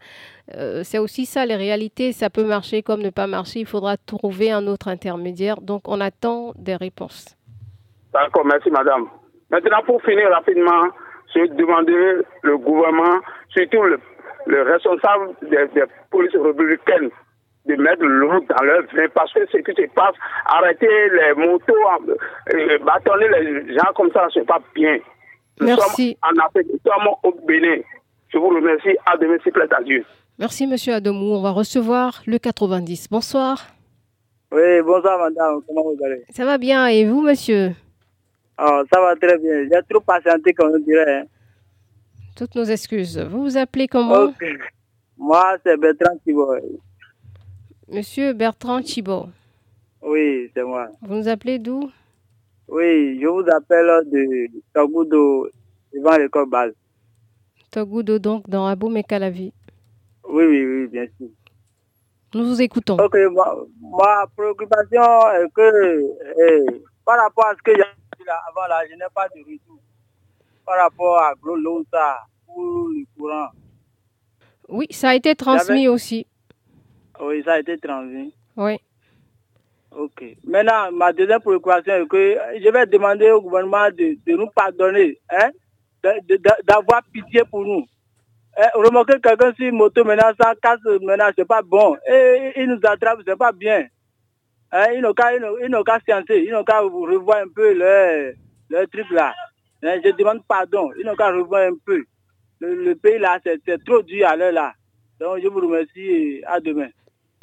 euh, 0.56 0.82
c'est 0.84 1.00
aussi 1.00 1.26
ça 1.26 1.46
les 1.46 1.56
réalités. 1.56 2.12
Ça 2.12 2.30
peut 2.30 2.44
marcher 2.44 2.84
comme 2.84 3.02
ne 3.02 3.10
pas 3.10 3.28
marcher. 3.28 3.60
Il 3.60 3.66
faudra 3.66 3.98
trouver 3.98 4.52
un 4.52 4.68
autre 4.68 4.88
intermédiaire. 4.88 5.62
Donc, 5.62 5.88
on 5.88 6.02
attend 6.02 6.54
des 6.56 6.76
réponses. 6.76 7.36
D'accord, 8.14 8.46
merci, 8.46 8.70
madame. 8.70 9.08
Maintenant, 9.50 9.82
pour 9.86 10.02
finir 10.04 10.30
rapidement, 10.30 10.90
je 11.34 11.46
demanderai 11.54 12.24
le 12.44 12.58
gouvernement, 12.58 13.20
surtout 13.50 13.84
le, 13.84 14.62
responsable 14.62 15.34
des, 15.44 15.84
polices 16.12 16.36
républicaines, 16.36 17.10
de 17.66 17.76
mettre 17.76 18.04
l'eau 18.04 18.40
dans 18.42 18.64
leur 18.64 18.82
vin 18.94 19.08
parce 19.14 19.32
que 19.34 19.46
ce 19.48 19.58
qui 19.58 19.72
se 19.74 19.88
passe, 19.94 20.16
arrêter 20.46 21.10
les 21.10 21.34
motos, 21.34 21.74
euh, 22.54 22.78
bâtonner 22.80 23.30
les 23.30 23.74
gens 23.74 23.94
comme 23.96 24.12
ça, 24.12 24.28
c'est 24.34 24.46
pas 24.46 24.60
bien. 24.76 24.98
Nous 25.60 25.68
Merci. 25.68 26.18
sommes 26.22 26.36
en 26.38 26.46
Afrique, 26.46 26.68
nous 26.72 26.92
sommes 26.92 27.08
au 27.24 27.32
Bénin. 27.48 27.82
Je 28.30 28.38
vous 28.38 28.50
remercie. 28.50 28.98
À 29.06 29.16
demain, 29.18 29.38
s'il 29.44 29.52
plaît, 29.54 29.72
à 29.72 29.82
Dieu. 29.84 30.04
Merci, 30.40 30.66
monsieur 30.66 30.94
Adomou. 30.96 31.34
On 31.36 31.42
va 31.42 31.52
recevoir 31.52 32.24
le 32.26 32.40
90. 32.40 33.08
Bonsoir. 33.10 33.68
Oui, 34.52 34.82
bonsoir, 34.84 35.20
madame. 35.20 35.62
Comment 35.68 35.84
vous 35.84 36.04
allez? 36.04 36.24
Ça 36.32 36.44
va 36.44 36.58
bien. 36.58 36.88
Et 36.88 37.06
vous, 37.08 37.22
monsieur? 37.22 37.76
Oh, 38.60 38.82
ça 38.92 39.00
va 39.00 39.16
très 39.16 39.38
bien. 39.38 39.64
J'ai 39.64 39.80
trop 39.90 40.00
patienté, 40.02 40.54
comme 40.54 40.74
on 40.74 40.80
dirait. 40.80 41.20
Hein. 41.20 41.26
Toutes 42.36 42.56
nos 42.56 42.64
excuses. 42.64 43.20
Vous 43.20 43.44
vous 43.44 43.58
appelez 43.58 43.88
comment? 43.88 44.34
Moi, 45.18 45.58
c'est 45.64 45.78
Bertrand 45.78 46.18
Thibault. 46.26 46.56
Monsieur 47.88 48.34
Bertrand 48.34 48.82
Thibault. 48.82 49.28
Oui, 50.02 50.50
c'est 50.56 50.64
moi. 50.64 50.88
Vous 51.02 51.16
nous 51.16 51.28
appelez 51.28 51.60
d'où? 51.60 51.92
Oui, 52.68 53.20
je 53.22 53.28
vous 53.28 53.46
appelle 53.56 54.10
de 54.12 54.48
Togudo, 54.74 55.48
devant 55.94 56.18
l'école 56.18 56.50
base. 56.50 56.74
Togudo, 57.72 58.18
donc, 58.18 58.50
dans 58.50 58.66
Abou 58.66 58.90
Mekalavi. 58.90 59.54
Oui, 60.26 60.46
oui, 60.46 60.66
oui, 60.66 60.88
bien 60.88 61.06
sûr. 61.18 61.30
Nous 62.34 62.46
vous 62.46 62.62
écoutons. 62.62 62.98
Ok, 62.98 63.16
ma, 63.32 64.26
préoccupation 64.36 65.02
est 65.32 65.54
que, 65.54 66.02
eh, 66.42 66.82
par 67.06 67.20
rapport 67.20 67.46
à 67.46 67.56
ce 67.56 67.62
que 67.62 67.76
j'ai 67.76 67.84
avant 68.28 68.68
là, 68.68 68.82
je 68.90 68.96
n'ai 68.96 69.06
pas 69.14 69.28
de 69.30 69.40
retour 69.40 69.80
par 70.66 70.78
rapport 70.80 71.18
à 71.18 71.34
ça 71.92 72.20
ou 72.48 72.88
le 72.88 73.06
courant. 73.18 73.50
Oui, 74.70 74.88
ça 74.92 75.10
a 75.10 75.16
été 75.16 75.36
transmis 75.36 75.88
aussi. 75.88 76.26
Oui, 77.20 77.44
ça 77.44 77.54
a 77.54 77.60
été 77.60 77.78
transmis. 77.78 78.34
Oui. 78.56 78.80
Ok. 79.92 80.24
Maintenant, 80.46 80.92
ma 80.92 81.14
deuxième 81.14 81.42
préoccupation 81.42 81.94
est 81.94 82.08
que 82.08 82.38
je 82.64 82.70
vais 82.70 82.86
demander 82.88 83.30
au 83.30 83.42
gouvernement 83.42 83.90
de, 83.92 84.18
de 84.26 84.38
nous 84.38 84.50
pardonner, 84.56 85.20
hein, 85.30 85.52
d'avoir 86.68 87.04
pitié 87.12 87.44
pour 87.50 87.64
nous. 87.64 87.86
Eh, 88.58 88.62
remarquez 88.76 89.20
quelqu'un 89.20 89.52
sur 89.54 89.66
une 89.68 89.76
moto, 89.76 90.04
maintenant, 90.04 90.32
ça 90.40 90.54
casse, 90.62 90.80
maintenant, 91.02 91.30
c'est 91.36 91.48
pas 91.48 91.62
bon. 91.64 91.96
Et 92.08 92.54
il 92.58 92.68
nous 92.68 92.80
attrape, 92.84 93.20
c'est 93.26 93.38
pas 93.38 93.52
bien. 93.52 93.88
Hein, 94.72 94.86
ils 94.96 95.02
n'ont 95.02 95.14
qu'à 95.14 96.00
sciencer, 96.00 96.44
ils 96.46 96.52
n'ont 96.52 96.64
qu'à 96.64 96.80
revoir 96.80 97.38
un 97.40 97.50
peu 97.54 97.74
le, 97.74 98.34
le 98.70 98.88
truc 98.88 99.06
là. 99.12 99.34
Je 99.84 100.16
demande 100.16 100.42
pardon, 100.48 100.90
ils 100.98 101.06
n'ont 101.06 101.16
qu'à 101.16 101.32
revoir 101.32 101.68
un 101.68 101.76
peu. 101.86 102.04
Le, 102.60 102.94
pays 102.96 103.20
là, 103.20 103.40
c'est 103.44 103.84
trop 103.84 104.02
dur 104.02 104.28
à 104.28 104.36
l'heure 104.36 104.52
là. 104.52 104.74
Donc 105.20 105.40
je 105.44 105.48
vous 105.48 105.60
remercie 105.60 106.42
à 106.48 106.60
demain. 106.60 106.88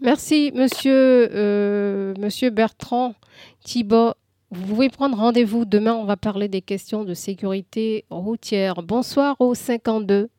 Merci, 0.02 0.50
monsieur, 0.54 1.28
euh, 1.32 2.14
monsieur 2.18 2.50
Bertrand 2.50 3.14
Thibault. 3.60 4.14
Vous 4.50 4.66
pouvez 4.66 4.88
prendre 4.88 5.16
rendez-vous 5.16 5.64
demain. 5.64 5.94
On 5.94 6.04
va 6.04 6.16
parler 6.16 6.48
des 6.48 6.62
questions 6.62 7.04
de 7.04 7.14
sécurité 7.14 8.06
routière. 8.10 8.82
Bonsoir 8.82 9.36
au 9.38 9.54
52. 9.54 10.30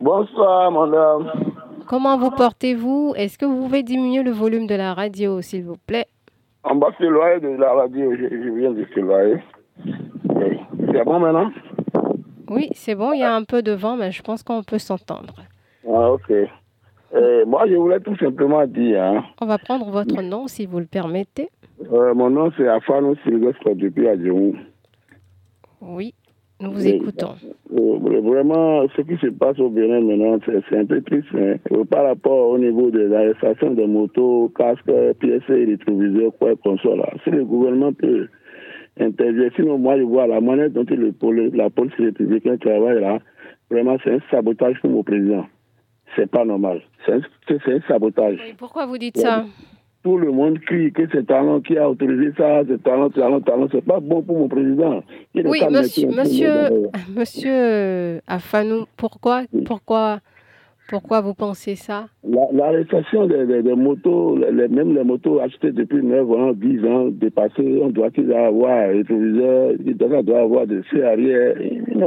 Bonsoir, 0.00 0.72
madame. 0.72 1.30
Comment 1.86 2.16
vous 2.16 2.30
portez-vous? 2.30 3.12
Est-ce 3.18 3.36
que 3.36 3.44
vous 3.44 3.60
pouvez 3.60 3.82
diminuer 3.82 4.22
le 4.22 4.30
volume 4.30 4.66
de 4.66 4.74
la 4.74 4.94
radio, 4.94 5.42
s'il 5.42 5.64
vous 5.64 5.76
plaît? 5.76 6.06
On 6.64 6.76
va 6.76 6.88
s'éloigner 6.96 7.40
de 7.40 7.60
la 7.60 7.74
radio, 7.74 8.10
je, 8.16 8.58
viens 8.58 8.70
de 8.70 8.86
s'éloigner. 8.94 9.42
C'est 10.92 11.04
bon 11.04 11.20
maintenant 11.20 11.50
Oui, 12.48 12.70
c'est 12.72 12.94
bon, 12.94 13.12
il 13.12 13.20
y 13.20 13.24
a 13.24 13.34
un 13.34 13.44
peu 13.44 13.62
de 13.62 13.72
vent, 13.72 13.96
mais 13.96 14.10
je 14.10 14.22
pense 14.22 14.42
qu'on 14.42 14.62
peut 14.62 14.78
s'entendre. 14.78 15.34
Ah, 15.86 16.12
ok. 16.12 16.32
Euh, 17.12 17.44
moi, 17.44 17.66
je 17.68 17.74
voulais 17.74 18.00
tout 18.00 18.16
simplement 18.16 18.66
dire... 18.66 19.02
Hein. 19.02 19.24
On 19.42 19.46
va 19.46 19.58
prendre 19.58 19.90
votre 19.90 20.22
nom, 20.22 20.46
si 20.46 20.64
vous 20.64 20.78
le 20.78 20.86
permettez. 20.86 21.50
Euh, 21.92 22.14
mon 22.14 22.30
nom, 22.30 22.50
c'est 22.56 22.66
Afano 22.66 23.16
Sylvestre 23.24 23.74
depuis. 23.74 24.06
Oui. 25.82 26.14
Nous 26.60 26.72
vous 26.72 26.86
écoutons. 26.86 27.34
Euh, 27.72 28.20
vraiment, 28.20 28.86
ce 28.94 29.02
qui 29.02 29.16
se 29.16 29.28
passe 29.28 29.58
au 29.58 29.70
Bénin 29.70 30.00
maintenant, 30.00 30.38
c'est 30.46 30.76
un 30.76 30.84
peu 30.84 31.00
triste. 31.02 31.28
Hein. 31.34 31.56
Par 31.90 32.04
rapport 32.04 32.50
au 32.50 32.58
niveau 32.58 32.90
de 32.90 33.00
l'arrestation 33.00 33.70
des 33.72 33.86
motos, 33.86 34.52
casques, 34.56 34.90
pièces, 35.20 35.42
rétroviseurs, 35.48 36.32
quoi 36.38 36.54
qu'on 36.56 36.76
soit 36.78 36.96
là. 36.96 37.08
Si 37.24 37.30
le 37.30 37.44
gouvernement 37.44 37.92
peut 37.92 38.28
intervenir, 38.98 39.50
sinon 39.56 39.78
moi 39.78 39.96
je 39.96 40.02
vois 40.02 40.26
la 40.26 40.40
manière 40.40 40.70
dont 40.70 40.84
le, 40.88 41.48
la 41.54 41.70
police 41.70 41.94
républicaine 41.98 42.58
travaille 42.58 43.00
là, 43.00 43.18
vraiment 43.70 43.96
c'est 44.04 44.12
un 44.12 44.20
sabotage 44.30 44.78
pour 44.80 44.90
mon 44.90 45.02
président. 45.02 45.46
C'est 46.16 46.30
pas 46.30 46.44
normal. 46.44 46.82
C'est 47.06 47.12
un, 47.12 47.20
un, 47.74 47.80
sabotage. 47.88 48.38
pourquoi 48.58 48.84
vous 48.86 48.98
dites 48.98 49.16
ça? 49.16 49.44
Tout 50.02 50.16
le 50.16 50.30
monde 50.32 50.58
crie 50.60 50.92
que 50.92 51.02
c'est 51.12 51.26
talent 51.26 51.60
qui 51.60 51.76
a 51.76 51.88
autorisé 51.88 52.32
ça, 52.36 52.62
c'est 52.66 52.82
talent, 52.82 53.10
talent, 53.10 53.40
talent. 53.40 53.68
C'est 53.70 53.84
pas 53.84 54.00
bon 54.00 54.22
pour 54.22 54.38
mon 54.38 54.48
président. 54.48 55.02
oui, 55.34 55.60
monsieur, 55.70 56.08
monsieur, 56.08 56.50
monsieur 57.16 58.20
Afanou, 58.26 58.86
pourquoi, 58.96 59.42
pourquoi, 59.66 60.20
pourquoi 60.88 61.20
vous 61.20 61.34
pensez 61.34 61.74
ça? 61.74 62.06
L'arrestation 62.24 63.26
des, 63.26 63.62
des, 63.62 63.74
motos, 63.74 64.38
les, 64.38 64.68
même 64.68 64.94
les 64.94 65.04
motos 65.04 65.38
achetées 65.38 65.72
depuis 65.72 66.02
9 66.02 66.30
ans, 66.32 66.52
10 66.54 66.84
ans, 66.86 67.08
dépassées, 67.10 67.80
on 67.82 67.90
doit 67.90 68.10
qu'ils 68.10 68.32
avoir 68.32 68.72
un 68.72 68.86
rétroviseur, 68.88 69.72
on 70.00 70.22
doit 70.22 70.40
avoir 70.40 70.66
des 70.66 70.82
feux 70.84 71.06
arrière. 71.06 71.56
Il 71.60 71.98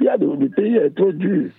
y 0.00 0.08
a 0.08 0.16
le 0.16 0.48
pays 0.48 0.76
est 0.76 0.94
trop 0.94 1.12
dur. 1.12 1.50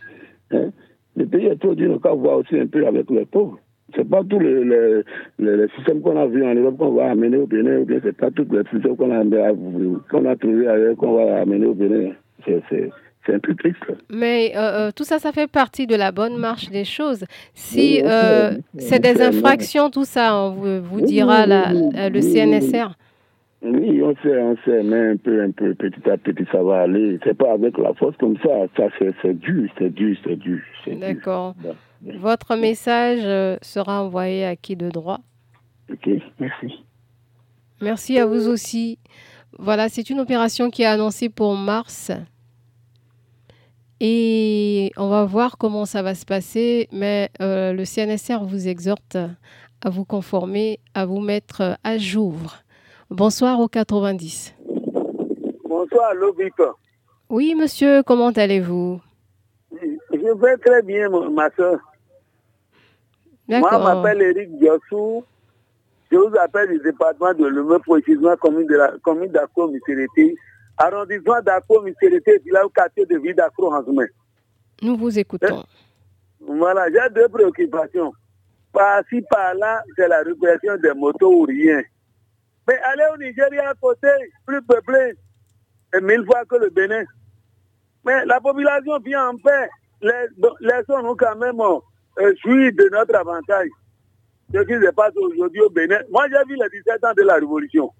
Hein? 0.51 0.70
Le 1.18 1.26
pays 1.26 1.47
est 1.47 1.60
trop 1.60 1.76
dur, 1.76 1.91
on 1.95 1.97
doit 1.97 2.14
voir 2.16 2.38
aussi 2.38 2.57
un 2.57 2.68
peu 2.68 2.88
avec 2.88 3.10
les 3.10 3.26
pauvres. 3.26 3.60
C'est 3.95 4.07
pas 4.07 4.21
tous 4.23 4.39
les, 4.39 4.63
les, 4.63 5.01
les, 5.39 5.67
systèmes 5.75 6.01
qu'on 6.01 6.19
a 6.19 6.25
vus 6.27 6.45
en 6.45 6.55
Europe 6.55 6.77
qu'on 6.77 6.93
va 6.93 7.11
amener 7.11 7.37
au 7.37 7.47
Bénin, 7.47 7.79
ou 7.79 7.85
bien 7.85 7.99
c'est 8.03 8.15
pas 8.15 8.31
tous 8.31 8.47
les 8.51 8.63
systèmes 8.71 8.95
qu'on 8.95 9.11
a, 9.11 9.23
qu'on 10.09 10.25
a 10.25 10.35
trouvés 10.35 10.67
ailleurs 10.67 10.95
qu'on 10.95 11.13
va 11.13 11.41
amener 11.41 11.65
au 11.65 11.73
Bénin. 11.73 12.11
C'est 12.45 13.33
un 13.33 13.39
peu 13.39 13.53
triste. 13.55 13.83
Mais 14.09 14.53
euh, 14.55 14.87
euh, 14.87 14.91
tout 14.95 15.03
ça, 15.03 15.19
ça 15.19 15.31
fait 15.31 15.49
partie 15.49 15.85
de 15.85 15.95
la 15.95 16.11
bonne 16.11 16.37
marche 16.37 16.69
des 16.69 16.85
choses. 16.85 17.25
Si 17.53 18.01
euh, 18.03 18.51
c'est 18.77 18.99
des 18.99 19.21
infractions, 19.21 19.89
tout 19.89 20.05
ça, 20.05 20.35
on 20.35 20.51
vous, 20.51 20.81
vous 20.81 21.01
dira 21.01 21.45
la, 21.45 21.71
le 21.73 22.21
CNSR. 22.21 22.95
Oui, 23.61 24.01
on 24.01 24.15
sait, 24.23 24.41
on 24.41 24.55
sait, 24.63 24.83
mais 24.83 25.09
un 25.11 25.17
peu, 25.17 25.43
un 25.43 25.51
peu, 25.51 25.73
petit 25.73 26.09
à 26.09 26.17
petit, 26.17 26.45
ça 26.49 26.63
va 26.63 26.81
aller. 26.81 27.19
C'est 27.25 27.37
pas 27.37 27.51
avec 27.51 27.77
la 27.77 27.93
force 27.93 28.15
comme 28.17 28.37
ça. 28.37 28.49
Ça, 28.77 28.87
c'est 29.21 29.37
dur, 29.37 29.69
c'est 29.77 29.93
dur, 29.93 30.15
c'est 30.23 30.37
dur. 30.37 30.59
D'accord. 30.87 31.55
Votre 32.02 32.56
message 32.56 33.22
euh, 33.24 33.58
sera 33.62 34.02
envoyé 34.02 34.45
à 34.45 34.56
qui 34.56 34.76
de 34.76 34.89
droit? 34.89 35.20
Ok, 35.91 36.10
merci. 36.39 36.84
Merci 37.82 38.20
à 38.20 38.26
vous 38.26 38.47
aussi. 38.47 39.00
Voilà, 39.58 39.89
c'est 39.89 40.10
une 40.10 40.20
opération 40.20 40.70
qui 40.70 40.84
est 40.84 40.86
annoncée 40.86 41.30
pour 41.30 41.56
mars. 41.56 42.12
Et 44.00 44.91
on 44.95 45.10
va 45.10 45.26
voir 45.26 45.58
comment 45.58 45.86
ça 45.86 46.02
va 46.02 46.16
se 46.16 46.26
passer, 46.26 46.88
mais 46.91 47.30
euh, 47.41 47.74
le 47.74 47.84
CNSR 47.84 48.45
vous 48.45 48.68
exhorte 48.68 49.18
à 49.82 49.89
vous 49.89 50.06
conformer, 50.06 50.80
à 50.93 51.06
vous 51.06 51.20
mettre 51.20 51.78
à 51.84 51.97
jour. 51.97 52.36
Bonsoir 53.10 53.60
au 53.60 53.68
90. 53.68 54.56
Bonsoir, 55.68 56.14
Lobip. 56.14 56.62
Oui, 57.30 57.56
monsieur, 57.56 58.04
comment 58.04 58.30
allez-vous? 58.30 59.02
Je 59.72 60.41
vais 60.41 60.58
très 60.58 60.82
bien, 60.82 61.10
ma 61.10 61.50
soeur. 61.52 61.80
Moi, 63.50 63.70
je 63.72 63.78
m'appelle 63.78 64.22
Eric 64.22 64.60
Diossou. 64.60 65.24
Je 66.12 66.18
vous 66.18 66.36
appelle 66.38 66.70
du 66.70 66.80
département 66.80 67.34
de 67.34 67.45
l'Humain, 67.47 67.80
précisément 67.80 68.36
commune 68.38 68.68
de 68.68 68.76
la 68.76 68.93
commune 69.04 69.32
d'Accro, 69.32 69.68
Misérité, 69.68 70.36
arrondissement 70.78 71.41
d'Accro, 71.41 71.82
Misérité, 71.82 72.39
village 72.45 72.68
quartier 72.76 73.06
de 73.08 73.18
ville 73.18 73.36
d'Accro, 73.36 73.74
en 73.74 73.84
Nous 74.82 74.97
vous 74.97 75.18
écoutons. 75.18 75.64
Voilà, 76.39 76.88
j'ai 76.91 77.14
deux 77.14 77.28
préoccupations. 77.28 78.14
Par-ci, 78.72 79.22
par-là, 79.30 79.84
c'est 79.95 80.08
la 80.08 80.22
répression 80.22 80.78
des 80.78 80.93
motos 80.93 81.41
ou 81.41 81.43
rien. 81.43 81.82
Mais 82.68 82.78
aller 82.91 83.04
au 83.14 83.18
Nigeria 83.18 83.70
à 83.70 83.74
côté, 83.74 84.08
plus 84.45 84.62
peuplé, 84.62 85.16
et 85.95 86.02
mille 86.02 86.24
fois 86.26 86.45
que 86.45 86.56
le 86.56 86.70
Bénin. 86.70 87.04
Mais 88.06 88.26
la 88.26 88.39
population 88.39 89.00
vient 89.00 89.30
en 89.30 89.38
paix. 89.38 89.70
Laissons-nous 90.02 91.16
quand 91.16 91.36
même 91.36 91.60
euh, 91.60 91.80
jouir 92.18 92.72
de 92.74 92.89
notre 92.91 93.16
avantage. 93.16 93.70
Ce 94.53 94.60
qui 94.62 94.74
se 94.74 94.91
passe 94.91 95.16
aujourd'hui 95.16 95.62
au 95.62 95.70
Bénin. 95.70 95.99
Moi, 96.10 96.26
j'ai 96.30 96.43
vu 96.47 96.55
les 96.55 96.70
17 96.80 97.03
ans 97.05 97.14
de 97.16 97.22
la 97.22 97.36
Révolution, 97.36 97.91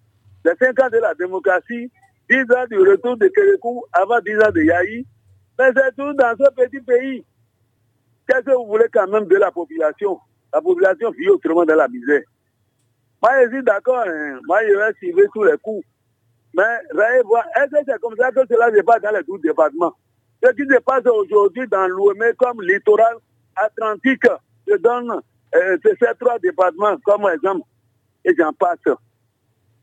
les 0.44 0.54
5 0.60 0.80
ans 0.82 0.90
de 0.90 0.98
la 0.98 1.14
démocratie, 1.14 1.92
10 2.30 2.38
ans 2.56 2.66
du 2.70 2.80
retour 2.80 3.18
de 3.18 3.28
Kérékou 3.28 3.84
avant 3.94 4.20
10 4.20 4.36
ans 4.38 4.52
de 4.52 4.62
Yahi. 4.62 5.06
Mais 5.60 5.72
c'est 5.76 5.96
tout 5.96 6.14
dans 6.14 6.36
ce 6.40 6.50
petit 6.56 6.82
pays. 6.82 7.24
Qu'est-ce 8.28 8.46
que 8.46 8.52
vous 8.52 8.68
voulez 8.68 8.86
quand 8.92 9.08
même 9.08 9.26
de 9.26 9.36
la 9.36 9.52
population? 9.52 10.20
La 10.54 10.62
population 10.62 11.12
vit 11.12 11.30
autrement 11.30 11.66
dans 11.66 11.76
la 11.76 11.88
misère. 11.88 12.22
Moi, 13.22 13.32
je 13.44 13.50
suis 13.50 13.64
d'accord. 13.64 14.04
Hein. 14.08 14.40
Moi, 14.48 14.60
je 14.68 14.74
vais 14.74 14.94
suivre 14.94 15.22
tous 15.34 15.44
les 15.44 15.58
coups. 15.58 15.86
Mais, 16.56 16.64
voir, 17.26 17.46
est-ce 17.56 17.72
que 17.72 17.86
c'est 17.86 18.00
comme 18.00 18.16
ça 18.18 18.32
que 18.32 18.42
cela 18.50 18.72
se 18.76 18.82
passe 18.82 19.02
dans 19.02 19.12
les 19.12 19.24
12 19.24 19.42
départements? 19.42 19.94
Ce 20.44 20.52
qui 20.52 20.64
se 20.64 20.80
passe 20.80 21.06
aujourd'hui 21.06 21.68
dans 21.68 21.88
l'OME 21.88 22.34
comme 22.38 22.62
littoral 22.62 23.18
atlantique, 23.66 24.28
je 24.68 24.76
donne 24.78 25.22
euh, 25.56 25.78
ces 25.84 25.96
trois 26.20 26.40
départements 26.40 26.98
comme 27.04 27.30
exemple. 27.34 27.68
Et 28.26 28.34
j'en 28.38 28.54
passe. 28.54 28.78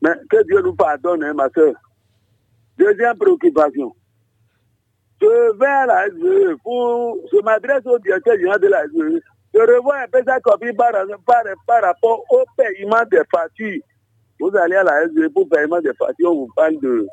Mais 0.02 0.12
que 0.30 0.44
Dieu 0.44 0.60
nous 0.62 0.74
pardonne, 0.74 1.24
hein, 1.24 1.34
ma 1.34 1.48
soeur. 1.50 1.74
Deuxième 2.78 3.16
préoccupation. 3.16 3.94
Je 5.20 5.58
vais 5.58 5.66
à 5.66 5.86
la 5.86 6.06
SVE 6.08 6.56
pour, 6.62 7.16
je 7.32 7.42
m'adresse 7.42 7.86
au 7.86 7.98
directeur 7.98 8.36
général 8.36 8.60
de 8.60 8.68
la 8.68 8.86
SVE 8.86 9.20
je 9.56 9.60
revois 9.60 9.96
un 10.02 10.08
peu 10.08 10.22
ça 10.26 10.38
copie 10.40 10.72
par, 10.74 10.92
par, 11.66 11.82
rapport 11.82 12.24
au 12.30 12.44
paiement 12.56 13.04
des 13.10 13.22
factures. 13.30 13.80
Vous 14.38 14.54
allez 14.54 14.76
à 14.76 14.82
la 14.82 15.06
SG 15.06 15.30
pour 15.32 15.48
paiement 15.48 15.80
des 15.80 15.94
factures, 15.94 16.30
on 16.30 16.46
vous 16.46 16.52
parle 16.54 16.78
de 16.80 17.06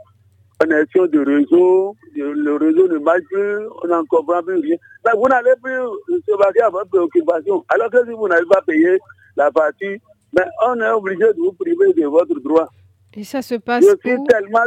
connexion 0.64 1.06
de 1.08 1.20
réseau, 1.20 1.96
le 2.16 2.56
réseau 2.56 2.88
ne 2.88 2.98
marche 3.00 3.22
plus, 3.32 3.68
on 3.84 3.88
n'en 3.88 4.06
comprend 4.06 4.42
plus 4.44 4.60
rien. 4.60 4.78
Vous 5.16 5.28
n'allez 5.28 5.54
plus 5.62 6.22
se 6.28 6.38
baser 6.38 6.62
à 6.62 6.70
votre 6.70 6.90
préoccupation. 6.90 7.66
Alors 7.70 7.90
que 7.90 8.06
si 8.06 8.12
vous 8.12 8.28
n'avez 8.28 8.46
pas 8.46 8.62
payé 8.62 8.98
la 9.36 9.52
facture, 9.52 9.98
mais 10.34 10.46
on 10.68 10.80
est 10.80 10.90
obligé 10.90 11.26
de 11.26 11.38
vous 11.38 11.54
priver 11.54 11.94
de 11.94 12.08
votre 12.08 12.40
droit. 12.40 12.68
Et 13.16 13.24
ça 13.24 13.42
se 13.42 13.56
passe 13.56 13.84
je 13.84 13.96
suis 13.98 14.24
tellement, 14.28 14.66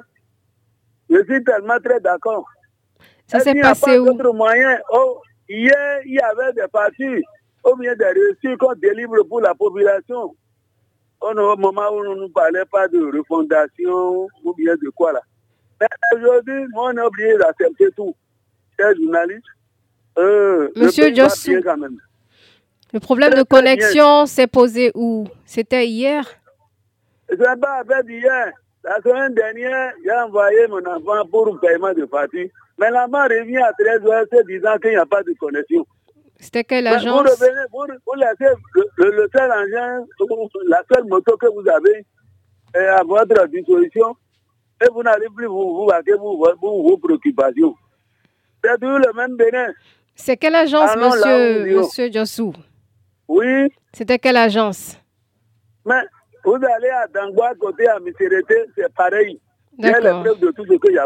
Je 1.11 1.25
suis 1.25 1.43
tellement 1.43 1.79
très 1.83 2.01
d'accord. 2.01 2.47
Ça 3.27 3.41
s'est 3.41 3.61
passé 3.61 3.99
où 3.99 4.33
moyen. 4.33 4.79
Oh, 4.93 5.21
hier, 5.49 6.01
il 6.05 6.15
y 6.15 6.21
avait 6.21 6.53
des 6.53 6.69
factures 6.71 7.23
au 7.65 7.75
bien 7.75 7.95
des 7.97 8.05
reçus 8.05 8.57
qu'on 8.59 8.75
délivre 8.75 9.25
pour 9.29 9.41
la 9.41 9.55
population. 9.55 10.35
On 11.21 11.37
au 11.37 11.57
moment 11.57 11.89
où 11.91 12.01
on 12.01 12.15
ne 12.15 12.21
nous 12.21 12.29
parlait 12.29 12.67
pas 12.71 12.87
de 12.87 12.99
refondation 13.17 14.29
ou 14.45 14.55
bien 14.55 14.75
de 14.75 14.91
quoi 14.91 15.13
là. 15.13 15.21
Mais 15.81 15.87
aujourd'hui, 16.17 16.65
on 16.75 16.97
est 16.97 17.01
obligé 17.01 17.37
d'accepter 17.39 17.87
tout. 17.97 18.15
Chers 18.79 18.95
journalistes, 18.97 19.45
euh, 20.19 20.69
Monsieur 20.77 21.15
Jossou, 21.15 21.53
le 22.93 23.01
problème 23.01 23.35
de 23.35 23.43
connexion 23.43 24.27
s'est 24.27 24.47
posé 24.47 24.93
où? 24.95 25.27
C'était 25.45 25.87
hier? 25.87 26.25
C'est 27.29 27.61
pas 27.61 27.83
fait 27.87 28.09
hier. 28.09 28.53
La 28.85 29.01
semaine 29.03 29.35
dernière, 29.35 29.93
j'ai 30.05 30.13
envoyé 30.13 30.67
mon 30.69 30.79
enfant 30.79 31.27
pour 31.31 31.49
un 31.53 31.57
paiement 31.57 31.93
de 31.93 32.05
partie. 32.05 32.51
Mais 32.79 32.91
la 32.91 33.09
main 33.09 33.25
revient 33.25 33.59
à 33.59 33.73
13 33.73 34.01
h 34.03 34.47
disant 34.47 34.79
qu'il 34.79 34.91
n'y 34.91 34.97
a 34.97 35.07
pas 35.07 35.23
de 35.23 35.33
connexion. 35.39 35.85
C'était 36.39 36.65
quelle 36.65 36.87
agence 36.87 37.05
Vous 37.05 37.29
revenez, 37.29 37.99
vous, 38.07 38.15
laissez 38.15 38.55
le, 38.99 39.29
seul 39.35 39.51
engin, 39.51 40.05
la 40.69 40.83
seule 40.93 41.05
moto 41.07 41.37
que 41.37 41.47
vous 41.47 41.69
avez 41.69 42.07
est 42.75 42.87
à 42.87 43.03
votre 43.03 43.47
disposition 43.49 44.15
et 44.83 44.89
vous 44.93 45.03
n'allez 45.03 45.27
plus 45.35 45.47
vous, 45.47 45.87
vous 45.87 45.91
vos, 46.19 46.55
vos 46.61 46.97
préoccupations. 46.99 47.75
C'est 48.63 48.79
toujours 48.79 48.99
le 48.99 49.13
même 49.15 49.37
Bénin. 49.37 49.73
C'est 50.15 50.37
quelle 50.37 50.55
agence, 50.55 50.97
monsieur, 50.97 51.77
monsieur 51.77 52.11
Jossou 52.13 52.53
Oui. 53.29 53.69
C'était 53.93 54.19
quelle 54.19 54.37
agence? 54.37 54.99
Mais 55.85 56.03
vous 56.45 56.55
allez 56.55 56.89
à 56.89 57.07
Dangwa, 57.07 57.55
côté 57.61 57.87
à 57.87 57.99
Misérité, 58.01 58.65
c'est 58.77 58.93
pareil. 58.95 59.41
D'accord. 59.79 60.23
de 60.23 60.51
tout 60.53 60.65
ce 60.65 60.75
qu'il 60.79 60.99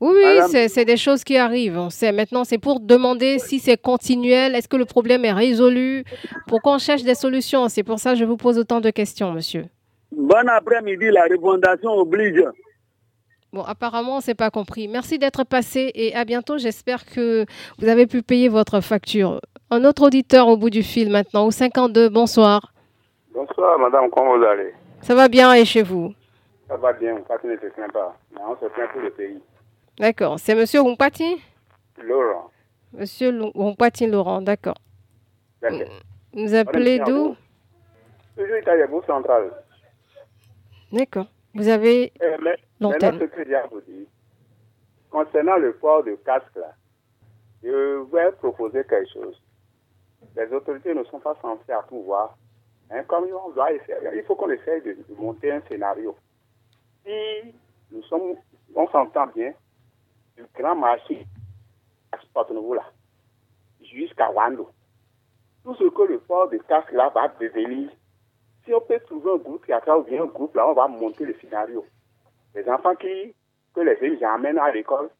Oui, 0.00 0.12
oui 0.14 0.68
c'est 0.68 0.84
des 0.84 0.98
choses 0.98 1.24
qui 1.24 1.38
arrivent. 1.38 1.78
On 1.78 1.88
sait. 1.88 2.12
Maintenant, 2.12 2.44
c'est 2.44 2.58
pour 2.58 2.80
demander 2.80 3.38
si 3.38 3.58
c'est 3.58 3.80
continuel, 3.80 4.54
est-ce 4.54 4.68
que 4.68 4.76
le 4.76 4.84
problème 4.84 5.24
est 5.24 5.32
résolu, 5.32 6.04
pourquoi 6.46 6.74
on 6.74 6.78
cherche 6.78 7.02
des 7.02 7.14
solutions. 7.14 7.68
C'est 7.68 7.82
pour 7.82 7.98
ça 7.98 8.12
que 8.12 8.18
je 8.18 8.26
vous 8.26 8.36
pose 8.36 8.58
autant 8.58 8.82
de 8.82 8.90
questions, 8.90 9.32
monsieur. 9.32 9.64
Bon 10.12 10.46
après-midi, 10.48 11.06
la 11.10 11.24
refondation 11.24 11.92
oblige. 11.92 12.44
Bon, 13.54 13.62
apparemment, 13.62 14.14
on 14.14 14.16
ne 14.16 14.20
s'est 14.20 14.34
pas 14.34 14.50
compris. 14.50 14.88
Merci 14.88 15.16
d'être 15.16 15.44
passé 15.44 15.92
et 15.94 16.12
à 16.16 16.24
bientôt. 16.24 16.58
J'espère 16.58 17.06
que 17.06 17.46
vous 17.78 17.86
avez 17.86 18.08
pu 18.08 18.20
payer 18.20 18.48
votre 18.48 18.80
facture. 18.80 19.40
Un 19.70 19.84
autre 19.84 20.02
auditeur 20.02 20.48
au 20.48 20.56
bout 20.56 20.70
du 20.70 20.82
fil 20.82 21.08
maintenant, 21.08 21.46
au 21.46 21.52
52. 21.52 22.08
Bonsoir. 22.08 22.72
Bonsoir, 23.32 23.78
madame. 23.78 24.10
Comment 24.10 24.36
vous 24.36 24.42
allez? 24.42 24.74
Ça 25.02 25.14
va 25.14 25.28
bien 25.28 25.54
et 25.54 25.64
chez 25.64 25.84
vous? 25.84 26.12
Ça 26.66 26.76
va 26.76 26.94
bien, 26.94 27.14
Mpati 27.14 27.46
ne 27.46 27.56
se 27.56 27.66
plaint 27.66 27.92
pas. 27.92 28.18
Mais 28.32 28.40
on 28.44 28.56
se 28.56 28.68
plaint 28.72 28.90
pour 28.90 29.02
le 29.02 29.10
pays. 29.10 29.38
D'accord. 30.00 30.40
C'est 30.40 30.56
monsieur 30.56 30.80
Rumpati 30.80 31.40
Laurent. 32.02 32.50
Monsieur 32.92 33.40
Rumpati 33.54 34.08
Laurent, 34.08 34.42
d'accord. 34.42 34.78
Vous 36.32 36.54
appelez 36.56 36.98
d'où? 36.98 37.36
Toujours 38.36 38.56
Italien, 38.60 38.86
vous 38.90 39.02
central. 39.06 39.52
D'accord. 40.90 41.26
Vous 41.54 41.68
avez 41.68 42.12
eh, 42.20 42.36
mais, 42.42 42.56
Maintenant, 42.80 43.18
ce 43.18 43.24
que 43.24 43.44
j'ai 43.44 43.54
à 43.54 43.66
vous 43.66 43.80
dire, 43.82 44.06
concernant 45.10 45.56
le 45.56 45.74
port 45.74 46.04
de 46.04 46.14
casque, 46.16 46.56
là, 46.56 46.72
je 47.62 48.02
vais 48.12 48.32
proposer 48.32 48.84
quelque 48.84 49.12
chose. 49.12 49.40
Les 50.36 50.52
autorités 50.52 50.94
ne 50.94 51.04
sont 51.04 51.20
pas 51.20 51.36
censées 51.40 51.72
à 51.72 51.82
tout 51.88 52.02
voir. 52.02 52.36
Hein, 52.90 53.02
comme 53.04 53.24
on 53.24 53.50
doit 53.50 53.72
essayer, 53.72 53.96
il 54.14 54.22
faut 54.24 54.34
qu'on 54.34 54.50
essaye 54.50 54.82
de 54.82 54.96
monter 55.16 55.52
un 55.52 55.62
scénario 55.62 56.14
si 57.04 57.54
nous 57.90 58.02
sommes, 58.04 58.36
on 58.74 58.88
s'entend 58.88 59.26
bien, 59.28 59.52
du 60.36 60.44
grand 60.54 60.74
marché 60.74 61.26
à 62.12 62.18
ce 62.18 62.74
là, 62.74 62.82
jusqu'à 63.82 64.30
Wando, 64.30 64.70
tout 65.62 65.74
ce 65.74 65.84
que 65.84 66.02
le 66.02 66.18
port 66.20 66.48
de 66.48 66.58
casque 66.58 66.92
là 66.92 67.10
va 67.10 67.28
devenir, 67.28 67.90
si 68.64 68.72
on 68.72 68.80
peut 68.80 68.98
trouver 69.00 69.32
un 69.32 69.36
groupe 69.36 69.66
qui 69.66 69.72
a 69.72 69.80
bien 69.80 70.22
un 70.22 70.26
groupe 70.26 70.54
là, 70.54 70.66
on 70.68 70.74
va 70.74 70.88
monter 70.88 71.24
le 71.24 71.34
scénario. 71.40 71.84
Les 72.54 72.68
enfants 72.68 72.94
qui, 72.94 73.34
que 73.74 73.80
les 73.80 73.96
jeunes 73.98 74.22
amènent 74.24 74.58
à 74.58 74.70
l'école, 74.70 75.10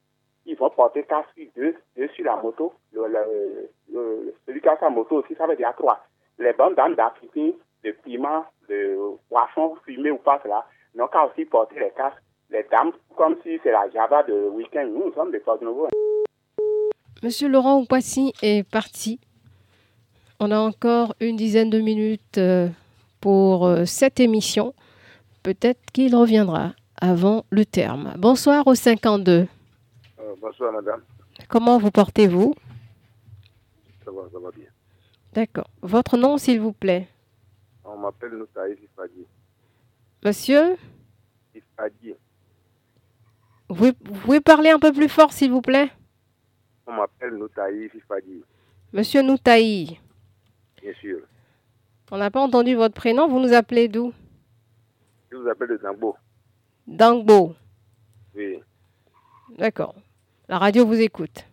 ils 0.47 0.57
vont 0.57 0.71
porter 0.71 1.03
casque 1.05 1.41
deux, 1.57 1.75
deux 1.97 2.09
sur 2.09 2.25
la 2.25 2.37
moto. 2.37 2.73
Celui 2.93 4.61
qui 4.61 4.69
a 4.69 4.77
sa 4.79 4.91
moto 4.91 5.17
aussi, 5.17 5.35
ça 5.35 5.47
veut 5.47 5.57
dire 5.57 5.73
trois. 5.77 6.05
les 6.39 6.53
bonnes 6.53 6.75
dames 6.75 6.95
d'Afrique, 6.95 7.57
de 7.85 7.91
piment, 8.05 8.45
de 8.69 8.97
poisson 9.29 9.77
fumé 9.85 10.11
ou 10.11 10.19
pas 10.19 10.41
cela, 10.43 10.65
n'ont 10.95 11.09
qu'à 11.09 11.27
aussi 11.27 11.45
porter 11.45 11.81
les 11.81 11.91
casques. 11.91 12.23
Les 12.51 12.65
dames, 12.71 12.93
comme 13.17 13.37
si 13.43 13.59
c'est 13.63 13.73
la 13.73 13.89
Java 13.91 14.23
de 14.23 14.49
week-end, 14.51 14.87
nous, 14.87 15.07
nous 15.07 15.15
sommes 15.15 15.33
des 15.33 15.41
Porte 15.41 15.63
Nouveau. 15.63 15.89
Monsieur 17.23 17.49
Laurent 17.49 17.81
Oupoissy 17.81 18.33
est 18.43 18.69
parti. 18.69 19.19
On 20.39 20.51
a 20.51 20.59
encore 20.59 21.15
une 21.21 21.37
dizaine 21.37 21.71
de 21.71 21.81
minutes 21.81 22.39
euh, 22.39 22.69
pour 23.21 23.67
euh, 23.67 23.87
cette 23.87 24.21
émission. 24.21 24.75
Peut-être 25.43 25.81
qu'il 25.93 26.15
reviendra 26.15 26.75
avant 27.01 27.45
le 27.51 27.65
terme. 27.65 28.15
Bonsoir 28.19 28.67
au 28.67 28.75
52. 28.75 29.47
Euh, 30.19 30.35
bonsoir, 30.41 30.73
madame. 30.73 31.03
Comment 31.49 31.79
vous 31.79 31.91
portez-vous? 31.91 32.55
Ça 34.05 34.11
va, 34.11 34.23
ça 34.33 34.39
va 34.39 34.51
bien. 34.51 34.67
D'accord. 35.33 35.69
Votre 35.83 36.17
nom, 36.17 36.39
s'il 36.39 36.61
vous 36.61 36.73
plaît? 36.73 37.09
On 37.85 37.99
m'appelle 37.99 38.33
Noutaï 38.33 38.73
Ifadi. 38.83 39.27
Monsieur? 40.25 40.77
Ifadi. 41.55 42.15
vous 43.69 43.75
pouvez, 43.77 43.93
vous 44.05 44.21
pouvez 44.21 44.41
parler 44.41 44.71
un 44.71 44.79
peu 44.79 44.93
plus 44.93 45.09
fort, 45.09 45.33
s'il 45.33 45.51
vous 45.51 45.61
plaît? 45.63 45.91
On 46.87 46.93
m'appelle 46.93 47.35
Noutaï 47.35 47.91
Ifadi. 47.95 48.43
Monsieur 48.93 49.23
Noutaï, 49.23 49.99
Bien 50.81 50.93
sûr. 51.01 51.19
on 52.13 52.17
n'a 52.19 52.31
pas 52.31 52.41
entendu 52.41 52.75
votre 52.75 52.95
prénom. 52.95 53.27
Vous 53.29 53.41
nous 53.41 53.53
appelez 53.53 53.89
d'où? 53.89 54.13
Je 55.31 55.37
vous 55.37 55.49
appelle 55.49 55.69
de 55.71 55.77
Dambo. 55.79 56.15
Dangbo. 56.87 57.55
Oui. 58.35 58.61
D'accord. 59.57 59.95
La 60.49 60.59
radio 60.59 60.85
vous 60.85 61.01
écoute. 61.01 61.45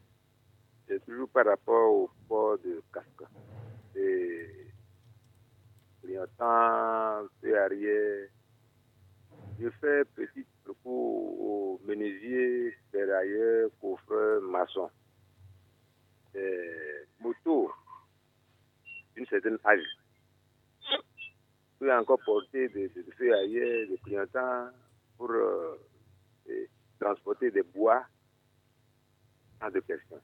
C'est 0.88 1.04
toujours 1.06 1.30
par 1.30 1.46
rapport 1.46 1.92
au 1.94 2.10
port 2.28 2.58
de 2.58 2.82
casque. 2.94 3.30
Et 3.96 4.68
clignotant, 6.04 7.28
c'est 7.42 7.58
arrière. 7.58 8.28
Je 9.60 9.70
fais 9.80 10.04
petit 10.16 10.46
propos 10.66 10.90
aux 11.40 11.82
menuisiers, 11.86 12.76
ferrailleurs, 12.92 13.70
coffreurs, 13.80 14.42
maçons. 14.42 14.90
Euh, 16.36 17.04
moto 17.22 17.72
d'une 19.16 19.26
certaine 19.28 19.58
âge 19.66 19.84
peut 21.80 21.94
encore 21.94 22.20
porter 22.26 22.70
des, 22.70 22.90
des 22.90 23.04
ferrailleurs, 23.18 23.88
des 23.90 23.98
clignotants 24.04 24.70
pour 25.22 25.30
euh, 25.30 25.78
transporter 27.00 27.52
des 27.52 27.62
bois 27.62 28.04
sans 29.60 29.70
de 29.70 29.80
question. 29.82 30.20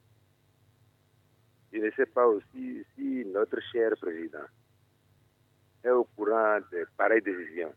Je 1.71 1.77
ne 1.77 1.91
sais 1.91 2.07
pas 2.07 2.25
aussi 2.25 2.83
si 2.95 3.23
notre 3.27 3.59
cher 3.71 3.91
président 4.01 4.47
est 5.83 5.91
au 5.91 6.03
courant 6.03 6.57
de 6.71 6.87
pareilles 6.97 7.21
décisions. 7.21 7.71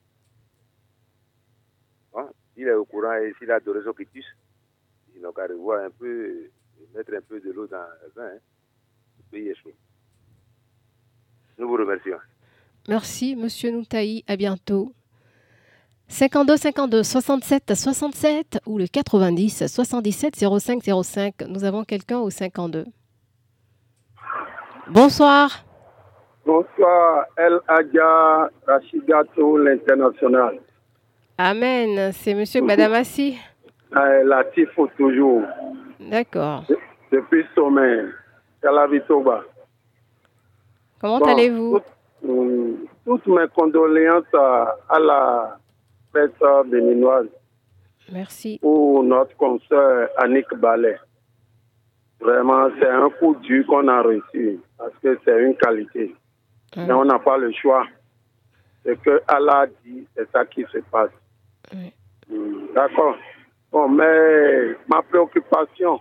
Bon, 2.10 2.30
s'il 2.54 2.68
est 2.68 2.72
au 2.72 2.86
courant 2.86 3.16
et 3.16 3.34
s'il 3.38 3.50
a 3.50 3.60
de 3.60 3.70
raisons 3.70 3.92
qui 3.92 4.06
tuent, 4.06 4.24
il 5.14 5.20
n'a 5.20 5.30
qu'à 5.32 5.46
revoir 5.46 5.84
un 5.84 5.90
peu, 5.90 6.48
mettre 6.94 7.12
un 7.14 7.20
peu 7.20 7.38
de 7.38 7.52
l'eau 7.52 7.66
dans 7.66 7.84
le 8.02 8.12
vin. 8.16 8.28
Hein. 8.28 8.38
Le 9.18 9.24
pays 9.30 9.48
est. 9.48 9.74
Nous 11.58 11.68
vous 11.68 11.76
remercions. 11.76 12.18
Merci, 12.88 13.36
Monsieur 13.36 13.72
Noutaï. 13.72 14.24
À 14.26 14.36
bientôt. 14.36 14.94
52 16.10 16.56
52 16.56 17.02
67 17.04 17.74
67 17.74 18.58
ou 18.66 18.78
le 18.78 18.86
90 18.86 19.66
77 19.68 20.34
05 20.58 20.82
05. 21.04 21.34
Nous 21.48 21.64
avons 21.64 21.84
quelqu'un 21.84 22.18
au 22.18 22.30
52. 22.30 22.84
Bonsoir. 24.88 25.64
Bonsoir, 26.44 27.26
El 27.36 27.60
Adja 27.68 28.50
Rachidato, 28.66 29.56
l'international. 29.58 30.58
Amen. 31.38 32.10
C'est 32.12 32.34
Monsieur 32.34 32.62
Badamassi. 32.66 33.38
Euh, 33.92 34.22
Latifo 34.22 34.86
toujours, 34.96 35.42
D'accord. 35.98 36.62
depuis 37.10 37.44
sommet, 37.56 38.04
Calavitoba. 38.62 39.42
Comment 41.00 41.18
Bon, 41.18 41.24
allez-vous? 41.26 41.80
toutes, 41.80 42.30
hum, 42.30 42.76
toutes 43.04 43.26
mes 43.26 43.48
condoléances 43.52 44.32
à, 44.32 44.76
à 44.88 44.98
la 45.00 45.58
presse 46.12 46.66
béninoise 46.66 47.28
Merci. 48.12 48.58
pour 48.60 49.02
notre 49.02 49.36
consoeur 49.36 50.08
Annick 50.18 50.52
Ballet. 50.56 50.98
Vraiment, 52.20 52.68
c'est 52.78 52.88
un 52.88 53.08
coup 53.10 53.34
dur 53.36 53.66
qu'on 53.66 53.88
a 53.88 54.02
reçu 54.02 54.60
parce 54.76 54.92
que 55.02 55.18
c'est 55.24 55.42
une 55.42 55.56
qualité. 55.56 56.14
Mais 56.76 56.92
on 56.92 57.04
n'a 57.04 57.18
pas 57.18 57.38
le 57.38 57.50
choix. 57.52 57.86
C'est 58.84 59.00
que 59.00 59.22
Allah 59.26 59.66
dit, 59.84 60.06
c'est 60.14 60.30
ça 60.30 60.44
qui 60.44 60.64
se 60.72 60.78
passe. 60.90 61.10
Hum, 61.72 62.68
D'accord. 62.74 63.16
Bon, 63.72 63.88
mais 63.88 64.76
ma 64.88 65.02
préoccupation, 65.02 66.00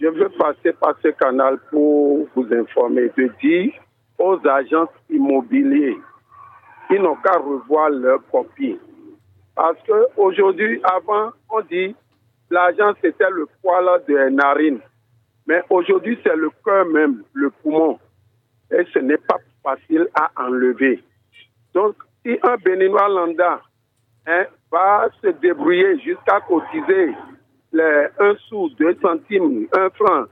je 0.00 0.06
veux 0.06 0.28
passer 0.30 0.72
par 0.72 0.94
ce 1.02 1.08
canal 1.08 1.58
pour 1.70 2.26
vous 2.34 2.46
informer, 2.54 3.10
de 3.16 3.30
dire 3.40 3.72
aux 4.18 4.38
agences 4.46 4.88
immobiliers 5.08 5.96
qu'ils 6.88 7.02
n'ont 7.02 7.16
qu'à 7.16 7.38
revoir 7.38 7.90
leur 7.90 8.20
copie. 8.30 8.78
Parce 9.60 9.76
qu'aujourd'hui, 9.86 10.80
avant, 10.84 11.32
on 11.50 11.60
dit 11.60 11.94
l'agence 12.48 12.96
c'était 13.02 13.28
le 13.28 13.46
poil 13.60 13.84
de 14.08 14.14
la 14.14 14.30
narine. 14.30 14.80
Mais 15.46 15.60
aujourd'hui, 15.68 16.18
c'est 16.22 16.34
le 16.34 16.48
cœur 16.64 16.86
même, 16.86 17.24
le 17.34 17.50
poumon. 17.50 17.98
Et 18.70 18.86
ce 18.94 19.00
n'est 19.00 19.18
pas 19.18 19.36
facile 19.62 20.08
à 20.14 20.30
enlever. 20.38 21.04
Donc, 21.74 21.94
si 22.24 22.38
un 22.42 22.56
Béninois 22.56 23.06
lambda 23.08 23.60
hein, 24.26 24.46
va 24.72 25.10
se 25.20 25.26
débrouiller 25.26 25.98
jusqu'à 25.98 26.40
cotiser 26.40 27.12
les 27.74 28.06
1 28.18 28.36
sou, 28.48 28.70
2 28.78 28.96
centimes, 29.02 29.66
1 29.76 29.90
franc, 29.90 30.24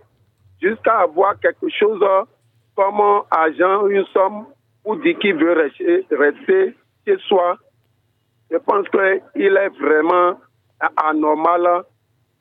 jusqu'à 0.62 1.00
avoir 1.00 1.38
quelque 1.38 1.68
chose 1.68 2.02
comme 2.74 3.00
un 3.02 3.24
agent, 3.30 3.88
une 3.88 4.06
somme, 4.06 4.46
pour 4.82 4.96
dire 4.96 5.18
qu'il 5.18 5.34
veut 5.34 5.52
rester 6.10 6.74
chez 7.06 7.18
soi, 7.26 7.58
je 8.50 8.56
pense 8.58 8.88
qu'il 8.88 9.56
est 9.56 9.68
vraiment 9.80 10.40
anormal 10.96 11.84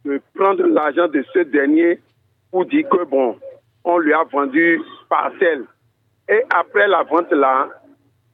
de 0.06 0.22
prendre 0.36 0.64
l'argent 0.68 1.08
de 1.08 1.24
ce 1.34 1.40
dernier 1.40 2.00
pour 2.52 2.66
dire 2.66 2.88
que, 2.90 3.04
bon, 3.04 3.38
on 3.84 3.98
lui 3.98 4.14
a 4.14 4.24
vendu 4.24 4.82
parcelle. 5.10 5.66
Et 6.30 6.44
après 6.50 6.88
la 6.88 7.04
vente 7.04 7.32
là, 7.32 7.70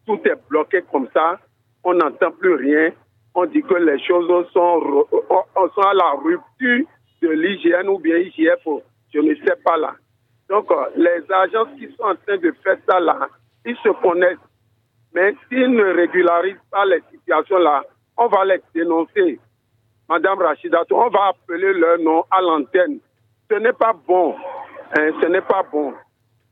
tout 0.06 0.20
est 0.26 0.50
bloqué 0.50 0.84
comme 0.92 1.08
ça, 1.14 1.40
on 1.84 1.94
n'entend 1.96 2.32
plus 2.32 2.56
rien. 2.56 2.92
On 3.36 3.46
dit 3.46 3.62
que 3.64 3.76
les 3.76 4.00
choses 4.04 4.28
sont, 4.52 4.80
re- 4.80 5.74
sont 5.74 5.82
à 5.82 5.94
la 5.94 6.12
rupture 6.24 6.86
de 7.22 7.30
l'hygiène 7.30 7.88
ou 7.90 7.98
bien 8.00 8.18
IGF, 8.18 8.68
je 9.14 9.20
ne 9.20 9.34
sais 9.36 9.56
pas 9.64 9.78
là. 9.78 9.96
Donc, 10.50 10.70
euh, 10.72 10.86
les 10.96 11.24
agences 11.32 11.70
qui 11.80 11.88
sont 11.96 12.04
en 12.04 12.16
train 12.16 12.38
de 12.38 12.52
faire 12.64 12.78
ça 12.88 13.00
là, 13.00 13.28
ils 13.66 13.78
se 13.78 13.90
connaissent. 14.02 14.38
Mais 15.14 15.36
s'ils 15.48 15.70
ne 15.72 15.84
régularisent 15.94 16.56
pas 16.72 16.86
les 16.86 17.02
situations 17.12 17.58
là, 17.60 17.84
on 18.18 18.28
va 18.28 18.46
les 18.46 18.62
dénoncer. 18.74 19.40
Madame 20.10 20.40
Rachidato, 20.40 20.96
on 20.96 21.10
va 21.10 21.28
appeler 21.30 21.74
leur 21.74 22.00
nom 22.00 22.24
à 22.30 22.42
l'antenne. 22.42 23.00
Ce 23.50 23.56
n'est 23.56 23.74
pas 23.74 23.94
bon. 24.08 24.36
hein, 24.98 25.10
ce 25.22 25.28
n'est 25.28 25.42
pas 25.42 25.64
bon. 25.72 25.94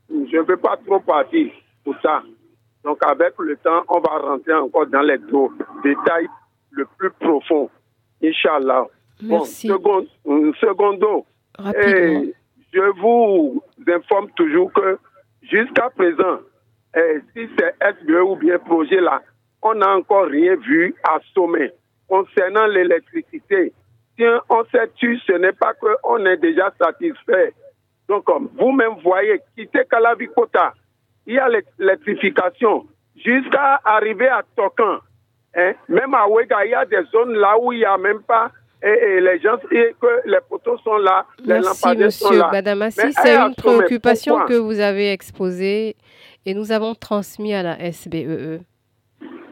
Je 0.10 0.38
ne 0.38 0.42
veux 0.44 0.58
pas 0.58 0.78
trop 0.86 1.00
partir 1.00 1.52
pour 1.84 1.96
ça. 2.02 2.22
Donc, 2.84 2.98
avec 3.06 3.34
le 3.40 3.56
temps, 3.58 3.84
on 3.90 4.00
va 4.00 4.18
rentrer 4.18 4.54
encore 4.54 4.88
dans 4.88 5.02
les 5.02 5.18
détails 5.84 6.28
le 6.72 6.86
plus 6.98 7.12
profond. 7.12 7.70
Inch'Allah. 8.24 8.86
Bon, 9.24 9.44
second, 9.46 10.06
euh, 10.28 10.52
secondo, 10.60 11.26
et 11.76 12.34
je 12.74 13.00
vous 13.00 13.62
informe 13.88 14.32
toujours 14.32 14.74
que 14.74 14.98
jusqu'à 15.44 15.90
présent, 15.92 16.40
eh, 16.96 17.20
si 17.34 17.50
c'est 17.58 17.76
SBE 17.80 18.22
ou 18.24 18.36
bien 18.36 18.60
projet 18.60 19.00
là, 19.00 19.22
on 19.62 19.76
n'a 19.76 19.96
encore 19.96 20.26
rien 20.26 20.56
vu 20.56 20.94
à 21.04 21.20
sommet. 21.34 21.72
Concernant 22.08 22.66
l'électricité, 22.68 23.74
si 24.18 24.24
on 24.50 24.66
s'est 24.66 24.90
tué, 24.96 25.18
ce 25.26 25.34
n'est 25.34 25.54
pas 25.54 25.74
qu'on 25.74 26.26
est 26.26 26.38
déjà 26.38 26.74
satisfait. 26.82 27.54
Donc, 28.10 28.26
comme 28.26 28.50
vous-même 28.60 28.96
voyez, 29.02 29.40
quitter 29.56 29.84
Kalavikota, 29.90 30.74
il 31.26 31.36
y 31.36 31.40
a 31.40 31.48
l'électrification 31.48 32.86
jusqu'à 33.16 33.80
arriver 33.86 34.28
à 34.28 34.44
Tokan. 34.56 34.98
Hein? 35.56 35.74
Même 35.88 36.14
à 36.14 36.28
Ouega, 36.28 36.66
il 36.66 36.72
y 36.72 36.74
a 36.74 36.86
des 36.86 37.04
zones 37.12 37.34
là 37.36 37.58
où 37.58 37.72
il 37.72 37.80
n'y 37.80 37.86
a 37.86 37.98
même 37.98 38.22
pas 38.24 38.52
et, 38.84 38.88
et 38.90 39.22
les 39.22 39.40
gens, 39.40 39.58
et 39.72 39.96
que 40.02 40.28
les 40.28 40.40
poteaux 40.50 40.78
sont 40.80 40.98
là, 40.98 41.26
les 41.40 41.54
Merci, 41.54 41.84
lampadaires 41.84 42.12
sont 42.12 42.26
Monsieur 42.30 42.40
là. 42.40 42.50
Badamassi. 42.52 43.00
Mais 43.04 43.12
C'est 43.12 43.36
a 43.36 43.46
une 43.46 43.56
préoccupation 43.56 44.40
que 44.46 44.56
vous 44.56 44.80
avez 44.80 45.12
exposée 45.12 45.96
et 46.46 46.54
nous 46.54 46.72
avons 46.72 46.96
transmis 46.96 47.54
à 47.54 47.64
la 47.64 47.78
E 47.80 47.92
SBEE. 47.92 48.62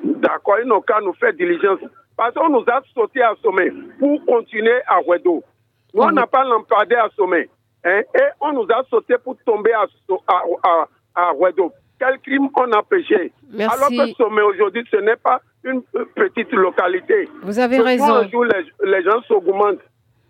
D'accord, 0.04 0.58
ils 0.62 0.68
n'ont 0.68 0.82
qu'à 0.82 1.00
nous 1.02 1.14
faire 1.14 1.34
diligence. 1.34 1.80
Parce 2.16 2.34
qu'on 2.34 2.50
nous 2.50 2.66
a 2.68 2.82
sauté 2.94 3.22
à 3.22 3.34
sommet 3.42 3.72
pour 4.00 4.26
continuer 4.26 4.82
à 4.88 5.00
Wedo. 5.08 5.44
Nous, 5.94 6.02
on 6.04 6.12
n'a 6.12 6.28
pas 6.28 6.44
lampadaire 6.44 7.06
à 7.06 7.10
sommet. 7.16 7.50
hein, 7.86 8.02
et 8.14 8.24
on 8.42 8.54
nous 8.54 8.68
a 8.70 8.84
sauté 8.90 9.16
pour 9.24 9.38
tomber 9.46 9.72
à, 9.72 9.86
à, 10.28 10.42
à, 10.64 10.88
à 11.30 11.34
Wedo. 11.34 11.72
quel 12.00 12.20
crime 12.20 12.50
on 12.56 12.72
a 12.74 12.84
péché. 12.84 13.32
Merci. 13.52 13.78
Alors 13.78 13.90
que 14.08 14.14
Sommet 14.16 14.42
aujourd'hui, 14.42 14.84
ce 14.92 14.98
n'est 14.98 15.16
pas 15.16 15.42
une 15.64 15.82
euh, 15.96 16.06
petite 16.16 16.52
localité. 16.52 17.28
Vous 17.44 17.58
avez 17.60 17.78
Ce 17.78 17.82
raison. 17.82 18.30
jour, 18.30 18.46
les, 18.46 18.66
les 18.92 19.04
gens 19.04 19.22
s'augmentent. 19.28 19.80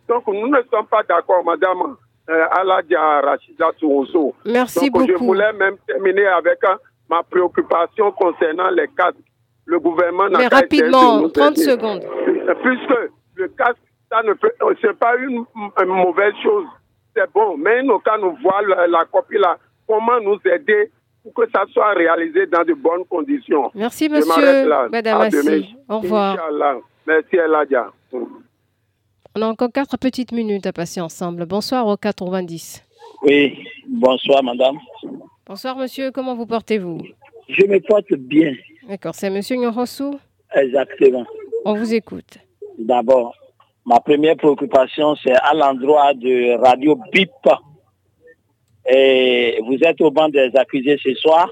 Donc 0.07 0.26
nous 0.28 0.47
ne 0.47 0.62
sommes 0.72 0.88
pas 0.88 1.03
d'accord, 1.03 1.43
madame 1.43 1.95
euh, 2.30 2.45
Aladia 2.51 3.21
Rachida 3.21 3.67
Tourousso. 3.80 4.34
Merci 4.45 4.89
Donc 4.89 5.07
je 5.07 5.13
beaucoup. 5.13 5.25
voulais 5.25 5.51
même 5.53 5.75
terminer 5.88 6.27
avec 6.27 6.63
euh, 6.63 6.75
ma 7.09 7.23
préoccupation 7.23 8.11
concernant 8.11 8.69
les 8.69 8.88
casques. 8.97 9.17
Le 9.65 9.80
gouvernement 9.80 10.30
n'a 10.30 10.39
Mais 10.39 10.45
essayer 10.45 10.49
de 10.49 10.55
rapidement, 10.55 11.19
nous 11.21 11.30
30 11.30 11.51
aider. 11.57 11.61
secondes. 11.61 12.03
Puisque 12.63 12.99
le 13.36 13.47
casque, 13.49 13.77
ça 14.11 14.21
ne 14.23 14.34
peut, 14.34 14.51
euh, 14.63 14.73
c'est 14.82 14.97
pas 14.97 15.15
une, 15.17 15.43
une 15.82 15.88
mauvaise 15.88 16.34
chose. 16.43 16.65
C'est 17.15 17.32
bon. 17.34 17.57
Mais 17.57 17.84
nous, 17.84 17.99
quand 17.99 18.17
nous 18.19 18.36
voit 18.41 18.61
la, 18.67 18.88
la 18.88 19.05
copie 19.05 19.38
là, 19.38 19.57
comment 19.88 20.19
nous 20.21 20.39
aider 20.45 20.91
pour 21.23 21.34
que 21.34 21.49
ça 21.51 21.65
soit 21.73 21.91
réalisé 21.93 22.45
dans 22.47 22.63
de 22.63 22.73
bonnes 22.73 23.05
conditions? 23.09 23.71
Merci, 23.75 24.07
Je 24.09 24.15
monsieur. 24.15 24.69
Madame. 24.91 25.21
Assi. 25.21 25.75
Au 25.88 25.99
revoir. 25.99 26.34
Inch'Allah. 26.34 26.77
Merci, 27.05 27.36
Eladia. 27.36 27.91
On 29.39 29.41
a 29.41 29.47
encore 29.47 29.71
quatre 29.71 29.95
petites 29.97 30.33
minutes 30.33 30.67
à 30.67 30.73
passer 30.73 30.99
ensemble. 30.99 31.45
Bonsoir 31.45 31.87
au 31.87 31.95
90. 31.95 32.83
Oui, 33.23 33.57
bonsoir 33.87 34.43
madame. 34.43 34.75
Bonsoir 35.45 35.77
monsieur, 35.77 36.11
comment 36.11 36.35
vous 36.35 36.45
portez-vous? 36.45 36.97
Je 37.47 37.65
me 37.65 37.79
porte 37.79 38.11
bien, 38.15 38.53
D'accord, 38.89 39.15
c'est 39.15 39.29
monsieur 39.29 39.55
Nyorosu. 39.55 40.15
exactement. 40.53 41.25
On 41.63 41.73
vous 41.73 41.93
écoute. 41.93 42.37
D'abord, 42.77 43.33
ma 43.85 44.01
première 44.01 44.35
préoccupation, 44.35 45.15
c'est 45.23 45.31
à 45.31 45.53
l'endroit 45.53 46.13
de 46.15 46.57
Radio 46.61 46.97
BIP. 47.13 47.29
Et 48.93 49.57
vous 49.65 49.77
êtes 49.85 50.01
au 50.01 50.11
banc 50.11 50.27
des 50.27 50.51
accusés 50.53 50.99
ce 51.01 51.13
soir, 51.15 51.49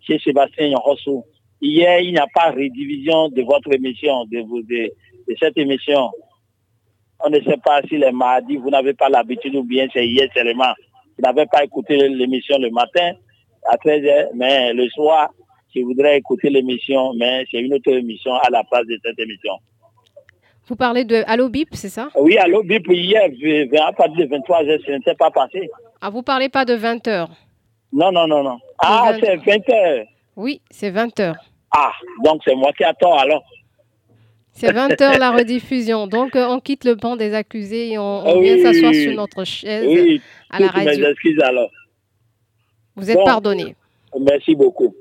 chez 0.00 0.18
Sébastien 0.18 0.70
Nyorosu. 0.70 1.20
Hier, 1.60 2.00
il 2.00 2.10
n'y 2.10 2.18
a 2.18 2.26
pas 2.34 2.50
redivision 2.50 3.28
de 3.28 3.42
votre 3.42 3.72
émission, 3.72 4.24
de, 4.24 4.40
vous- 4.40 4.62
de, 4.62 4.90
de 5.28 5.36
cette 5.38 5.56
émission. 5.56 6.10
On 7.24 7.30
ne 7.30 7.40
sait 7.40 7.58
pas 7.64 7.80
si 7.88 7.98
les 7.98 8.12
mardis, 8.12 8.56
vous 8.56 8.70
n'avez 8.70 8.94
pas 8.94 9.08
l'habitude 9.08 9.54
ou 9.54 9.62
bien 9.62 9.86
c'est 9.92 10.06
hier 10.06 10.28
seulement. 10.34 10.74
Vous 11.16 11.22
n'avez 11.24 11.46
pas 11.46 11.62
écouté 11.62 11.96
l'émission 11.96 12.58
le 12.58 12.70
matin 12.70 13.12
à 13.70 13.76
13h, 13.76 14.30
mais 14.34 14.72
le 14.72 14.88
soir, 14.88 15.30
je 15.74 15.80
voudrais 15.82 16.18
écouter 16.18 16.50
l'émission, 16.50 17.12
mais 17.14 17.44
c'est 17.50 17.58
une 17.60 17.74
autre 17.74 17.90
émission 17.92 18.34
à 18.34 18.50
la 18.50 18.64
place 18.64 18.86
de 18.86 18.98
cette 19.04 19.18
émission. 19.18 19.52
Vous 20.66 20.76
parlez 20.76 21.04
de 21.04 21.22
Allo 21.26 21.48
Bip, 21.48 21.68
c'est 21.72 21.88
ça? 21.88 22.08
Oui, 22.16 22.38
allô, 22.38 22.62
BIP, 22.62 22.86
hier, 22.88 23.28
à 23.86 23.92
partir 23.92 24.28
de 24.28 24.36
23h, 24.36 24.84
ce 24.84 24.90
n'était 24.92 25.14
pas 25.14 25.30
passé. 25.30 25.68
Ah, 26.00 26.10
vous 26.10 26.22
parlez 26.22 26.48
pas 26.48 26.64
de 26.64 26.74
20 26.74 27.08
heures? 27.08 27.30
Non, 27.92 28.10
non, 28.10 28.26
non, 28.26 28.42
non. 28.42 28.58
Ah, 28.78 29.12
c'est 29.20 29.36
20h. 29.36 30.06
Oui, 30.36 30.60
c'est 30.70 30.90
20 30.90 31.20
heures. 31.20 31.36
Ah, 31.70 31.92
donc 32.24 32.42
c'est 32.44 32.54
moi 32.54 32.72
qui 32.72 32.84
tort 33.00 33.20
alors. 33.20 33.42
C'est 34.54 34.72
20 34.72 35.00
heures 35.00 35.18
la 35.18 35.30
rediffusion. 35.32 36.06
Donc, 36.06 36.36
euh, 36.36 36.46
on 36.46 36.60
quitte 36.60 36.84
le 36.84 36.94
banc 36.94 37.16
des 37.16 37.32
accusés 37.34 37.92
et 37.92 37.98
on, 37.98 38.02
on 38.02 38.38
Ah 38.38 38.40
vient 38.40 38.54
oui, 38.56 38.62
s'asseoir 38.62 38.94
sur 38.94 39.12
notre 39.14 39.44
chaise 39.44 39.86
Oui, 39.88 40.20
à 40.50 40.60
la 40.60 40.68
toutes 40.68 40.76
mes 40.76 40.84
radio. 40.90 41.06
excuses 41.08 41.40
alors. 41.42 41.70
Vous 42.96 43.10
êtes 43.10 43.16
Bon. 43.16 43.24
pardonné. 43.24 43.74
Merci 44.20 44.54
beaucoup. 44.54 44.94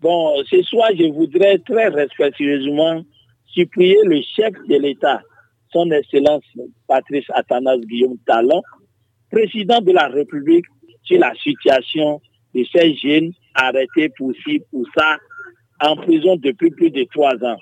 Bon, 0.00 0.34
ce 0.44 0.62
soir, 0.62 0.90
je 0.96 1.10
voudrais 1.10 1.58
très 1.58 1.88
respectueusement 1.88 3.02
supplier 3.46 3.96
le 4.04 4.20
chef 4.36 4.52
de 4.68 4.76
l'État, 4.76 5.22
son 5.72 5.90
Excellence 5.90 6.44
Patrice 6.86 7.24
Athanas 7.30 7.78
Guillaume 7.78 8.18
Talon, 8.26 8.62
président 9.30 9.80
de 9.80 9.92
la 9.92 10.08
République, 10.08 10.66
sur 11.02 11.18
la 11.18 11.32
situation 11.42 12.20
de 12.54 12.64
ces 12.70 12.94
jeunes 12.96 13.32
arrêtés 13.54 14.10
pour 14.16 14.32
ci, 14.44 14.60
pour 14.70 14.84
ça, 14.96 15.16
en 15.80 15.96
prison 15.96 16.36
depuis 16.36 16.70
plus 16.70 16.90
de 16.90 17.04
trois 17.04 17.34
ans. 17.42 17.56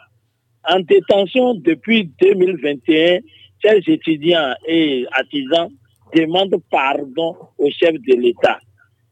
En 0.68 0.80
détention 0.80 1.54
depuis 1.54 2.10
2021, 2.20 3.20
ces 3.62 3.82
étudiants 3.86 4.54
et 4.66 5.06
artisans 5.12 5.68
demandent 6.14 6.60
pardon 6.70 7.36
au 7.58 7.70
chef 7.70 7.92
de 7.92 8.14
l'État. 8.16 8.58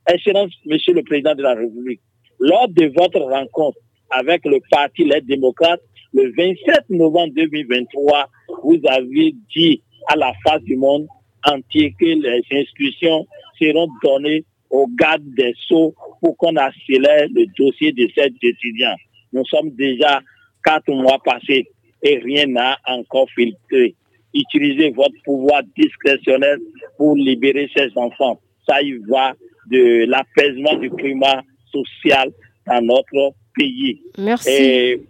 Excellence, 0.08 0.52
Monsieur 0.66 0.94
le 0.94 1.02
Président 1.02 1.34
de 1.34 1.42
la 1.42 1.54
République, 1.54 2.00
lors 2.40 2.68
de 2.68 2.92
votre 2.96 3.20
rencontre 3.20 3.78
avec 4.10 4.44
le 4.44 4.58
Parti 4.70 5.04
Les 5.04 5.20
Démocrates, 5.20 5.80
le 6.12 6.32
27 6.36 6.90
novembre 6.90 7.32
2023, 7.36 8.28
vous 8.64 8.80
avez 8.88 9.34
dit 9.54 9.80
à 10.08 10.16
la 10.16 10.32
face 10.44 10.62
du 10.62 10.76
monde 10.76 11.06
entier 11.46 11.94
que 11.98 12.04
les 12.04 12.42
instructions 12.52 13.26
seront 13.60 13.88
données 14.02 14.44
aux 14.70 14.88
gardes 14.98 15.22
des 15.36 15.54
Sceaux 15.66 15.94
pour 16.20 16.36
qu'on 16.36 16.56
accélère 16.56 17.28
le 17.32 17.46
dossier 17.56 17.92
de 17.92 18.08
ces 18.14 18.32
étudiants. 18.42 18.96
Nous 19.32 19.44
sommes 19.46 19.70
déjà 19.70 20.20
quatre 20.64 20.90
mois 20.90 21.18
passés 21.24 21.68
et 22.02 22.18
rien 22.18 22.46
n'a 22.46 22.78
encore 22.86 23.28
filtré. 23.34 23.94
Utilisez 24.34 24.90
votre 24.90 25.14
pouvoir 25.24 25.62
discrétionnel 25.76 26.58
pour 26.98 27.14
libérer 27.16 27.68
ces 27.76 27.88
enfants. 27.96 28.40
Ça 28.68 28.82
y 28.82 28.94
va 29.08 29.32
de 29.70 30.04
l'apaisement 30.06 30.74
du 30.76 30.90
climat 30.90 31.42
social 31.70 32.30
dans 32.66 32.80
notre 32.82 33.34
pays. 33.56 34.00
Merci. 34.18 34.50
Et 34.50 35.00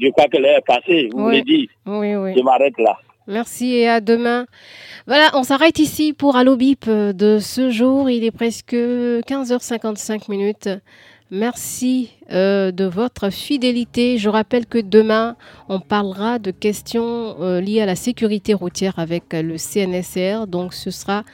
je 0.00 0.10
crois 0.10 0.28
que 0.28 0.38
l'heure 0.38 0.58
est 0.58 0.66
passée, 0.66 1.08
vous 1.12 1.26
Oui. 1.26 1.32
l'avez 1.32 1.42
dit. 1.42 1.68
Oui, 1.86 2.14
oui. 2.14 2.32
Je 2.36 2.42
m'arrête 2.42 2.78
là. 2.78 2.96
Merci 3.26 3.74
et 3.76 3.88
à 3.88 4.00
demain. 4.00 4.46
Voilà, 5.06 5.30
on 5.34 5.42
s'arrête 5.44 5.78
ici 5.78 6.12
pour 6.12 6.36
Allo 6.36 6.56
Bip 6.56 6.84
de 6.88 7.38
ce 7.40 7.70
jour. 7.70 8.10
Il 8.10 8.22
est 8.22 8.30
presque 8.30 8.74
15h55 8.74 10.30
minutes. 10.30 10.68
Merci 11.30 12.10
euh, 12.32 12.70
de 12.70 12.84
votre 12.84 13.30
fidélité. 13.30 14.18
Je 14.18 14.28
rappelle 14.28 14.66
que 14.66 14.76
demain, 14.78 15.36
on 15.70 15.80
parlera 15.80 16.38
de 16.38 16.50
questions 16.50 17.36
euh, 17.40 17.62
liées 17.62 17.80
à 17.80 17.86
la 17.86 17.96
sécurité 17.96 18.52
routière 18.52 18.98
avec 18.98 19.32
le 19.32 19.56
CNSR. 19.56 20.46
Donc, 20.46 20.74
ce 20.74 20.90
sera 20.90 21.24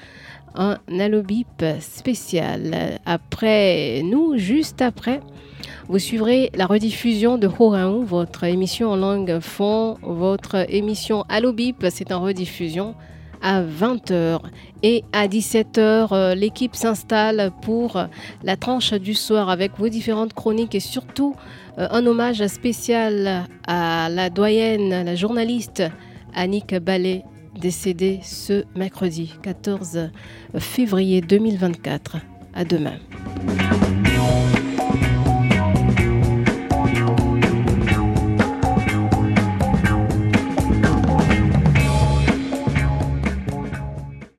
un 0.55 0.79
Alobip 0.89 1.65
spécial. 1.81 3.01
Après 3.05 4.03
nous, 4.05 4.37
juste 4.37 4.81
après, 4.81 5.21
vous 5.89 5.99
suivrez 5.99 6.51
la 6.55 6.67
rediffusion 6.67 7.37
de 7.37 7.49
Horaou, 7.49 8.05
votre 8.05 8.45
émission 8.45 8.91
en 8.91 8.97
langue 8.97 9.41
fond, 9.41 9.97
votre 10.03 10.71
émission 10.73 11.25
Alobip, 11.29 11.87
c'est 11.91 12.13
en 12.13 12.21
rediffusion 12.21 12.95
à 13.43 13.63
20h. 13.63 14.41
Et 14.83 15.05
à 15.13 15.27
17h, 15.29 16.09
euh, 16.13 16.35
l'équipe 16.35 16.75
s'installe 16.75 17.51
pour 17.63 18.03
la 18.43 18.57
tranche 18.57 18.95
du 18.95 19.15
soir 19.15 19.51
avec 19.51 19.73
vos 19.79 19.89
différentes 19.89 20.33
chroniques 20.33 20.75
et 20.75 20.81
surtout 20.81 21.35
euh, 21.79 21.89
un 21.91 22.07
hommage 22.07 22.47
spécial 22.47 23.47
à 23.67 24.09
la 24.09 24.31
doyenne, 24.31 25.05
la 25.05 25.15
journaliste 25.15 25.83
Annick 26.35 26.75
Ballet, 26.77 27.25
décédée 27.61 28.21
ce 28.23 28.65
mercredi 28.75 29.35
14 29.43 30.11
février 30.59 31.21
2024. 31.21 32.17
À 32.53 32.65
demain. 32.65 32.95